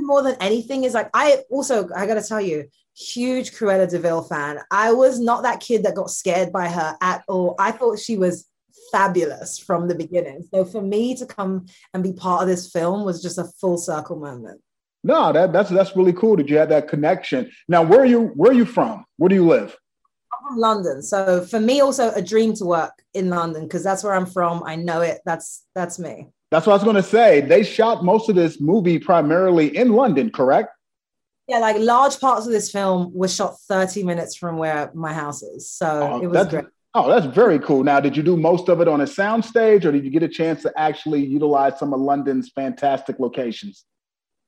more 0.00 0.22
than 0.22 0.36
anything 0.40 0.84
is 0.84 0.94
like 0.94 1.10
I 1.14 1.42
also 1.50 1.88
I 1.94 2.06
got 2.06 2.14
to 2.14 2.22
tell 2.22 2.40
you, 2.40 2.68
huge 2.96 3.52
Cruella 3.52 3.88
de 3.88 3.98
Vil 3.98 4.22
fan. 4.22 4.60
I 4.70 4.92
was 4.92 5.20
not 5.20 5.42
that 5.42 5.60
kid 5.60 5.84
that 5.84 5.94
got 5.94 6.10
scared 6.10 6.52
by 6.52 6.68
her 6.68 6.96
at 7.00 7.22
all. 7.28 7.54
I 7.58 7.72
thought 7.72 7.98
she 7.98 8.16
was 8.16 8.46
fabulous 8.90 9.58
from 9.58 9.88
the 9.88 9.94
beginning. 9.94 10.46
So 10.52 10.64
for 10.64 10.80
me 10.80 11.14
to 11.16 11.26
come 11.26 11.66
and 11.94 12.02
be 12.02 12.12
part 12.12 12.42
of 12.42 12.48
this 12.48 12.70
film 12.70 13.04
was 13.04 13.22
just 13.22 13.38
a 13.38 13.50
full 13.60 13.78
circle 13.78 14.18
moment. 14.18 14.60
No, 15.04 15.32
that 15.32 15.52
that's 15.52 15.70
that's 15.70 15.96
really 15.96 16.12
cool 16.12 16.36
that 16.36 16.48
you 16.48 16.58
had 16.58 16.70
that 16.70 16.88
connection. 16.88 17.50
Now, 17.68 17.82
where 17.82 18.00
are 18.00 18.06
you 18.06 18.32
where 18.34 18.50
are 18.50 18.54
you 18.54 18.64
from? 18.64 19.04
Where 19.16 19.28
do 19.28 19.34
you 19.34 19.46
live? 19.46 19.76
I'm 20.32 20.48
from 20.48 20.58
London. 20.58 21.02
So 21.02 21.44
for 21.44 21.60
me, 21.60 21.80
also 21.80 22.10
a 22.12 22.22
dream 22.22 22.52
to 22.54 22.64
work 22.64 22.92
in 23.14 23.30
London 23.30 23.62
because 23.62 23.84
that's 23.84 24.02
where 24.02 24.14
I'm 24.14 24.26
from. 24.26 24.62
I 24.64 24.76
know 24.76 25.00
it. 25.02 25.20
That's 25.24 25.64
that's 25.74 25.98
me. 25.98 26.28
That's 26.50 26.66
what 26.66 26.72
I 26.72 26.76
was 26.76 26.84
going 26.84 26.96
to 26.96 27.02
say. 27.02 27.40
They 27.40 27.62
shot 27.62 28.04
most 28.04 28.28
of 28.28 28.34
this 28.34 28.60
movie 28.60 28.98
primarily 28.98 29.76
in 29.76 29.92
London, 29.92 30.30
correct? 30.30 30.70
Yeah, 31.46 31.58
like 31.58 31.76
large 31.78 32.20
parts 32.20 32.46
of 32.46 32.52
this 32.52 32.70
film 32.70 33.10
was 33.14 33.34
shot 33.34 33.58
30 33.68 34.04
minutes 34.04 34.36
from 34.36 34.58
where 34.58 34.90
my 34.94 35.12
house 35.12 35.42
is. 35.42 35.70
So 35.70 35.86
oh, 36.12 36.22
it 36.22 36.26
was 36.26 36.46
great. 36.48 36.66
Oh, 36.94 37.08
that's 37.08 37.26
very 37.26 37.58
cool. 37.58 37.84
Now, 37.84 38.00
did 38.00 38.16
you 38.16 38.22
do 38.22 38.36
most 38.36 38.68
of 38.68 38.80
it 38.80 38.88
on 38.88 39.02
a 39.02 39.04
soundstage, 39.04 39.84
or 39.84 39.92
did 39.92 40.04
you 40.04 40.10
get 40.10 40.22
a 40.22 40.28
chance 40.28 40.62
to 40.62 40.72
actually 40.76 41.24
utilize 41.24 41.78
some 41.78 41.92
of 41.92 42.00
London's 42.00 42.50
fantastic 42.54 43.18
locations? 43.18 43.84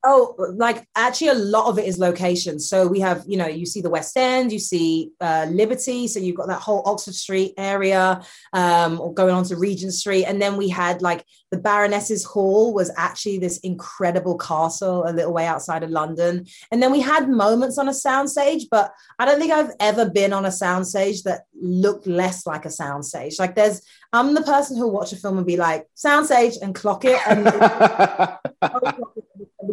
Oh, 0.03 0.35
like 0.55 0.87
actually, 0.97 1.29
a 1.29 1.35
lot 1.35 1.67
of 1.67 1.79
it 1.79 1.87
is 1.87 1.99
location. 1.99 2.59
So 2.59 2.87
we 2.87 3.01
have, 3.01 3.25
you 3.27 3.37
know, 3.37 3.47
you 3.47 3.67
see 3.67 3.83
the 3.83 3.91
West 3.91 4.17
End, 4.17 4.51
you 4.51 4.59
see 4.59 5.11
uh, 5.21 5.47
Liberty. 5.51 6.09
So 6.09 6.21
you've 6.21 6.37
got 6.37 6.49
that 6.49 6.63
whole 6.63 6.83
Oxford 6.87 7.15
Street 7.15 7.53
area, 7.59 8.23
um, 8.55 8.99
or 9.01 9.13
going 9.13 9.35
on 9.35 9.45
to 9.45 9.57
Regent 9.57 9.93
Street. 9.93 10.25
And 10.25 10.41
then 10.41 10.57
we 10.57 10.71
had 10.71 11.03
like 11.03 11.25
the 11.51 11.59
Baroness's 11.59 12.25
Hall 12.25 12.73
was 12.73 12.91
actually 12.97 13.39
this 13.39 13.59
incredible 13.59 14.39
castle 14.39 15.05
a 15.07 15.13
little 15.13 15.33
way 15.33 15.47
outside 15.47 15.83
of 15.83 15.91
London. 15.91 16.47
And 16.71 16.83
then 16.83 16.93
we 16.93 17.01
had 17.01 17.29
moments 17.29 17.77
on 17.77 17.89
a 17.89 17.93
soundstage, 17.93 18.65
but 18.71 18.93
I 19.19 19.27
don't 19.27 19.41
think 19.41 19.53
I've 19.53 19.73
ever 19.81 20.09
been 20.09 20.33
on 20.33 20.47
a 20.47 20.51
soundstage 20.51 21.25
that 21.25 21.43
looked 21.61 22.07
less 22.07 22.47
like 22.47 22.65
a 22.65 22.69
soundstage. 22.69 23.39
Like 23.39 23.57
there's, 23.57 23.83
I'm 24.13 24.35
the 24.35 24.43
person 24.43 24.77
who'll 24.77 24.93
watch 24.93 25.13
a 25.13 25.17
film 25.17 25.39
and 25.39 25.47
be 25.47 25.57
like, 25.57 25.87
soundstage 25.97 26.57
and 26.63 26.75
clock 26.75 27.05
it. 27.05 27.21
And 27.27 27.47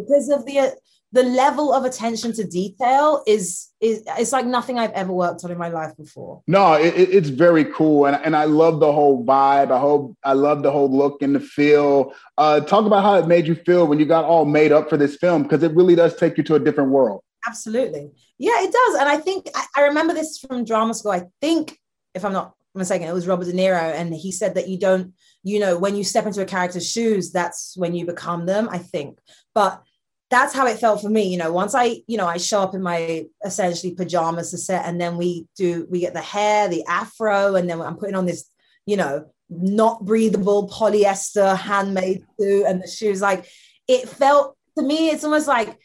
because 0.08 0.28
of 0.28 0.44
the 0.46 0.74
the 1.12 1.22
level 1.22 1.72
of 1.72 1.84
attention 1.86 2.34
to 2.34 2.44
detail 2.44 3.22
is 3.26 3.68
is 3.80 4.02
it's 4.18 4.32
like 4.32 4.44
nothing 4.44 4.78
I've 4.78 4.92
ever 4.92 5.12
worked 5.12 5.42
on 5.42 5.50
in 5.50 5.56
my 5.56 5.68
life 5.70 5.96
before. 5.96 6.42
No, 6.46 6.74
it, 6.74 6.94
it- 6.94 7.10
it's 7.10 7.28
very 7.30 7.64
cool, 7.64 8.06
and 8.06 8.16
and 8.24 8.36
I 8.36 8.44
love 8.44 8.80
the 8.80 8.92
whole 8.92 9.24
vibe. 9.24 9.70
I 9.70 9.78
hope 9.78 10.16
I 10.24 10.34
love 10.34 10.62
the 10.62 10.70
whole 10.70 10.90
look 10.90 11.22
and 11.22 11.34
the 11.34 11.40
feel. 11.40 12.12
Uh, 12.36 12.60
talk 12.60 12.84
about 12.84 13.02
how 13.02 13.14
it 13.18 13.26
made 13.26 13.46
you 13.46 13.54
feel 13.54 13.86
when 13.86 13.98
you 13.98 14.04
got 14.06 14.24
all 14.24 14.44
made 14.44 14.72
up 14.72 14.88
for 14.90 14.96
this 14.96 15.16
film, 15.16 15.44
because 15.44 15.62
it 15.62 15.74
really 15.74 15.94
does 15.94 16.14
take 16.16 16.36
you 16.36 16.44
to 16.44 16.56
a 16.56 16.60
different 16.60 16.90
world. 16.90 17.22
Absolutely. 17.46 18.10
Yeah, 18.36 18.62
it 18.62 18.72
does. 18.72 19.00
And 19.00 19.08
I 19.08 19.16
think 19.16 19.48
I, 19.54 19.64
I 19.76 19.80
remember 19.82 20.12
this 20.12 20.38
from 20.38 20.64
drama 20.64 20.92
school. 20.92 21.12
I 21.12 21.22
think, 21.40 21.78
if 22.14 22.24
I'm 22.24 22.32
not 22.34 22.52
mistaken, 22.74 23.08
it 23.08 23.12
was 23.14 23.26
Robert 23.26 23.46
De 23.46 23.52
Niro. 23.52 23.94
And 23.94 24.14
he 24.14 24.30
said 24.30 24.54
that 24.56 24.68
you 24.68 24.78
don't, 24.78 25.14
you 25.42 25.58
know, 25.58 25.78
when 25.78 25.96
you 25.96 26.04
step 26.04 26.26
into 26.26 26.42
a 26.42 26.44
character's 26.44 26.88
shoes, 26.90 27.32
that's 27.32 27.74
when 27.76 27.94
you 27.94 28.04
become 28.04 28.44
them, 28.44 28.68
I 28.70 28.78
think. 28.78 29.18
But 29.54 29.82
that's 30.30 30.54
how 30.54 30.66
it 30.66 30.78
felt 30.78 31.00
for 31.00 31.08
me. 31.08 31.28
You 31.28 31.38
know, 31.38 31.52
once 31.52 31.74
I, 31.74 32.02
you 32.06 32.16
know, 32.16 32.26
I 32.26 32.36
show 32.36 32.60
up 32.60 32.74
in 32.74 32.82
my 32.82 33.26
essentially 33.44 33.94
pajamas 33.94 34.50
to 34.50 34.58
set, 34.58 34.84
and 34.84 35.00
then 35.00 35.16
we 35.16 35.46
do, 35.56 35.86
we 35.90 36.00
get 36.00 36.14
the 36.14 36.20
hair, 36.20 36.68
the 36.68 36.84
afro, 36.84 37.54
and 37.54 37.68
then 37.68 37.80
I'm 37.80 37.96
putting 37.96 38.14
on 38.14 38.26
this, 38.26 38.50
you 38.86 38.96
know, 38.96 39.26
not 39.50 40.04
breathable 40.04 40.68
polyester 40.68 41.56
handmade 41.56 42.22
suit 42.38 42.64
and 42.66 42.82
the 42.82 42.88
shoes. 42.88 43.22
Like 43.22 43.48
it 43.86 44.08
felt 44.08 44.56
to 44.76 44.84
me, 44.84 45.08
it's 45.10 45.24
almost 45.24 45.48
like 45.48 45.78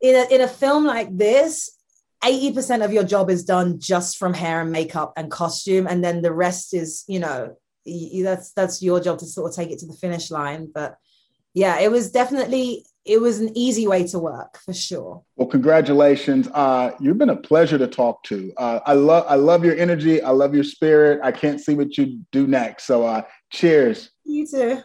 in 0.00 0.16
a, 0.16 0.34
in 0.34 0.40
a 0.40 0.48
film 0.48 0.84
like 0.84 1.16
this, 1.16 1.70
80% 2.24 2.84
of 2.84 2.92
your 2.92 3.04
job 3.04 3.30
is 3.30 3.44
done 3.44 3.78
just 3.78 4.16
from 4.16 4.34
hair 4.34 4.60
and 4.60 4.72
makeup 4.72 5.12
and 5.16 5.30
costume. 5.30 5.86
And 5.86 6.02
then 6.02 6.22
the 6.22 6.32
rest 6.32 6.72
is, 6.72 7.04
you 7.06 7.20
know, 7.20 7.56
that's, 7.84 8.52
that's 8.52 8.82
your 8.82 9.00
job 9.00 9.18
to 9.18 9.26
sort 9.26 9.50
of 9.50 9.56
take 9.56 9.70
it 9.70 9.80
to 9.80 9.86
the 9.86 9.92
finish 9.92 10.30
line. 10.30 10.70
But 10.72 10.96
yeah, 11.54 11.80
it 11.80 11.90
was 11.90 12.10
definitely 12.10 12.86
it 13.04 13.20
was 13.20 13.40
an 13.40 13.50
easy 13.56 13.88
way 13.88 14.06
to 14.06 14.18
work 14.18 14.58
for 14.58 14.72
sure. 14.72 15.22
Well, 15.36 15.48
congratulations. 15.48 16.48
Uh, 16.54 16.92
you've 17.00 17.18
been 17.18 17.30
a 17.30 17.36
pleasure 17.36 17.78
to 17.78 17.88
talk 17.88 18.22
to. 18.24 18.52
Uh, 18.56 18.80
I 18.86 18.92
love 18.94 19.24
I 19.28 19.34
love 19.34 19.64
your 19.64 19.76
energy. 19.76 20.22
I 20.22 20.30
love 20.30 20.54
your 20.54 20.64
spirit. 20.64 21.20
I 21.22 21.32
can't 21.32 21.60
see 21.60 21.74
what 21.74 21.98
you 21.98 22.20
do 22.30 22.46
next. 22.46 22.84
So 22.84 23.04
uh, 23.04 23.22
cheers. 23.50 24.10
You 24.24 24.46
too. 24.46 24.78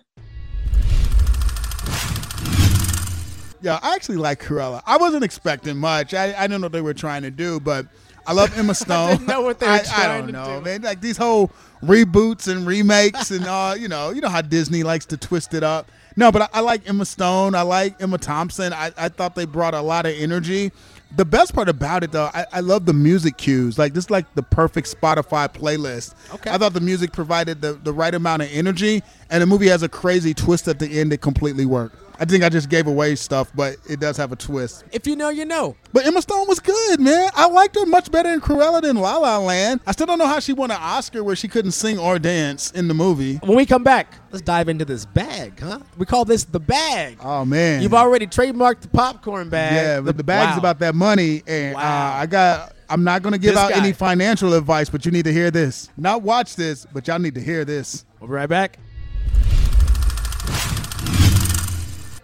Yeah, 3.62 3.80
I 3.82 3.96
actually 3.96 4.18
like 4.18 4.42
Cruella. 4.44 4.82
I 4.86 4.98
wasn't 4.98 5.24
expecting 5.24 5.78
much. 5.78 6.14
I, 6.14 6.34
I 6.44 6.48
don't 6.48 6.62
know 6.62 6.66
what 6.66 6.72
they 6.72 6.82
were 6.82 6.94
trying 6.94 7.24
to 7.24 7.32
do, 7.32 7.60
but 7.60 7.88
I 8.26 8.34
love 8.34 8.56
Emma 8.58 8.74
Stone. 8.76 9.10
didn't 9.12 9.28
know 9.28 9.42
what 9.42 9.60
they 9.60 9.66
were 9.68 9.74
I, 9.74 9.80
trying 9.80 10.10
I 10.10 10.18
don't 10.18 10.28
to 10.28 10.32
know, 10.32 10.60
do. 10.60 10.66
man. 10.66 10.82
Like 10.84 11.02
these 11.02 11.18
whole 11.18 11.52
reboots 11.84 12.48
and 12.48 12.66
remakes 12.68 13.32
and 13.32 13.46
uh, 13.46 13.76
you 13.78 13.88
know, 13.88 14.10
you 14.12 14.22
know 14.22 14.30
how 14.30 14.42
Disney 14.42 14.84
likes 14.84 15.06
to 15.08 15.18
twist 15.18 15.54
it 15.54 15.64
up. 15.64 15.92
No, 16.18 16.32
but 16.32 16.42
I, 16.42 16.50
I 16.54 16.60
like 16.62 16.90
Emma 16.90 17.06
Stone. 17.06 17.56
I 17.56 17.62
like 17.62 18.02
Emma 18.02 18.18
Thompson. 18.18 18.74
I, 18.74 18.92
I 18.98 19.08
thought 19.08 19.36
they 19.36 19.46
brought 19.46 19.76
a 19.76 19.82
lot 19.82 20.06
of 20.06 20.14
energy. 20.18 20.72
The 21.16 21.24
best 21.24 21.54
part 21.54 21.70
about 21.70 22.04
it, 22.04 22.12
though, 22.12 22.30
I, 22.34 22.46
I 22.52 22.60
love 22.60 22.86
the 22.86 22.94
music 22.94 23.38
cues. 23.38 23.78
Like 23.78 23.94
this, 23.94 24.06
is 24.06 24.10
like 24.10 24.34
the 24.36 24.44
perfect 24.44 24.94
Spotify 24.94 25.48
playlist. 25.48 26.16
Okay. 26.34 26.50
I 26.50 26.58
thought 26.58 26.74
the 26.74 26.82
music 26.82 27.14
provided 27.14 27.62
the, 27.62 27.74
the 27.74 27.94
right 27.94 28.14
amount 28.14 28.42
of 28.42 28.50
energy, 28.52 29.04
and 29.30 29.42
the 29.42 29.46
movie 29.46 29.68
has 29.68 29.84
a 29.84 29.90
crazy 29.90 30.34
twist 30.34 30.68
at 30.68 30.80
the 30.80 31.00
end 31.00 31.12
that 31.14 31.22
completely 31.22 31.66
worked. 31.66 31.96
I 32.20 32.26
think 32.26 32.44
I 32.44 32.50
just 32.50 32.70
gave 32.70 32.88
away 32.88 33.16
stuff, 33.16 33.52
but 33.56 33.76
it 33.90 34.00
does 34.00 34.18
have 34.18 34.32
a 34.32 34.36
twist. 34.36 34.84
If 34.92 35.06
you 35.06 35.16
know, 35.16 35.30
you 35.30 35.46
know. 35.46 35.76
But 35.94 36.06
Emma 36.06 36.22
Stone 36.22 36.48
was 36.48 36.60
good, 36.60 37.00
man. 37.00 37.30
I 37.36 37.48
liked 37.48 37.76
her 37.76 37.86
much 37.86 38.12
better 38.12 38.30
in 38.34 38.42
Cruella 38.42 38.82
than 38.82 38.96
La 38.98 39.18
La 39.18 39.38
Land. 39.38 39.82
I 39.86 39.92
still 39.92 40.08
don't 40.08 40.18
know 40.18 40.28
how 40.28 40.40
she 40.40 40.54
won 40.54 40.72
an 40.72 40.78
Oscar 40.80 41.24
where 41.24 41.36
she 41.36 41.48
couldn't 41.48 41.72
sing 41.72 41.98
or 42.00 42.18
dance 42.20 42.72
in 42.72 42.88
the 42.88 42.94
movie. 42.94 43.36
When 43.38 43.56
we 43.58 43.66
come 43.66 43.84
back, 43.84 44.14
let's 44.32 44.42
dive 44.42 44.68
into 44.70 44.86
this 44.86 45.06
bag, 45.06 45.60
huh? 45.60 45.80
We 45.98 46.06
call 46.06 46.26
this 46.26 46.44
the 46.44 46.60
bag. 46.60 47.18
Oh 47.22 47.46
man, 47.46 47.82
You've 47.82 47.94
already 47.94 48.28
trademarked 48.28 48.82
the 48.82 48.88
popcorn 48.90 49.50
bag. 49.50 49.74
yeah, 49.74 50.00
but 50.02 50.18
the 50.18 50.24
bag's 50.24 50.54
Wow. 50.54 50.58
about 50.60 50.80
that 50.80 50.96
money, 50.96 51.44
and 51.48 51.76
uh, 51.76 51.80
I 51.80 52.26
got. 52.26 52.74
I'm 52.90 53.04
not 53.04 53.22
going 53.22 53.34
to 53.34 53.38
give 53.40 53.54
This 53.56 53.60
out 53.62 53.72
guy. 53.72 53.78
any 53.80 53.92
financial 53.92 54.54
advice, 54.54 54.90
but 54.90 55.06
you 55.06 55.12
need 55.12 55.26
to 55.26 55.34
hear 55.34 55.52
this. 55.52 55.90
Not 55.98 56.22
watch 56.22 56.56
this, 56.56 56.86
but 56.94 57.06
y'all 57.06 57.20
need 57.20 57.36
to 57.36 57.42
hear 57.42 57.66
this. 57.66 58.06
We'll 58.22 58.30
be 58.30 58.34
right 58.34 58.48
back. 58.48 58.80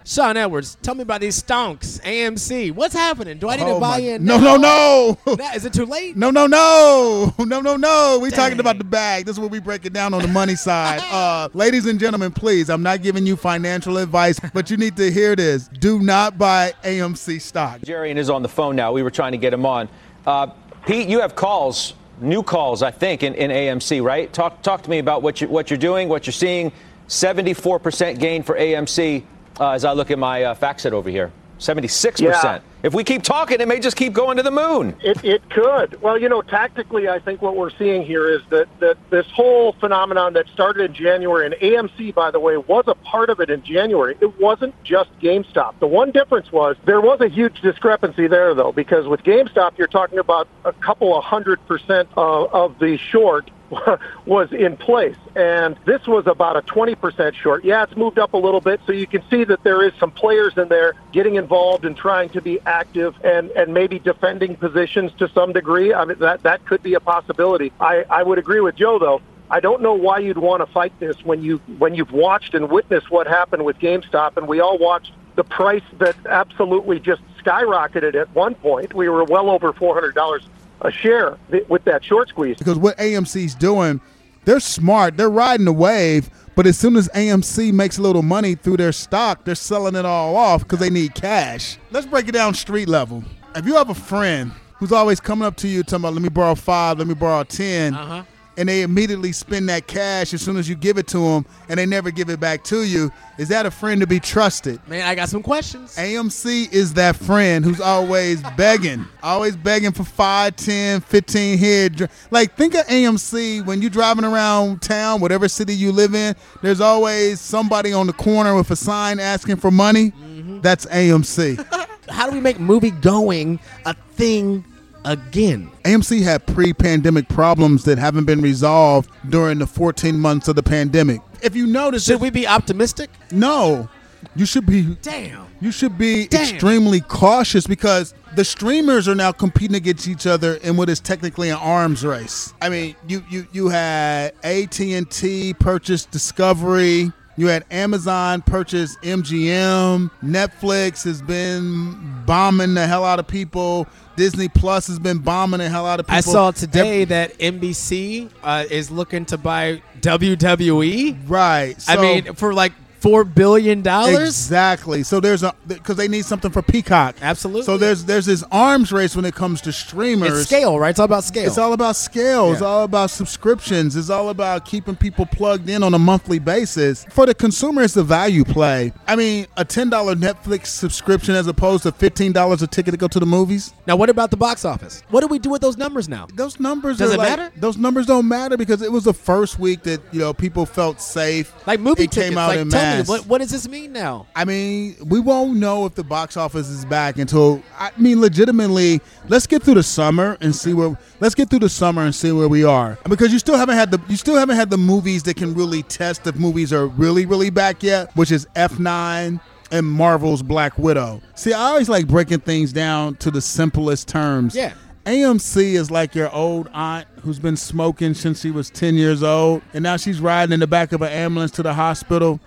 Sean 0.06 0.36
Edwards, 0.36 0.78
tell 0.82 0.96
me 0.96 1.02
about 1.04 1.22
these 1.22 1.42
stonks. 1.42 2.02
AMC. 2.02 2.74
What's 2.76 2.94
happening? 2.94 3.38
Do 3.38 3.48
I 3.50 3.56
need 3.56 3.64
Oh 3.64 3.76
to 3.76 3.80
buy 3.80 4.00
my- 4.00 4.00
in? 4.00 4.26
No, 4.26 4.38
now? 4.38 4.58
no, 4.58 5.18
no. 5.26 5.36
That- 5.36 5.56
Is 5.56 5.64
it 5.66 5.72
too 5.74 5.86
late? 5.86 6.18
No, 6.18 6.30
no, 6.30 6.46
no, 6.46 7.34
no, 7.40 7.62
no, 7.62 7.78
no. 7.78 8.20
We 8.22 8.30
talking 8.30 8.60
about 8.60 8.78
the 8.78 8.84
bag. 8.84 9.26
This 9.26 9.36
is 9.36 9.40
what 9.40 9.50
we 9.52 9.60
break 9.60 9.86
it 9.86 9.94
down 9.94 10.14
on 10.14 10.22
the 10.22 10.28
money 10.28 10.56
side. 10.56 11.02
Uh, 11.14 11.48
ladies 11.54 11.86
and 11.86 12.00
gentlemen, 12.00 12.32
please. 12.32 12.70
I'm 12.70 12.82
not 12.82 13.02
giving 13.04 13.26
you 13.26 13.36
financial 13.36 13.98
advice, 13.98 14.40
but 14.54 14.70
you 14.72 14.78
need 14.78 14.98
to 14.98 15.12
hear 15.12 15.36
this. 15.36 15.68
Do 15.68 16.00
not 16.00 16.38
buy 16.38 16.74
AMC 16.84 17.40
stock. 17.40 17.80
Jarian 17.82 18.18
is 18.18 18.30
on 18.32 18.42
the 18.42 18.50
phone 18.50 18.76
now. 18.76 18.92
We 18.92 19.04
were 19.04 19.12
trying 19.12 19.32
to 19.34 19.38
get 19.38 19.54
him 19.54 19.66
on. 19.66 19.88
Uh, 20.26 20.48
Pete, 20.88 21.08
you 21.08 21.20
have 21.22 21.36
calls, 21.36 21.94
new 22.20 22.42
calls, 22.42 22.82
I 22.82 22.90
think, 22.92 23.22
in, 23.24 23.36
in 23.36 23.52
AMC, 23.52 24.04
right? 24.04 24.32
Talk 24.34 24.62
talk 24.64 24.82
to 24.84 24.90
me 24.90 24.98
about 25.00 25.22
what 25.22 25.40
you 25.40 25.48
what 25.48 25.70
you're 25.70 25.78
doing, 25.78 26.10
what 26.10 26.26
you're 26.26 26.34
seeing. 26.34 26.72
74% 27.08 28.20
gain 28.20 28.44
for 28.44 28.56
AMC 28.58 29.24
uh, 29.60 29.72
as 29.72 29.86
I 29.86 29.94
look 29.94 30.12
at 30.12 30.20
my 30.20 30.44
uh, 30.44 30.56
FactSet 30.56 30.92
over 30.92 31.10
here. 31.10 31.32
76%. 31.60 32.20
Yeah. 32.20 32.60
If 32.84 32.94
we 32.94 33.06
keep 33.06 33.24
talking, 33.24 33.62
it 33.62 33.68
may 33.68 33.80
just 33.80 33.96
keep 33.96 34.12
going 34.12 34.36
to 34.36 34.44
the 34.44 34.52
moon. 34.52 34.98
It, 35.02 35.24
it 35.24 35.50
could. 35.50 36.02
Well, 36.02 36.18
you 36.18 36.28
know, 36.28 36.42
tactically, 36.42 37.08
I 37.08 37.20
think 37.20 37.42
what 37.42 37.56
we're 37.56 37.70
seeing 37.70 38.04
here 38.04 38.30
is 38.30 38.42
that, 38.50 38.68
that 38.82 38.98
this 39.10 39.26
whole 39.28 39.72
phenomenon 39.74 40.34
that 40.34 40.50
started 40.50 40.90
in 40.90 40.94
January, 40.94 41.46
and 41.46 41.56
AMC, 41.56 42.14
by 42.14 42.32
the 42.32 42.42
way, 42.42 42.58
was 42.58 42.84
a 42.88 42.96
part 42.96 43.30
of 43.30 43.40
it 43.40 43.50
in 43.50 43.64
January. 43.64 44.18
It 44.20 44.38
wasn't 44.42 44.76
just 44.84 45.18
GameStop. 45.20 45.80
The 45.80 45.88
one 45.88 46.12
difference 46.12 46.52
was 46.52 46.76
there 46.84 47.00
was 47.00 47.22
a 47.22 47.30
huge 47.30 47.62
discrepancy 47.62 48.28
there, 48.28 48.54
though, 48.54 48.74
because 48.74 49.08
with 49.08 49.24
GameStop, 49.24 49.78
you're 49.78 49.88
talking 49.88 50.20
about 50.20 50.50
a 50.66 50.74
couple 50.74 51.18
of 51.18 51.24
hundred 51.24 51.66
percent 51.66 52.10
of, 52.18 52.54
of 52.54 52.80
the 52.80 52.98
short 52.98 53.50
was 54.26 54.52
in 54.52 54.78
place. 54.78 55.16
And 55.36 55.78
this 55.86 56.06
was 56.08 56.28
about 56.28 56.58
a 56.58 56.62
20% 56.62 57.34
short. 57.36 57.66
Yeah, 57.66 57.84
it's 57.84 57.96
moved 57.96 58.20
up 58.20 58.34
a 58.34 58.38
little 58.38 58.62
bit. 58.62 58.82
So 58.86 58.92
you 58.92 59.08
can 59.08 59.24
see 59.30 59.44
that 59.46 59.64
there 59.64 59.84
is 59.84 59.94
some 60.00 60.12
players 60.12 60.58
in 60.58 60.68
there 60.68 60.94
getting 61.12 61.36
involved 61.36 61.86
and 61.86 61.96
trying 61.96 62.30
to 62.30 62.42
be 62.42 62.60
active 62.66 63.16
and, 63.24 63.50
and 63.52 63.74
maybe 63.74 64.00
defending 64.00 64.56
positions 64.56 65.12
to 65.20 65.30
some 65.30 65.54
degree. 65.54 65.94
I 65.94 66.06
mean, 66.06 66.20
that, 66.20 66.44
that 66.44 66.66
could 66.66 66.84
be 66.84 66.94
a 66.94 67.00
possibility. 67.00 67.72
I, 67.80 68.06
I 68.10 68.24
would 68.24 68.38
agree 68.38 68.62
with 68.62 68.76
Joe, 68.76 69.00
though. 69.00 69.22
I 69.50 69.60
don't 69.60 69.82
know 69.82 69.94
why 69.94 70.20
you'd 70.20 70.38
want 70.38 70.66
to 70.66 70.72
fight 70.72 70.98
this 71.00 71.24
when 71.24 71.44
you 71.44 71.58
when 71.78 71.94
you've 71.94 72.12
watched 72.12 72.56
and 72.56 72.72
witnessed 72.72 73.12
what 73.12 73.28
happened 73.28 73.64
with 73.64 73.78
GameStop, 73.78 74.36
and 74.36 74.48
we 74.48 74.62
all 74.62 74.80
watched 74.80 75.12
the 75.36 75.44
price 75.44 75.84
that 76.00 76.16
absolutely 76.28 77.00
just 77.00 77.22
skyrocketed 77.44 78.16
at 78.16 78.34
one 78.34 78.56
point. 78.56 78.94
We 78.96 79.10
were 79.10 79.24
well 79.24 79.52
over 79.52 79.72
four 79.74 79.94
hundred 79.94 80.16
dollars 80.16 80.44
a 80.84 80.92
share 80.92 81.38
th- 81.52 81.68
with 81.70 81.84
that 81.86 82.04
short 82.04 82.30
squeeze. 82.30 82.58
Because 82.58 82.78
what 82.78 82.98
AMC's 82.98 83.56
doing, 83.56 84.00
they're 84.46 84.60
smart. 84.60 85.18
They're 85.18 85.30
riding 85.30 85.66
the 85.66 85.74
wave. 85.74 86.30
But 86.56 86.68
as 86.68 86.78
soon 86.78 86.96
as 86.98 87.10
AMC 87.16 87.72
makes 87.74 87.98
a 87.98 88.02
little 88.02 88.22
money 88.22 88.54
through 88.56 88.78
their 88.78 88.92
stock, 88.92 89.44
they're 89.46 89.56
selling 89.56 89.96
it 89.96 90.06
all 90.06 90.36
off 90.36 90.62
because 90.64 90.80
they 90.80 90.90
need 90.92 91.16
cash. 91.16 91.78
Let's 91.92 92.06
break 92.06 92.28
it 92.28 92.34
down 92.34 92.54
street 92.54 92.88
level. 92.88 93.24
If 93.56 93.66
you 93.66 93.76
have 93.76 93.90
a 93.90 93.96
friend 93.96 94.52
who's 94.76 94.92
always 94.92 95.20
coming 95.20 95.46
up 95.48 95.56
to 95.58 95.68
you 95.68 95.82
talking 95.84 96.02
about, 96.04 96.14
let 96.14 96.22
me 96.22 96.30
borrow 96.30 96.54
five, 96.56 97.00
let 97.00 97.08
me 97.08 97.14
borrow 97.16 97.44
10, 97.44 97.94
Uh-huh. 97.96 98.24
And 98.58 98.70
they 98.70 98.82
immediately 98.82 99.32
spend 99.32 99.70
that 99.70 99.88
cash 99.88 100.34
as 100.34 100.42
soon 100.42 100.58
as 100.58 100.70
you 100.70 100.76
give 100.76 100.98
it 100.98 101.08
to 101.08 101.18
them 101.20 101.46
and 101.70 101.80
they 101.80 101.86
never 101.86 102.12
give 102.12 102.30
it 102.30 102.40
back 102.40 102.64
to 102.66 102.84
you, 102.84 103.12
is 103.38 103.50
that 103.50 103.66
a 103.66 103.72
friend 103.72 104.02
to 104.02 104.08
be 104.08 104.20
trusted? 104.20 104.80
Man, 104.88 105.08
I 105.08 105.16
got 105.16 105.30
some 105.30 105.42
questions. 105.42 105.96
AMC 105.96 106.72
is 106.72 106.94
that 106.94 107.16
friend 107.16 107.66
who's 107.66 107.82
always 107.82 108.42
begging, 108.56 109.06
always 109.24 109.56
begging 109.56 109.92
for 109.92 110.04
5, 110.04 110.56
10, 110.56 111.02
15 111.02 111.58
head. 111.58 112.10
Like, 112.30 112.56
think 112.56 112.76
of 112.76 112.86
AMC 112.88 113.66
when 113.66 113.82
you're 113.82 113.90
driving 113.90 114.26
around 114.26 114.82
town, 114.82 115.20
whatever 115.20 115.48
city 115.48 115.74
you 115.74 115.92
live 115.92 116.14
in, 116.14 116.36
there's 116.62 116.82
always 116.82 117.42
somebody 117.42 117.94
on 117.94 118.08
the 118.08 118.14
corner 118.14 118.56
with 118.56 118.70
a 118.72 118.76
sign 118.76 119.20
asking 119.20 119.58
for 119.58 119.72
money. 119.72 120.12
Mm-hmm. 120.12 120.62
That's 120.62 120.86
AMC. 120.88 121.66
How 122.10 122.28
do 122.28 122.34
we 122.34 122.42
make 122.42 122.60
movie 122.60 122.92
going 122.92 123.60
a 123.86 123.96
thing 124.12 124.64
again? 125.06 125.72
AMC 125.84 126.22
had 126.22 126.46
pre 126.48 126.74
pandemic 126.74 127.28
problems 127.30 127.84
that 127.86 127.98
haven't 127.98 128.26
been 128.26 128.42
resolved 128.42 129.10
during 129.30 129.60
the 129.60 129.68
14 129.68 130.20
months 130.20 130.48
of 130.48 130.56
the 130.56 130.64
pandemic. 130.64 131.22
If 131.42 131.56
you 131.56 131.68
notice, 131.68 132.06
should 132.06 132.22
we 132.22 132.30
be 132.30 132.48
optimistic? 132.48 133.10
No. 133.32 133.90
You 134.36 134.46
should 134.46 134.66
be 134.66 134.96
Damn. 135.02 135.48
You 135.60 135.72
should 135.72 135.98
be 135.98 136.28
Damn. 136.28 136.42
extremely 136.42 137.02
cautious 137.02 137.68
because 137.68 138.14
the 138.36 138.46
streamers 138.46 139.08
are 139.08 139.16
now 139.16 139.32
competing 139.32 139.76
against 139.76 140.08
each 140.08 140.26
other 140.26 140.56
in 140.56 140.76
what 140.78 140.90
is 140.90 141.00
technically 141.00 141.50
an 141.50 141.58
arms 141.58 142.06
race. 142.06 142.54
I 142.62 142.70
mean, 142.70 142.96
you 143.08 143.24
you 143.30 143.48
you 143.52 143.70
had 143.70 144.34
AT&T 144.44 145.54
purchase 145.56 146.06
Discovery, 146.06 147.12
you 147.36 147.48
had 147.48 147.66
Amazon 147.72 148.42
purchase 148.42 148.96
MGM, 148.98 150.12
Netflix 150.24 151.04
has 151.04 151.22
been 151.22 152.24
bombing 152.26 152.74
the 152.74 152.88
hell 152.88 153.06
out 153.06 153.20
of 153.20 153.28
people. 153.28 153.88
Disney 154.16 154.48
Plus 154.48 154.88
has 154.88 155.00
been 155.00 155.18
bombing 155.18 155.60
the 155.60 155.70
hell 155.70 155.88
out 155.88 156.00
of 156.00 156.06
people. 156.06 156.18
I 156.18 156.22
saw 156.22 156.52
today 156.52 157.06
that 157.06 157.38
NBC 157.40 158.30
uh, 158.44 158.66
is 158.70 158.92
looking 158.92 159.26
to 159.26 159.38
buy 159.38 159.82
WWE. 160.02 161.18
Right. 161.28 161.76
I 161.88 161.98
mean, 162.00 162.34
for 162.36 162.54
like 162.54 162.74
four 163.04 163.26
billion 163.26 163.82
dollars. 163.82 164.30
Exactly. 164.30 165.04
So 165.04 165.20
there's 165.20 165.44
a 165.44 165.54
because 165.68 165.98
they 165.98 166.08
need 166.08 166.24
something 166.26 166.50
for 166.52 166.62
Peacock. 166.62 167.16
Absolutely. 167.22 167.64
So 167.64 167.78
there's 167.78 168.06
there's 168.06 168.26
this 168.26 168.44
arms 168.50 168.94
race 168.94 169.14
when 169.16 169.26
it 169.26 169.36
comes 169.36 169.60
to 169.62 169.74
streamers. 169.74 170.40
It's 170.40 170.48
scale, 170.50 170.80
right? 170.80 170.92
It's 170.92 171.00
all 171.00 171.06
about 171.06 171.26
scale. 171.26 171.46
It's 171.48 171.58
all 171.58 171.74
about 171.74 171.98
scale. 171.98 172.54
It's 172.54 172.62
all 172.62 172.86
about 172.86 173.12
subscriptions. 173.12 173.98
It's 173.98 174.10
all 174.10 174.30
about 174.30 174.66
keeping 174.66 174.96
people 174.96 175.26
plugged 175.26 175.70
in 175.70 175.84
on 175.84 175.94
a 175.94 176.00
monthly 176.00 176.40
basis. 176.40 177.06
For 177.10 177.26
the 177.26 177.36
consumer, 177.36 177.82
it's 177.84 177.98
a 177.98 178.04
value 178.04 178.46
play. 178.46 178.94
I 179.06 179.18
mean, 179.18 179.48
a 179.58 179.66
ten 179.66 179.90
dollar 179.90 180.16
Netflix 180.16 180.68
subscription 180.68 181.36
as 181.36 181.48
opposed 181.48 181.84
to 181.84 181.92
fifteen 181.92 182.32
dollars 182.32 182.62
a 182.62 182.68
ticket 182.68 182.94
to 182.94 182.98
go 182.98 183.10
to 183.10 183.20
the 183.20 183.26
movies. 183.26 183.74
Now, 183.86 183.98
what 183.98 184.10
about 184.10 184.32
the 184.32 184.38
box 184.38 184.64
office? 184.64 185.04
What 185.10 185.20
do 185.22 185.28
we 185.28 185.40
do 185.40 185.50
with 185.50 185.62
those 185.62 185.76
numbers 185.78 186.08
now? 186.08 186.28
Those 186.36 186.58
numbers 186.60 187.00
Does 187.00 187.12
it 187.14 187.18
like- 187.18 187.30
matter? 187.30 187.52
Those 187.58 187.78
numbers 187.78 188.06
don't 188.06 188.30
matter 188.30 188.56
because 188.56 188.82
it 188.82 188.92
was 188.92 189.04
the 189.04 189.14
first 189.14 189.60
week 189.60 189.84
that 189.84 190.00
you 190.14 190.20
know 190.20 190.34
people 190.34 190.66
felt 190.66 191.02
safe. 191.02 191.52
Like 191.68 191.82
movie 191.82 192.04
it 192.04 192.12
tickets. 192.12 192.30
came 192.30 192.38
out 192.38 192.48
like, 192.50 192.60
in 192.60 192.70
tell 192.70 192.93
mass. 192.98 193.08
me, 193.08 193.12
what, 193.12 193.26
what 193.28 193.38
does 193.40 193.52
this 193.52 193.68
mean 193.68 193.94
now? 193.94 194.28
I 194.36 194.46
mean, 194.46 194.96
we 195.06 195.20
won't 195.20 195.58
know 195.58 195.86
if 195.86 195.96
the 195.96 196.04
box 196.04 196.38
office 196.38 196.70
is 196.70 196.86
back 196.86 197.18
until 197.18 197.62
I 197.78 197.92
mean, 197.98 198.22
legitimately. 198.22 199.02
Let's 199.28 199.48
get 199.48 199.64
through 199.64 199.76
the 199.76 199.84
summer 199.84 200.38
and 200.42 200.56
see 200.56 200.74
where. 200.74 200.98
Let's 201.20 201.36
get 201.36 201.50
through 201.50 201.60
the 201.60 201.70
summer 201.70 202.04
and 202.04 202.14
see 202.14 202.32
where 202.32 202.48
we 202.48 202.64
are 202.64 202.98
because 203.10 203.32
you 203.32 203.40
still 203.40 203.58
haven't 203.58 203.76
had 203.76 203.92
the 203.92 204.02
you 204.10 204.18
still 204.18 204.36
haven't 204.36 204.56
had 204.56 204.70
the 204.70 204.78
movies 204.78 205.24
that 205.24 205.38
can 205.38 205.54
really 205.54 205.84
test 205.84 206.28
if 206.28 206.36
movies 206.36 206.74
are 206.74 206.88
really 206.88 207.26
really 207.26 207.50
back 207.50 207.84
yet, 207.84 208.16
which 208.16 208.32
is 208.32 208.48
F 208.56 208.80
nine 208.80 209.40
and 209.72 209.86
Marvel's 209.86 210.44
Black 210.44 210.78
Widow. 210.78 211.22
See, 211.36 211.52
I 211.52 211.62
always 211.62 211.90
like 211.90 212.08
breaking 212.08 212.42
things 212.42 212.72
down 212.72 213.16
to 213.18 213.32
the 213.32 213.42
simplest 213.42 214.08
terms. 214.08 214.56
Yeah. 214.56 214.74
AMC 215.06 215.74
is 215.74 215.92
like 215.92 216.16
your 216.16 216.34
old 216.34 216.70
aunt 216.74 217.08
who's 217.22 217.40
been 217.40 217.58
smoking 217.58 218.14
since 218.14 218.42
she 218.42 218.52
was 218.52 218.70
10 218.70 218.96
years 218.96 219.22
old, 219.22 219.62
and 219.74 219.84
now 219.84 219.98
she's 219.98 220.22
riding 220.22 220.54
in 220.54 220.60
the 220.62 220.68
back 220.68 220.94
of 220.94 221.02
an 221.02 221.12
ambulance 221.12 221.52
to 221.52 221.64
the 221.64 221.74
hospital. 221.74 222.40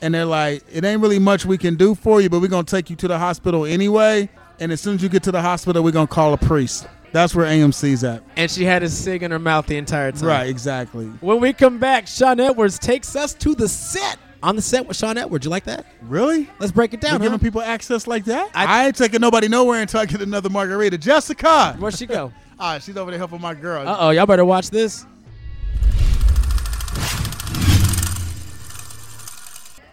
and 0.00 0.14
they're 0.14 0.24
like, 0.24 0.62
it 0.72 0.84
ain't 0.84 1.00
really 1.00 1.18
much 1.18 1.44
we 1.46 1.58
can 1.58 1.74
do 1.76 1.94
for 1.94 2.20
you, 2.20 2.28
but 2.28 2.40
we're 2.40 2.48
gonna 2.48 2.62
take 2.64 2.90
you 2.90 2.96
to 2.96 3.08
the 3.08 3.18
hospital 3.18 3.64
anyway. 3.64 4.28
And 4.60 4.70
as 4.70 4.80
soon 4.80 4.94
as 4.96 5.02
you 5.02 5.08
get 5.08 5.22
to 5.24 5.32
the 5.32 5.42
hospital, 5.42 5.82
we're 5.82 5.90
gonna 5.92 6.06
call 6.06 6.32
a 6.34 6.38
priest. 6.38 6.86
That's 7.12 7.34
where 7.34 7.46
AMC's 7.46 8.04
at. 8.04 8.22
And 8.36 8.50
she 8.50 8.64
had 8.64 8.82
a 8.82 8.88
cig 8.88 9.22
in 9.22 9.30
her 9.30 9.38
mouth 9.38 9.66
the 9.66 9.76
entire 9.76 10.12
time. 10.12 10.24
Right, 10.28 10.48
exactly. 10.48 11.06
When 11.20 11.40
we 11.40 11.52
come 11.52 11.78
back, 11.78 12.06
Sean 12.06 12.38
Edwards 12.38 12.78
takes 12.78 13.16
us 13.16 13.34
to 13.34 13.54
the 13.54 13.68
set. 13.68 14.18
On 14.44 14.54
the 14.56 14.60
set 14.60 14.86
with 14.86 14.98
Sean 14.98 15.16
Edwards. 15.16 15.46
You 15.46 15.50
like 15.50 15.64
that? 15.64 15.86
Really? 16.02 16.50
Let's 16.58 16.70
break 16.70 16.92
it 16.92 17.00
down. 17.00 17.12
We're 17.12 17.18
huh? 17.18 17.24
giving 17.24 17.38
people 17.38 17.62
access 17.62 18.06
like 18.06 18.26
that? 18.26 18.50
I, 18.54 18.84
ain't 18.86 18.94
taking 18.94 19.22
nobody 19.22 19.48
nowhere 19.48 19.80
until 19.80 20.00
I 20.00 20.04
get 20.04 20.20
another 20.20 20.50
margarita. 20.50 20.98
Jessica! 20.98 21.74
Where'd 21.78 21.96
she 21.96 22.06
go? 22.06 22.30
Ah, 22.56 22.78
she's 22.78 22.96
over 22.96 23.10
there 23.10 23.18
helping 23.18 23.40
my 23.40 23.52
girl. 23.52 23.86
Uh 23.86 23.96
oh, 23.98 24.10
y'all 24.10 24.26
better 24.26 24.44
watch 24.44 24.70
this. 24.70 25.06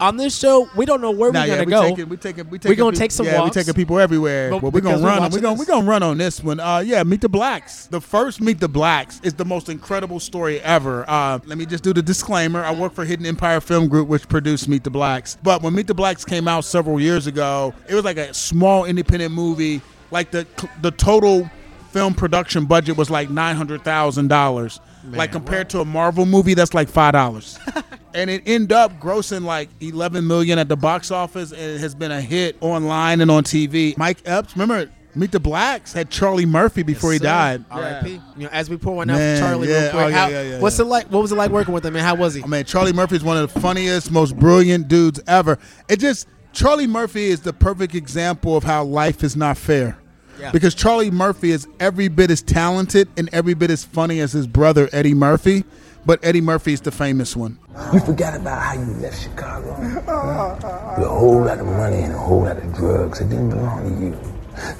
On 0.01 0.17
this 0.17 0.35
show, 0.37 0.67
we 0.75 0.85
don't 0.87 0.99
know 0.99 1.11
where 1.11 1.31
Nah, 1.31 1.41
we're 1.41 1.45
yeah, 1.45 1.53
gonna 1.63 1.65
we 1.65 1.71
go. 1.71 1.81
taking, 1.89 2.09
we 2.09 2.17
taking, 2.17 2.49
we 2.49 2.57
taking. 2.57 2.71
We're 2.71 2.75
gonna 2.75 2.91
peop- 2.91 2.99
take 2.99 3.11
some 3.11 3.27
yeah, 3.27 3.39
walks. 3.39 3.55
we 3.55 3.61
taking 3.61 3.73
people 3.75 3.99
everywhere. 3.99 4.49
But 4.49 4.61
But, 4.61 4.73
we're 4.73 4.81
gonna 4.81 4.97
we're 4.97 5.05
run. 5.05 5.31
We're 5.31 5.39
gonna 5.39 5.55
this. 5.55 5.59
we 5.59 5.65
gonna 5.71 5.87
run 5.87 6.01
on 6.03 6.17
this 6.17 6.43
one. 6.43 6.59
Uh, 6.59 6.79
yeah, 6.79 7.03
Meet 7.03 7.21
the 7.21 7.29
Blacks. 7.29 7.85
The 7.85 8.01
first 8.01 8.41
Meet 8.41 8.59
the 8.59 8.67
Blacks 8.67 9.21
is 9.23 9.35
the 9.35 9.45
most 9.45 9.69
incredible 9.69 10.19
story 10.19 10.59
ever. 10.61 11.05
Uh, 11.07 11.37
let 11.45 11.57
me 11.59 11.65
just 11.67 11.83
do 11.83 11.93
the 11.93 12.01
disclaimer. 12.01 12.63
I 12.63 12.73
work 12.73 12.93
for 12.93 13.05
Hidden 13.05 13.25
Empire 13.27 13.61
Film 13.61 13.87
Group, 13.87 14.07
which 14.07 14.27
produced 14.27 14.67
Meet 14.67 14.83
the 14.83 14.89
Blacks. 14.89 15.37
But 15.43 15.61
when 15.61 15.75
Meet 15.75 15.85
the 15.87 15.93
Blacks 15.93 16.25
came 16.25 16.47
out 16.47 16.65
several 16.65 16.99
years 16.99 17.27
ago, 17.27 17.73
it 17.87 17.93
was 17.93 18.03
like 18.03 18.17
a 18.17 18.33
small 18.33 18.85
independent 18.85 19.33
movie. 19.33 19.81
Like 20.09 20.31
the 20.31 20.47
the 20.81 20.89
total 20.91 21.47
film 21.91 22.15
production 22.15 22.65
budget 22.65 22.97
was 22.97 23.09
like 23.11 23.29
nine 23.29 23.55
hundred 23.55 23.83
thousand 23.83 24.29
dollars. 24.29 24.79
Like 25.03 25.31
compared 25.31 25.69
to 25.71 25.79
a 25.79 25.85
Marvel 25.85 26.25
movie, 26.25 26.53
that's 26.53 26.73
like 26.73 26.89
five 26.89 27.13
dollars. 27.13 27.59
and 28.13 28.29
it 28.29 28.43
ended 28.45 28.71
up 28.71 28.99
grossing 28.99 29.43
like 29.43 29.69
11 29.79 30.25
million 30.27 30.59
at 30.59 30.67
the 30.67 30.75
box 30.75 31.11
office 31.11 31.51
and 31.51 31.61
it 31.61 31.79
has 31.79 31.95
been 31.95 32.11
a 32.11 32.21
hit 32.21 32.57
online 32.61 33.21
and 33.21 33.31
on 33.31 33.43
TV. 33.43 33.97
Mike 33.97 34.19
Epps, 34.25 34.55
remember 34.55 34.91
Meet 35.13 35.31
the 35.31 35.39
Blacks 35.39 35.91
had 35.91 36.09
Charlie 36.09 36.45
Murphy 36.45 36.83
before 36.83 37.11
he 37.11 37.17
Sir. 37.17 37.25
died. 37.25 37.65
R.I.P. 37.69 38.11
You 38.37 38.43
know, 38.43 38.49
as 38.49 38.69
we 38.69 38.77
pour 38.77 38.95
one 38.95 39.09
out 39.09 39.17
Man, 39.17 39.37
for 39.37 39.43
Charlie 39.43 39.67
yeah. 39.67 39.79
real 39.79 39.87
oh, 39.87 39.91
quick. 39.91 40.03
Oh, 40.03 40.07
yeah, 40.07 40.15
how- 40.15 40.27
yeah, 40.27 40.41
yeah, 40.41 40.59
what's 40.59 40.79
yeah. 40.79 40.85
it 40.85 40.87
like? 40.87 41.11
What 41.11 41.21
was 41.21 41.31
it 41.31 41.35
like 41.35 41.51
working 41.51 41.73
with 41.73 41.85
him, 41.85 41.95
and 41.95 42.05
how 42.05 42.15
was 42.15 42.33
he? 42.33 42.41
Oh, 42.41 42.45
I 42.45 42.47
mean, 42.47 42.63
Charlie 42.63 42.93
Murphy 42.93 43.17
is 43.17 43.23
one 43.23 43.37
of 43.37 43.53
the 43.53 43.59
funniest, 43.59 44.09
most 44.11 44.37
brilliant 44.37 44.87
dudes 44.87 45.19
ever. 45.27 45.59
It 45.89 45.99
just 45.99 46.27
Charlie 46.53 46.87
Murphy 46.87 47.25
is 47.25 47.41
the 47.41 47.53
perfect 47.53 47.93
example 47.93 48.55
of 48.55 48.63
how 48.63 48.83
life 48.83 49.23
is 49.23 49.35
not 49.35 49.57
fair. 49.57 49.97
Yeah. 50.41 50.51
Because 50.51 50.73
Charlie 50.73 51.11
Murphy 51.11 51.51
is 51.51 51.67
every 51.79 52.07
bit 52.07 52.31
as 52.31 52.41
talented 52.41 53.07
and 53.15 53.29
every 53.31 53.53
bit 53.53 53.69
as 53.69 53.83
funny 53.83 54.19
as 54.19 54.31
his 54.31 54.47
brother 54.47 54.89
Eddie 54.91 55.13
Murphy, 55.13 55.63
but 56.03 56.19
Eddie 56.23 56.41
Murphy 56.41 56.73
is 56.73 56.81
the 56.81 56.91
famous 56.91 57.35
one. 57.35 57.59
You 57.93 57.99
forgot 57.99 58.35
about 58.35 58.59
how 58.59 58.73
you 58.73 58.91
left 58.95 59.21
Chicago. 59.21 59.79
With 59.79 60.07
a 60.07 61.09
whole 61.09 61.45
lot 61.45 61.59
of 61.59 61.67
money 61.67 62.01
and 62.01 62.13
a 62.13 62.17
whole 62.17 62.41
lot 62.41 62.57
of 62.57 62.73
drugs 62.73 63.19
that 63.19 63.29
didn't 63.29 63.49
belong 63.51 63.87
to 63.87 64.05
you. 64.05 64.17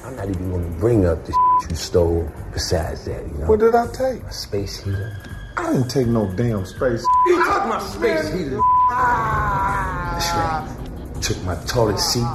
I'm 0.04 0.16
not 0.16 0.30
even 0.30 0.50
going 0.50 0.74
to 0.74 0.80
bring 0.80 1.06
up 1.06 1.24
the 1.26 1.32
shit 1.62 1.70
you 1.72 1.76
stole 1.76 2.30
besides 2.54 3.06
that, 3.06 3.26
you 3.28 3.34
know? 3.38 3.46
What 3.46 3.60
did 3.60 3.76
I 3.76 3.88
take? 3.88 4.24
A 4.24 4.34
space 4.34 4.84
heater. 4.84 5.16
I 5.58 5.74
didn't 5.74 5.90
take 5.90 6.08
no 6.08 6.32
damn 6.36 6.66
space. 6.66 7.06
You 7.28 7.38
took 7.46 7.66
my 7.68 7.80
space 7.80 8.34
heater. 8.34 8.60
Ah. 8.90 10.14
That's 10.14 10.32
right. 10.34 11.01
Took 11.22 11.44
my 11.44 11.56
toilet 11.66 12.00
seat 12.00 12.26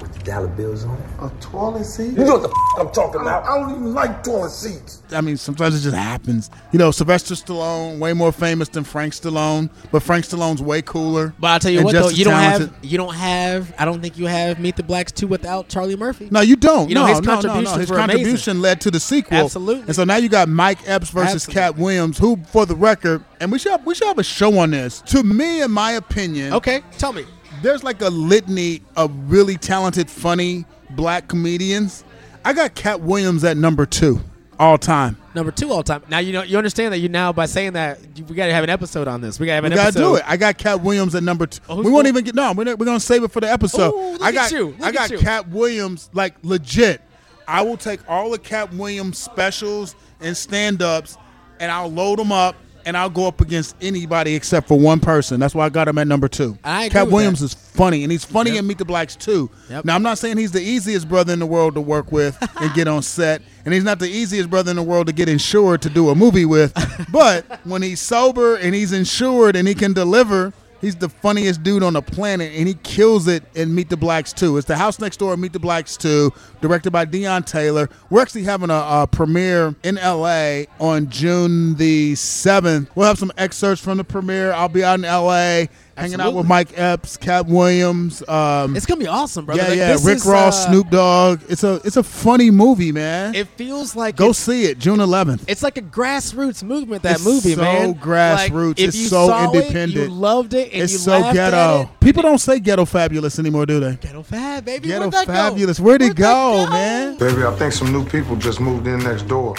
with 0.00 0.12
the 0.14 0.20
dollar 0.24 0.46
bills 0.46 0.84
on 0.84 0.96
it. 0.96 1.04
A 1.20 1.28
toilet 1.40 1.84
seat? 1.84 2.12
You 2.12 2.24
know 2.24 2.34
what 2.38 2.42
the 2.42 2.48
f- 2.48 2.80
I'm 2.86 2.92
talking 2.92 3.20
I 3.20 3.24
about? 3.24 3.44
don't, 3.44 3.52
I 3.52 3.60
don't 3.60 3.70
even 3.80 3.94
like 3.94 4.22
toilet 4.22 4.50
seats. 4.50 5.02
I 5.12 5.20
mean, 5.20 5.36
sometimes 5.36 5.74
it 5.74 5.80
just 5.80 5.96
happens. 5.96 6.48
You 6.72 6.78
know, 6.78 6.92
Sylvester 6.92 7.34
Stallone, 7.34 7.98
way 7.98 8.12
more 8.12 8.30
famous 8.30 8.68
than 8.68 8.84
Frank 8.84 9.12
Stallone, 9.12 9.70
but 9.90 10.02
Frank 10.04 10.24
Stallone's 10.24 10.62
way 10.62 10.82
cooler. 10.82 11.34
But 11.40 11.48
I'll 11.48 11.58
tell 11.60 11.72
you 11.72 11.82
what 11.82 11.92
though, 11.94 12.08
you 12.10 12.24
don't 12.24 12.34
talented. 12.34 12.70
have 12.70 12.84
you 12.84 12.96
don't 12.96 13.14
have 13.14 13.74
I 13.76 13.84
don't 13.84 14.00
think 14.00 14.16
you 14.16 14.26
have 14.26 14.60
Meet 14.60 14.76
the 14.76 14.82
Blacks 14.84 15.10
two 15.12 15.26
without 15.26 15.68
Charlie 15.68 15.96
Murphy. 15.96 16.28
No, 16.30 16.40
you 16.42 16.54
don't. 16.56 16.88
You 16.88 16.94
know 16.94 17.06
no, 17.06 17.14
his 17.14 17.22
no, 17.22 17.40
no, 17.40 17.60
no. 17.60 17.74
His 17.76 17.90
were 17.90 17.96
amazing. 17.98 18.18
contribution 18.20 18.62
led 18.62 18.80
to 18.82 18.90
the 18.92 19.00
sequel. 19.00 19.38
Absolutely. 19.38 19.82
And 19.84 19.96
so 19.96 20.04
now 20.04 20.16
you 20.16 20.28
got 20.28 20.48
Mike 20.48 20.78
Epps 20.88 21.10
versus 21.10 21.44
Katt 21.44 21.76
Williams, 21.76 22.18
who, 22.18 22.36
for 22.46 22.66
the 22.66 22.76
record, 22.76 23.24
and 23.40 23.50
we 23.50 23.58
should 23.58 23.72
have, 23.72 23.84
we 23.84 23.94
should 23.96 24.06
have 24.06 24.18
a 24.18 24.24
show 24.24 24.58
on 24.58 24.70
this. 24.70 25.00
To 25.02 25.22
me, 25.24 25.60
in 25.62 25.70
my 25.72 25.92
opinion, 25.92 26.52
Okay, 26.52 26.82
tell 26.98 27.12
me. 27.12 27.24
There's 27.62 27.82
like 27.84 28.02
a 28.02 28.08
litany 28.10 28.82
of 28.96 29.10
really 29.30 29.56
talented, 29.56 30.10
funny 30.10 30.64
black 30.90 31.28
comedians. 31.28 32.04
I 32.44 32.52
got 32.52 32.74
Katt 32.74 33.00
Williams 33.00 33.44
at 33.44 33.56
number 33.56 33.86
two 33.86 34.20
all 34.58 34.76
time. 34.78 35.16
Number 35.34 35.50
two 35.50 35.70
all 35.72 35.82
time. 35.82 36.02
Now 36.08 36.18
you 36.18 36.32
know 36.32 36.42
you 36.42 36.58
understand 36.58 36.92
that 36.92 36.98
you 36.98 37.08
now 37.08 37.32
by 37.32 37.46
saying 37.46 37.72
that 37.74 37.98
you, 38.16 38.24
we 38.24 38.34
got 38.36 38.46
to 38.46 38.52
have 38.52 38.64
an 38.64 38.70
episode 38.70 39.08
on 39.08 39.20
this. 39.20 39.40
We 39.40 39.46
got 39.46 39.52
to 39.52 39.54
have 39.54 39.64
We 39.64 39.70
an 39.70 39.76
gotta 39.76 39.96
do 39.96 40.16
it. 40.16 40.24
I 40.26 40.36
got 40.36 40.58
Katt 40.58 40.82
Williams 40.82 41.14
at 41.14 41.22
number 41.22 41.46
two. 41.46 41.60
Oh, 41.68 41.82
we 41.82 41.90
won't 41.90 42.06
even 42.06 42.24
get 42.24 42.34
no. 42.34 42.52
We're, 42.52 42.64
not- 42.64 42.78
we're 42.78 42.86
gonna 42.86 43.00
save 43.00 43.22
it 43.22 43.30
for 43.32 43.40
the 43.40 43.50
episode. 43.50 43.94
Ooh, 43.94 44.18
I 44.22 44.32
got 44.32 44.52
I 44.82 44.92
got 44.92 45.10
you. 45.10 45.18
Katt 45.18 45.48
Williams 45.48 46.10
like 46.12 46.34
legit. 46.42 47.00
I 47.48 47.62
will 47.62 47.76
take 47.76 48.00
all 48.08 48.30
the 48.30 48.38
Katt 48.38 48.72
Williams 48.74 49.18
specials 49.18 49.94
and 50.20 50.36
stand 50.36 50.82
ups, 50.82 51.16
and 51.60 51.70
I'll 51.72 51.90
load 51.90 52.18
them 52.18 52.30
up, 52.32 52.54
and 52.84 52.96
I'll 52.96 53.10
go 53.10 53.26
up 53.26 53.40
against 53.40 53.76
anybody 53.80 54.34
except 54.34 54.68
for 54.68 54.78
one 54.78 55.00
person. 55.00 55.40
That's 55.40 55.54
why 55.54 55.66
I 55.66 55.68
got 55.68 55.88
him 55.88 55.98
at 55.98 56.06
number 56.06 56.28
two. 56.28 56.56
I 56.64 56.84
agree 56.84 57.00
Katt 57.00 57.08
Williams 57.10 57.40
that. 57.40 57.46
is 57.46 57.54
funny, 57.54 58.02
and 58.02 58.12
he's 58.12 58.24
funny 58.24 58.50
Yep. 58.50 58.58
in 58.60 58.66
Meet 58.66 58.78
the 58.78 58.84
Blacks 58.84 59.16
too. 59.16 59.50
Yep. 59.70 59.84
Now 59.84 59.94
I'm 59.94 60.02
not 60.02 60.18
saying 60.18 60.36
he's 60.38 60.52
the 60.52 60.60
easiest 60.60 61.08
brother 61.08 61.32
in 61.32 61.38
the 61.38 61.46
world 61.46 61.74
to 61.74 61.80
work 61.80 62.12
with 62.12 62.36
and 62.60 62.72
get 62.74 62.88
on 62.88 63.02
set, 63.02 63.42
and 63.64 63.72
he's 63.72 63.84
not 63.84 63.98
the 63.98 64.08
easiest 64.08 64.50
brother 64.50 64.70
in 64.70 64.76
the 64.76 64.82
world 64.82 65.06
to 65.06 65.12
get 65.12 65.28
insured 65.28 65.82
to 65.82 65.90
do 65.90 66.08
a 66.10 66.14
movie 66.14 66.44
with. 66.44 66.72
but 67.12 67.44
when 67.64 67.82
he's 67.82 68.00
sober 68.00 68.56
and 68.56 68.74
he's 68.74 68.92
insured 68.92 69.56
and 69.56 69.66
he 69.68 69.74
can 69.74 69.92
deliver, 69.92 70.52
he's 70.82 70.96
the 70.96 71.08
funniest 71.08 71.62
dude 71.62 71.82
on 71.82 71.94
the 71.94 72.02
planet, 72.02 72.52
and 72.54 72.68
he 72.68 72.74
kills 72.82 73.26
it 73.26 73.42
in 73.54 73.74
Meet 73.74 73.88
the 73.88 73.96
Blacks 73.96 74.34
2. 74.34 74.58
It's 74.58 74.66
the 74.66 74.76
House 74.76 74.98
Next 74.98 75.16
Door, 75.16 75.38
Meet 75.38 75.54
the 75.54 75.58
Blacks 75.58 75.96
2, 75.96 76.30
directed 76.60 76.90
by 76.90 77.06
Deon 77.06 77.46
Taylor. 77.46 77.88
We're 78.10 78.20
actually 78.20 78.42
having 78.42 78.68
a, 78.68 78.74
a 78.74 79.08
premiere 79.10 79.74
in 79.82 79.94
LA 79.94 80.64
on 80.78 81.08
June 81.08 81.76
the 81.76 82.12
7th. 82.12 82.88
We'll 82.94 83.06
have 83.06 83.18
some 83.18 83.32
excerpts 83.38 83.82
from 83.82 83.96
the 83.96 84.04
premiere. 84.04 84.52
I'll 84.52 84.68
be 84.68 84.84
out 84.84 84.98
in 84.98 85.02
LA. 85.02 85.64
Hanging 85.96 86.20
out 86.20 86.32
with 86.34 86.46
Mike 86.46 86.68
Epps, 86.78 87.16
Katt 87.16 87.46
Williams. 87.46 88.26
Um, 88.28 88.74
It's 88.76 88.86
gonna 88.86 88.98
be 89.00 89.06
awesome, 89.06 89.44
brother. 89.44 89.62
yeah, 89.62 89.68
Like, 89.68 89.76
yeah. 89.78 89.92
this 89.92 90.04
Rick 90.04 90.16
is, 90.16 90.26
Ross, 90.26 90.64
uh, 90.66 90.68
Snoop 90.70 90.90
Dogg. 90.90 91.40
It's 91.48 91.64
a 91.64 91.80
it's 91.84 91.96
a 91.96 92.02
funny 92.02 92.50
movie, 92.50 92.92
man. 92.92 93.34
It 93.34 93.48
feels 93.48 93.94
like 93.94 94.16
Go 94.16 94.30
it's, 94.30 94.38
see 94.38 94.64
it, 94.64 94.78
June 94.78 94.98
11th. 94.98 95.44
it's 95.48 95.62
like 95.62 95.76
a 95.76 95.82
grassroots 95.82 96.62
movement. 96.62 97.02
That 97.02 97.16
It's 97.16 97.24
movie, 97.24 97.54
so 97.54 97.60
man. 97.60 97.94
grassroots. 97.94 98.68
Like, 98.68 98.80
if 98.80 98.88
It's 98.88 99.08
so 99.10 99.28
saw 99.28 99.50
It, 99.52 99.56
independent. 99.56 100.08
you 100.10 100.14
loved 100.14 100.54
it, 100.54 100.72
and 100.72 100.82
it's 100.82 100.92
you 100.92 100.98
so 100.98 101.10
laughed 101.12 101.36
at 101.38 101.50
ghetto. 101.50 101.82
it. 101.82 101.88
People 102.00 102.22
don't 102.22 102.38
say 102.38 102.58
ghetto 102.58 102.84
fabulous 102.84 103.38
anymore, 103.38 103.66
do 103.66 103.78
they? 103.80 103.96
Ghetto 103.96 104.22
fab, 104.22 104.64
baby. 104.64 104.88
Ghetto 104.88 105.00
Where'd 105.00 105.12
that 105.12 105.26
go? 105.26 105.32
fabulous. 105.32 105.78
Where'd 105.80 106.02
it 106.02 106.16
go, 106.16 106.66
man? 106.70 107.16
Baby, 107.18 107.44
I 107.44 107.54
think 107.56 107.72
some 107.72 107.92
new 107.92 108.04
people 108.04 108.36
just 108.36 108.60
moved 108.60 108.86
in 108.86 108.98
next 109.00 109.28
door. 109.28 109.54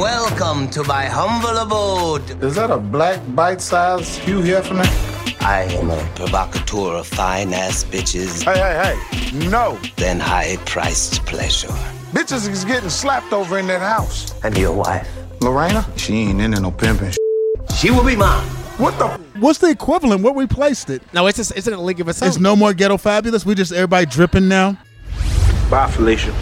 Welcome 0.00 0.70
to 0.70 0.82
my 0.84 1.04
humble 1.04 1.58
abode. 1.58 2.42
Is 2.42 2.54
that 2.54 2.70
a 2.70 2.78
black 2.78 3.20
bite-sized 3.34 4.18
Hugh 4.20 4.40
Hefner? 4.40 4.86
I 5.42 5.64
am 5.64 5.90
a 5.90 6.12
provocateur 6.14 6.94
of 6.94 7.06
fine 7.06 7.52
ass 7.52 7.84
bitches, 7.84 8.42
Hey, 8.42 8.58
hey, 8.58 8.96
hey. 9.30 9.48
No. 9.50 9.78
then 9.96 10.18
high 10.18 10.56
priced 10.64 11.26
pleasure. 11.26 11.68
Bitches 12.12 12.48
is 12.48 12.64
getting 12.64 12.88
slapped 12.88 13.34
over 13.34 13.58
in 13.58 13.66
that 13.66 13.82
house. 13.82 14.32
And 14.42 14.56
your 14.56 14.72
wife, 14.72 15.06
Lorena? 15.42 15.86
She 15.96 16.14
ain't 16.14 16.40
into 16.40 16.62
no 16.62 16.70
pimping. 16.70 17.12
she 17.76 17.90
will 17.90 18.02
be 18.02 18.16
mine. 18.16 18.48
What 18.78 18.98
the? 18.98 19.08
What's 19.38 19.58
the 19.58 19.68
equivalent? 19.68 20.22
What 20.22 20.34
replaced 20.34 20.88
it? 20.88 21.02
No, 21.12 21.26
it's 21.26 21.36
just, 21.36 21.54
it's 21.54 21.66
in 21.66 21.74
a 21.74 21.82
league 21.82 22.00
of 22.00 22.08
its 22.08 22.22
own. 22.22 22.28
It's 22.30 22.38
no 22.38 22.56
more 22.56 22.72
ghetto 22.72 22.96
fabulous. 22.96 23.44
We 23.44 23.54
just 23.54 23.70
everybody 23.70 24.06
dripping 24.06 24.48
now. 24.48 24.78
Bye, 25.68 25.90
Felicia. 25.90 26.32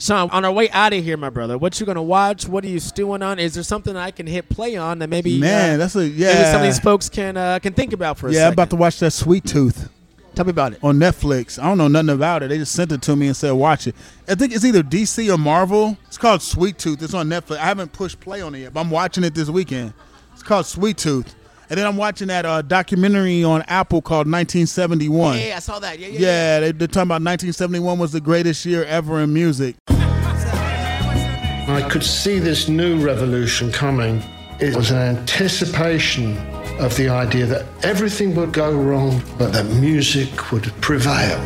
Sean, 0.00 0.28
on 0.30 0.44
our 0.44 0.52
way 0.52 0.68
out 0.70 0.92
of 0.92 1.02
here, 1.04 1.16
my 1.16 1.30
brother, 1.30 1.56
what 1.56 1.78
you 1.78 1.86
gonna 1.86 2.02
watch? 2.02 2.46
What 2.48 2.64
are 2.64 2.68
you 2.68 2.80
stewing 2.80 3.22
on? 3.22 3.38
Is 3.38 3.54
there 3.54 3.62
something 3.62 3.96
I 3.96 4.10
can 4.10 4.26
hit 4.26 4.48
play 4.48 4.76
on 4.76 4.98
that 4.98 5.08
maybe 5.08 5.38
Man, 5.38 5.74
uh, 5.74 5.76
that's 5.78 5.96
a 5.96 6.06
yeah. 6.06 6.50
some 6.52 6.60
of 6.60 6.66
these 6.66 6.80
folks 6.80 7.08
can 7.08 7.36
uh, 7.36 7.58
can 7.60 7.72
think 7.72 7.92
about 7.92 8.18
for 8.18 8.28
a 8.28 8.32
yeah, 8.32 8.46
I'm 8.46 8.52
about 8.52 8.70
to 8.70 8.76
watch 8.76 8.98
that 9.00 9.12
Sweet 9.12 9.44
Tooth. 9.44 9.88
Tell 10.34 10.44
me 10.44 10.50
about 10.50 10.72
it. 10.72 10.80
on 10.82 10.98
Netflix. 10.98 11.62
I 11.62 11.64
don't 11.64 11.78
know 11.78 11.86
nothing 11.86 12.08
about 12.10 12.42
it. 12.42 12.48
They 12.48 12.58
just 12.58 12.72
sent 12.72 12.90
it 12.90 13.00
to 13.02 13.14
me 13.14 13.28
and 13.28 13.36
said 13.36 13.52
watch 13.52 13.86
it. 13.86 13.94
I 14.28 14.34
think 14.34 14.52
it's 14.52 14.64
either 14.64 14.82
DC 14.82 15.32
or 15.32 15.38
Marvel. 15.38 15.96
It's 16.08 16.18
called 16.18 16.42
Sweet 16.42 16.76
Tooth. 16.76 17.00
It's 17.00 17.14
on 17.14 17.28
Netflix. 17.28 17.58
I 17.58 17.66
haven't 17.66 17.92
pushed 17.92 18.18
play 18.18 18.40
on 18.40 18.54
it 18.56 18.60
yet, 18.60 18.74
but 18.74 18.80
I'm 18.80 18.90
watching 18.90 19.22
it 19.22 19.34
this 19.34 19.48
weekend. 19.48 19.94
It's 20.32 20.42
called 20.42 20.66
Sweet 20.66 20.98
Tooth. 20.98 21.36
And 21.70 21.78
then 21.78 21.86
I'm 21.86 21.96
watching 21.96 22.28
that 22.28 22.44
uh, 22.44 22.60
documentary 22.62 23.42
on 23.42 23.62
Apple 23.62 24.02
called 24.02 24.26
1971. 24.26 25.38
Yeah, 25.38 25.54
I 25.56 25.60
saw 25.60 25.78
that. 25.78 25.98
Yeah, 25.98 26.08
yeah. 26.08 26.18
Yeah, 26.18 26.60
they, 26.60 26.72
they're 26.72 26.88
talking 26.88 27.08
about 27.08 27.22
1971 27.22 27.98
was 27.98 28.12
the 28.12 28.20
greatest 28.20 28.66
year 28.66 28.84
ever 28.84 29.20
in 29.20 29.32
music. 29.32 29.76
I 29.88 31.86
could 31.90 32.04
see 32.04 32.38
this 32.38 32.68
new 32.68 33.02
revolution 33.04 33.72
coming. 33.72 34.22
It 34.60 34.76
was 34.76 34.90
an 34.90 35.16
anticipation 35.16 36.36
of 36.78 36.94
the 36.96 37.08
idea 37.08 37.46
that 37.46 37.64
everything 37.82 38.34
would 38.34 38.52
go 38.52 38.72
wrong, 38.72 39.22
but 39.38 39.52
that 39.52 39.64
music 39.80 40.52
would 40.52 40.64
prevail. 40.82 41.38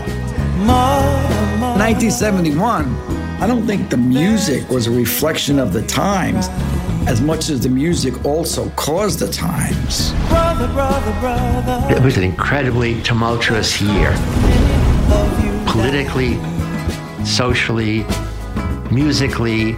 1971, 0.66 2.94
I 3.40 3.46
don't 3.46 3.66
think 3.66 3.90
the 3.90 3.96
music 3.96 4.68
was 4.68 4.86
a 4.88 4.90
reflection 4.90 5.58
of 5.58 5.72
the 5.72 5.82
times. 5.82 6.48
As 7.06 7.20
much 7.20 7.48
as 7.48 7.60
the 7.60 7.68
music 7.68 8.24
also 8.24 8.68
caused 8.70 9.18
the 9.20 9.28
times. 9.30 10.12
Brother, 10.28 10.68
brother, 10.68 11.20
brother. 11.20 11.94
It 11.94 12.02
was 12.02 12.16
an 12.16 12.24
incredibly 12.24 13.00
tumultuous 13.02 13.80
year. 13.80 14.12
Politically, 15.66 16.38
socially, 17.24 18.04
musically. 18.90 19.76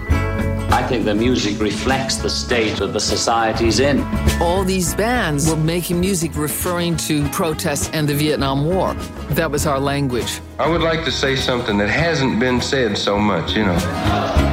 I 0.73 0.87
think 0.89 1.05
the 1.05 1.14
music 1.14 1.61
reflects 1.61 2.16
the 2.16 2.31
state 2.31 2.81
of 2.81 2.93
the 2.93 3.01
societies 3.01 3.81
in. 3.81 4.03
All 4.41 4.62
these 4.62 4.95
bands 4.95 5.51
were 5.51 5.57
making 5.57 6.01
music 6.01 6.37
referring 6.37 6.97
to 7.09 7.29
protests 7.31 7.91
and 7.93 8.09
the 8.09 8.14
Vietnam 8.14 8.64
War. 8.64 8.95
That 9.31 9.51
was 9.51 9.66
our 9.66 9.81
language. 9.81 10.41
I 10.59 10.68
would 10.68 10.81
like 10.81 11.05
to 11.05 11.11
say 11.11 11.35
something 11.35 11.77
that 11.79 11.91
hasn't 11.91 12.39
been 12.39 12.61
said 12.61 12.97
so 12.97 13.18
much, 13.18 13.55
you 13.57 13.64
know. 13.66 14.49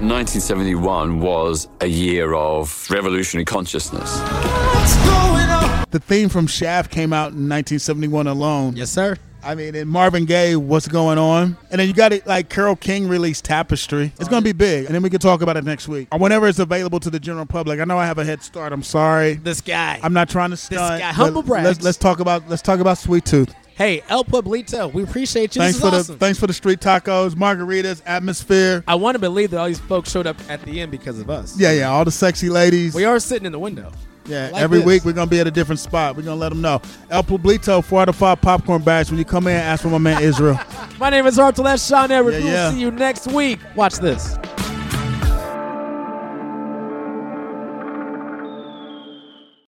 1971 0.00 1.20
was 1.20 1.68
a 1.82 1.86
year 1.86 2.32
of 2.32 2.90
revolutionary 2.90 3.44
consciousness. 3.44 4.16
The 5.90 6.00
theme 6.02 6.30
from 6.30 6.46
Shaft 6.46 6.90
came 6.90 7.12
out 7.12 7.32
in 7.32 7.48
1971 7.48 8.26
alone. 8.26 8.76
Yes, 8.76 8.90
sir. 8.90 9.18
I 9.42 9.54
mean, 9.54 9.74
and 9.74 9.90
Marvin 9.90 10.24
Gaye, 10.24 10.56
what's 10.56 10.88
going 10.88 11.18
on? 11.18 11.56
And 11.70 11.80
then 11.80 11.86
you 11.86 11.92
got 11.92 12.14
it 12.14 12.26
like 12.26 12.48
Carole 12.48 12.76
King 12.76 13.08
released 13.08 13.44
Tapestry. 13.44 14.12
It's 14.18 14.28
going 14.28 14.42
to 14.42 14.48
be 14.48 14.52
big. 14.52 14.86
And 14.86 14.94
then 14.94 15.02
we 15.02 15.10
can 15.10 15.20
talk 15.20 15.42
about 15.42 15.58
it 15.58 15.64
next 15.64 15.86
week 15.86 16.08
or 16.12 16.18
whenever 16.18 16.48
it's 16.48 16.58
available 16.58 17.00
to 17.00 17.10
the 17.10 17.20
general 17.20 17.46
public. 17.46 17.78
I 17.80 17.84
know 17.84 17.98
I 17.98 18.06
have 18.06 18.18
a 18.18 18.24
head 18.24 18.42
start. 18.42 18.72
I'm 18.72 18.82
sorry. 18.82 19.34
This 19.34 19.60
guy. 19.60 20.00
I'm 20.02 20.14
not 20.14 20.30
trying 20.30 20.50
to 20.50 20.56
stunt. 20.56 20.92
This 20.92 21.00
guy, 21.00 21.10
but 21.10 21.14
humble 21.14 21.42
brags. 21.42 21.66
Let's, 21.66 21.82
let's 21.82 21.98
talk 21.98 22.20
about 22.20 22.48
let's 22.48 22.62
talk 22.62 22.80
about 22.80 22.96
Sweet 22.96 23.26
Tooth. 23.26 23.54
Hey, 23.80 24.02
El 24.10 24.26
Pueblito, 24.26 24.92
we 24.92 25.04
appreciate 25.04 25.56
you. 25.56 25.62
Thanks 25.62 25.80
for 25.80 25.86
awesome. 25.86 26.16
the 26.16 26.18
thanks 26.18 26.38
for 26.38 26.46
the 26.46 26.52
street 26.52 26.80
tacos, 26.80 27.30
margaritas, 27.30 28.02
atmosphere. 28.04 28.84
I 28.86 28.94
want 28.94 29.14
to 29.14 29.18
believe 29.18 29.52
that 29.52 29.58
all 29.58 29.68
these 29.68 29.80
folks 29.80 30.10
showed 30.10 30.26
up 30.26 30.36
at 30.50 30.60
the 30.66 30.82
end 30.82 30.90
because 30.90 31.18
of 31.18 31.30
us. 31.30 31.58
Yeah, 31.58 31.72
yeah, 31.72 31.90
all 31.90 32.04
the 32.04 32.10
sexy 32.10 32.50
ladies. 32.50 32.94
We 32.94 33.06
are 33.06 33.18
sitting 33.18 33.46
in 33.46 33.52
the 33.52 33.58
window. 33.58 33.90
Yeah, 34.26 34.50
Like 34.52 34.62
every 34.62 34.80
this. 34.80 34.86
week 34.86 35.04
we're 35.06 35.14
gonna 35.14 35.30
be 35.30 35.40
at 35.40 35.46
a 35.46 35.50
different 35.50 35.78
spot. 35.78 36.14
We're 36.14 36.24
gonna 36.24 36.36
let 36.38 36.50
them 36.50 36.60
know. 36.60 36.82
El 37.08 37.22
Pueblito, 37.22 37.82
four 37.82 38.02
out 38.02 38.10
of 38.10 38.16
five 38.16 38.42
popcorn 38.42 38.82
bags. 38.82 39.10
When 39.10 39.18
you 39.18 39.24
come 39.24 39.46
in, 39.46 39.56
ask 39.56 39.82
for 39.82 39.88
my 39.88 39.96
man 39.96 40.22
Israel. 40.22 40.60
My 40.98 41.08
name 41.08 41.26
is 41.26 41.38
Arthur. 41.38 41.62
That's 41.62 41.88
Sean 41.88 42.10
Everett. 42.10 42.34
Yeah, 42.34 42.44
we'll 42.44 42.52
yeah. 42.52 42.70
see 42.72 42.80
you 42.80 42.90
next 42.90 43.28
week. 43.28 43.60
Watch 43.76 43.94
this. 43.94 44.36